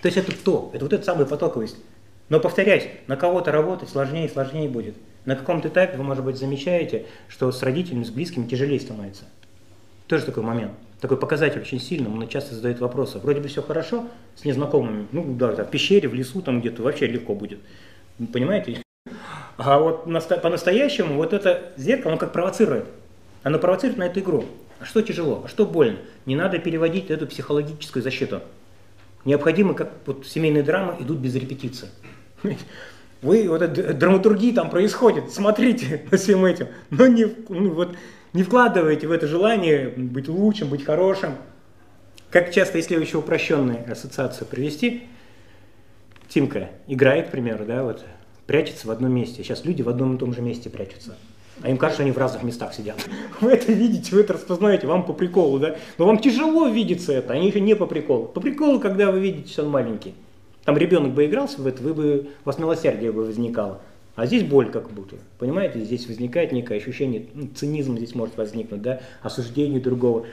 То 0.01 0.07
есть 0.07 0.17
это 0.17 0.31
то, 0.31 0.69
это 0.73 0.85
вот 0.85 0.93
эта 0.93 1.03
самая 1.03 1.25
потоковость. 1.25 1.77
Но 2.29 2.39
повторяюсь, 2.39 2.87
на 3.07 3.17
кого-то 3.17 3.51
работать 3.51 3.89
сложнее 3.89 4.27
и 4.27 4.31
сложнее 4.31 4.69
будет. 4.69 4.95
На 5.25 5.35
каком-то 5.35 5.69
этапе 5.69 5.97
вы, 5.97 6.03
может 6.03 6.23
быть, 6.23 6.37
замечаете, 6.37 7.05
что 7.27 7.51
с 7.51 7.63
родителями, 7.63 8.03
с 8.03 8.09
близкими 8.09 8.47
тяжелее 8.47 8.79
становится. 8.79 9.25
Тоже 10.07 10.23
такой 10.25 10.43
момент. 10.43 10.73
Такой 11.01 11.17
показатель 11.17 11.59
очень 11.59 11.79
сильный, 11.79 12.09
он 12.09 12.27
часто 12.27 12.55
задает 12.55 12.79
вопросы. 12.79 13.19
Вроде 13.19 13.41
бы 13.41 13.47
все 13.47 13.61
хорошо 13.61 14.07
с 14.35 14.45
незнакомыми, 14.45 15.07
ну 15.11 15.35
да, 15.35 15.51
в 15.51 15.69
пещере, 15.69 16.07
в 16.07 16.13
лесу 16.13 16.41
там 16.41 16.61
где-то 16.61 16.83
вообще 16.83 17.07
легко 17.07 17.33
будет. 17.35 17.59
Понимаете? 18.31 18.81
А 19.57 19.79
вот 19.79 20.05
по-настоящему 20.05 21.15
вот 21.15 21.33
это 21.33 21.73
зеркало, 21.77 22.13
оно 22.13 22.19
как 22.19 22.31
провоцирует. 22.31 22.85
Оно 23.43 23.59
провоцирует 23.59 23.97
на 23.97 24.03
эту 24.03 24.19
игру. 24.19 24.45
А 24.79 24.85
что 24.85 25.01
тяжело, 25.01 25.43
а 25.45 25.47
что 25.47 25.65
больно? 25.65 25.97
Не 26.25 26.35
надо 26.35 26.59
переводить 26.59 27.09
эту 27.09 27.27
психологическую 27.27 28.03
защиту. 28.03 28.41
Необходимо, 29.23 29.73
как 29.73 29.91
вот 30.05 30.25
семейные 30.27 30.63
драмы 30.63 30.97
идут 30.99 31.17
без 31.17 31.35
репетиции. 31.35 31.89
Вы, 33.21 33.47
вот 33.49 33.61
эта 33.61 33.93
драматургия 33.93 34.53
там 34.53 34.69
происходит, 34.69 35.31
смотрите 35.31 36.05
за 36.11 36.17
всем 36.17 36.45
этим. 36.45 36.67
Но 36.89 37.07
не, 37.07 37.27
ну, 37.49 37.71
вот, 37.71 37.95
Не 38.33 38.43
вкладывайте 38.43 39.07
в 39.07 39.11
это 39.11 39.27
желание 39.27 39.89
быть 39.89 40.27
лучшим, 40.27 40.69
быть 40.69 40.83
хорошим. 40.83 41.35
Как 42.29 42.51
часто, 42.51 42.77
если 42.77 42.99
еще 42.99 43.17
упрощенную 43.17 43.89
ассоциацию 43.89 44.47
привести, 44.47 45.03
Тимка 46.27 46.69
играет, 46.87 47.29
к 47.29 47.31
примеру, 47.31 47.65
да, 47.65 47.83
вот, 47.83 48.03
прячется 48.45 48.87
в 48.87 48.91
одном 48.91 49.13
месте. 49.13 49.43
Сейчас 49.43 49.63
люди 49.63 49.81
в 49.81 49.89
одном 49.89 50.15
и 50.15 50.19
том 50.19 50.33
же 50.33 50.41
месте 50.41 50.69
прячутся. 50.69 51.15
А 51.61 51.69
им 51.69 51.77
кажется, 51.77 51.97
что 51.97 52.03
они 52.03 52.11
в 52.11 52.17
разных 52.17 52.43
местах 52.43 52.73
сидят. 52.73 52.97
Вы 53.41 53.53
это 53.53 53.71
видите, 53.71 54.13
вы 54.13 54.21
это 54.21 54.33
распознаете, 54.33 54.87
вам 54.87 55.05
по 55.05 55.13
приколу, 55.13 55.59
да? 55.59 55.77
Но 55.97 56.05
вам 56.05 56.19
тяжело 56.19 56.67
видеться 56.67 57.13
это, 57.13 57.33
они 57.33 57.47
еще 57.47 57.61
не 57.61 57.75
по 57.75 57.85
приколу. 57.85 58.25
По 58.25 58.41
приколу, 58.41 58.79
когда 58.79 59.11
вы 59.11 59.21
видите, 59.21 59.51
что 59.51 59.63
он 59.63 59.69
маленький. 59.69 60.13
Там 60.65 60.77
ребенок 60.77 61.13
бы 61.13 61.25
игрался 61.25 61.61
в 61.61 61.67
это, 61.67 61.81
вы 61.81 61.93
бы, 61.93 62.27
у 62.43 62.45
вас 62.45 62.57
милосердие 62.57 63.11
бы 63.11 63.23
возникало. 63.23 63.81
А 64.15 64.25
здесь 64.25 64.43
боль 64.43 64.71
как 64.71 64.91
будто. 64.91 65.17
Понимаете, 65.37 65.79
здесь 65.79 66.07
возникает 66.07 66.51
некое 66.51 66.77
ощущение, 66.77 67.27
ну, 67.33 67.47
цинизм 67.53 67.97
здесь 67.97 68.15
может 68.15 68.35
возникнуть, 68.37 68.81
да, 68.81 69.01
осуждение 69.21 69.79
другого. 69.79 70.25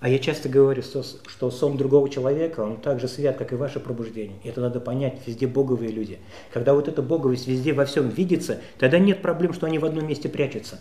А 0.00 0.08
я 0.08 0.18
часто 0.18 0.48
говорю, 0.48 0.82
что, 0.82 1.02
что 1.02 1.50
сон 1.50 1.76
другого 1.76 2.10
человека, 2.10 2.60
он 2.60 2.78
так 2.78 3.00
же 3.00 3.08
свят, 3.08 3.36
как 3.36 3.52
и 3.52 3.56
ваше 3.56 3.78
пробуждение. 3.78 4.36
Это 4.42 4.60
надо 4.60 4.80
понять, 4.80 5.20
везде 5.24 5.46
боговые 5.46 5.92
люди. 5.92 6.18
Когда 6.52 6.74
вот 6.74 6.88
эта 6.88 7.00
боговость 7.00 7.46
везде 7.46 7.72
во 7.72 7.84
всем 7.84 8.08
видится, 8.08 8.58
тогда 8.78 8.98
нет 8.98 9.22
проблем, 9.22 9.52
что 9.52 9.66
они 9.66 9.78
в 9.78 9.84
одном 9.84 10.06
месте 10.06 10.28
прячутся. 10.28 10.80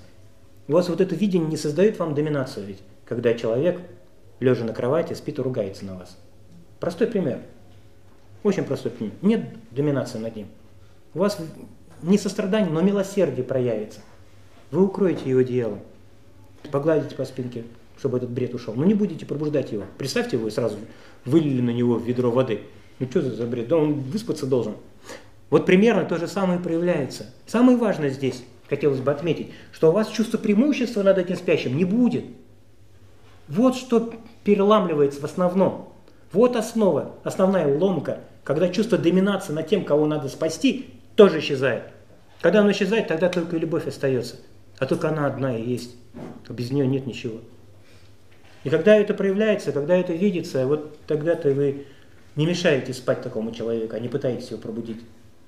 У 0.68 0.74
вас 0.74 0.90
вот 0.90 1.00
это 1.00 1.14
видение 1.14 1.50
не 1.50 1.58
создает 1.58 2.00
вам 2.00 2.16
доминацию 2.16 2.66
ведь, 2.66 2.80
когда 3.06 3.34
человек, 3.34 3.82
лежа 4.40 4.66
на 4.66 4.74
кровати, 4.74 5.14
спит 5.14 5.40
и 5.40 5.42
ругается 5.42 5.86
на 5.86 5.96
вас. 5.96 6.18
Простой 6.80 7.08
пример. 7.08 7.40
Очень 8.44 8.66
простой 8.66 8.92
пример. 8.92 9.14
Нет 9.22 9.42
доминации 9.72 10.18
над 10.18 10.36
ним. 10.36 10.48
У 11.14 11.20
вас 11.20 11.38
не 12.02 12.18
сострадание, 12.18 12.70
но 12.70 12.82
милосердие 12.82 13.46
проявится. 13.46 14.02
Вы 14.72 14.84
укроете 14.84 15.30
его 15.30 15.40
одеялом, 15.40 15.80
погладите 16.72 17.16
по 17.16 17.26
спинке, 17.26 17.64
чтобы 17.98 18.18
этот 18.18 18.32
бред 18.32 18.54
ушел. 18.54 18.74
Но 18.74 18.84
не 18.84 18.94
будете 18.94 19.26
пробуждать 19.26 19.72
его. 19.72 19.84
Представьте, 19.98 20.38
вы 20.38 20.52
сразу 20.52 20.78
вылили 21.26 21.62
на 21.62 21.70
него 21.70 21.98
ведро 21.98 22.32
воды. 22.32 22.62
Ну 23.00 23.08
что 23.10 23.22
за 23.22 23.46
бред? 23.46 23.68
Да 23.68 23.78
он 23.78 23.94
выспаться 24.02 24.46
должен. 24.46 24.76
Вот 25.50 25.66
примерно 25.66 26.04
то 26.04 26.18
же 26.18 26.28
самое 26.28 26.60
проявляется. 26.60 27.28
Самое 27.46 27.78
важное 27.78 28.10
здесь, 28.10 28.44
хотелось 28.68 29.00
бы 29.00 29.12
отметить, 29.12 29.52
что 29.72 29.90
у 29.90 29.92
вас 29.94 30.08
чувство 30.10 30.38
преимущества 30.38 31.04
над 31.04 31.18
этим 31.18 31.36
спящим 31.36 31.78
не 31.78 31.86
будет. 31.86 32.26
Вот 33.48 33.76
что 33.76 34.14
переламливается 34.44 35.22
в 35.22 35.26
основном. 35.26 35.94
Вот 36.32 36.56
основа, 36.56 37.16
основная 37.24 37.78
ломка, 37.78 38.22
когда 38.44 38.70
чувство 38.70 38.98
доминации 38.98 39.54
над 39.54 39.68
тем, 39.68 39.86
кого 39.86 40.06
надо 40.06 40.28
спасти, 40.30 40.90
тоже 41.16 41.40
исчезает. 41.40 41.84
Когда 42.42 42.60
оно 42.60 42.72
исчезает, 42.72 43.08
тогда 43.08 43.30
только 43.30 43.58
любовь 43.58 43.88
остается. 43.88 44.36
А 44.80 44.86
только 44.86 45.10
она 45.10 45.28
одна 45.28 45.58
и 45.58 45.64
есть. 45.64 45.96
Без 46.50 46.72
нее 46.72 46.86
нет 46.86 47.08
ничего. 47.08 47.40
И 48.64 48.70
когда 48.70 48.96
это 48.96 49.14
проявляется, 49.14 49.72
когда 49.72 49.96
это 49.96 50.14
видится, 50.14 50.66
вот 50.68 50.98
тогда-то 51.06 51.52
вы 51.52 51.86
не 52.36 52.46
мешаете 52.46 52.94
спать 52.94 53.22
такому 53.22 53.52
человеку, 53.52 53.96
а 53.96 54.00
не 54.00 54.10
пытаетесь 54.10 54.50
его 54.50 54.60
пробудить. 54.60 55.02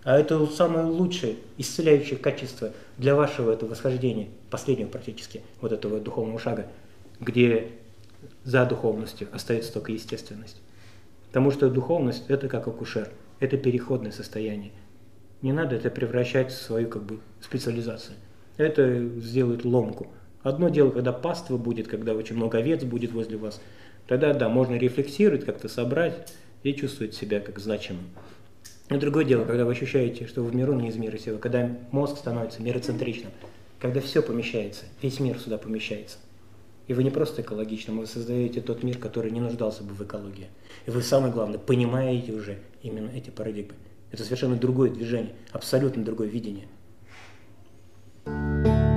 А 0.03 0.19
это 0.19 0.45
самое 0.47 0.85
лучшее 0.85 1.37
исцеляющее 1.57 2.17
качество 2.17 2.71
для 2.97 3.15
вашего 3.15 3.51
этого 3.51 3.71
восхождения, 3.71 4.27
последнего 4.51 4.87
практически, 4.87 5.41
вот 5.61 5.71
этого 5.71 5.99
духовного 5.99 6.39
шага, 6.39 6.67
где 7.19 7.71
за 8.43 8.65
духовностью 8.65 9.27
остается 9.31 9.73
только 9.73 9.91
естественность. 9.91 10.57
Потому 11.35 11.51
что 11.51 11.69
духовность– 11.69 12.23
это 12.29 12.47
как 12.47 12.65
акушер, 12.65 13.09
это 13.41 13.57
переходное 13.57 14.13
состояние. 14.13 14.71
Не 15.41 15.51
надо 15.51 15.75
это 15.75 15.89
превращать 15.89 16.49
в 16.49 16.55
свою 16.55 16.87
как 16.87 17.03
бы 17.03 17.19
специализацию. 17.41 18.15
Это 18.55 19.05
сделает 19.19 19.65
ломку. 19.65 20.07
Одно 20.43 20.69
дело, 20.69 20.91
когда 20.91 21.11
паства 21.11 21.57
будет, 21.57 21.89
когда 21.89 22.13
очень 22.13 22.37
много 22.37 22.59
овец 22.59 22.85
будет 22.85 23.11
возле 23.11 23.35
вас, 23.35 23.61
тогда 24.07 24.33
да, 24.33 24.47
можно 24.47 24.75
рефлексировать, 24.75 25.43
как-то 25.43 25.67
собрать 25.67 26.31
и 26.63 26.73
чувствовать 26.73 27.15
себя 27.15 27.41
как 27.41 27.59
значимым. 27.59 28.05
Но 28.89 28.97
другое 28.97 29.25
дело, 29.25 29.43
когда 29.43 29.65
вы 29.65 29.73
ощущаете, 29.73 30.27
что 30.27 30.41
вы 30.41 30.51
в 30.51 30.55
миру 30.55 30.71
не 30.71 30.87
из 30.87 30.95
мира 30.95 31.17
сего, 31.17 31.37
когда 31.37 31.69
мозг 31.91 32.17
становится 32.17 32.61
мироцентричным, 32.61 33.33
когда 33.81 33.99
все 33.99 34.21
помещается, 34.21 34.85
весь 35.01 35.19
мир 35.19 35.37
сюда 35.37 35.57
помещается. 35.57 36.15
И 36.87 36.93
вы 36.93 37.03
не 37.03 37.09
просто 37.09 37.41
экологичным, 37.41 37.99
вы 37.99 38.05
создаете 38.05 38.61
тот 38.61 38.83
мир, 38.83 38.97
который 38.97 39.31
не 39.31 39.39
нуждался 39.39 39.83
бы 39.83 39.93
в 39.93 40.01
экологии. 40.03 40.47
И 40.85 40.91
вы, 40.91 41.01
самое 41.01 41.33
главное, 41.33 41.57
понимаете 41.57 42.31
уже 42.31 42.59
именно 42.83 43.09
эти 43.09 43.29
парадигмы. 43.31 43.75
Это 44.11 44.23
совершенно 44.23 44.55
другое 44.55 44.91
движение, 44.91 45.35
абсолютно 45.51 46.03
другое 46.03 46.27
видение. 46.27 46.67
thank 48.25 48.67
you 48.67 48.94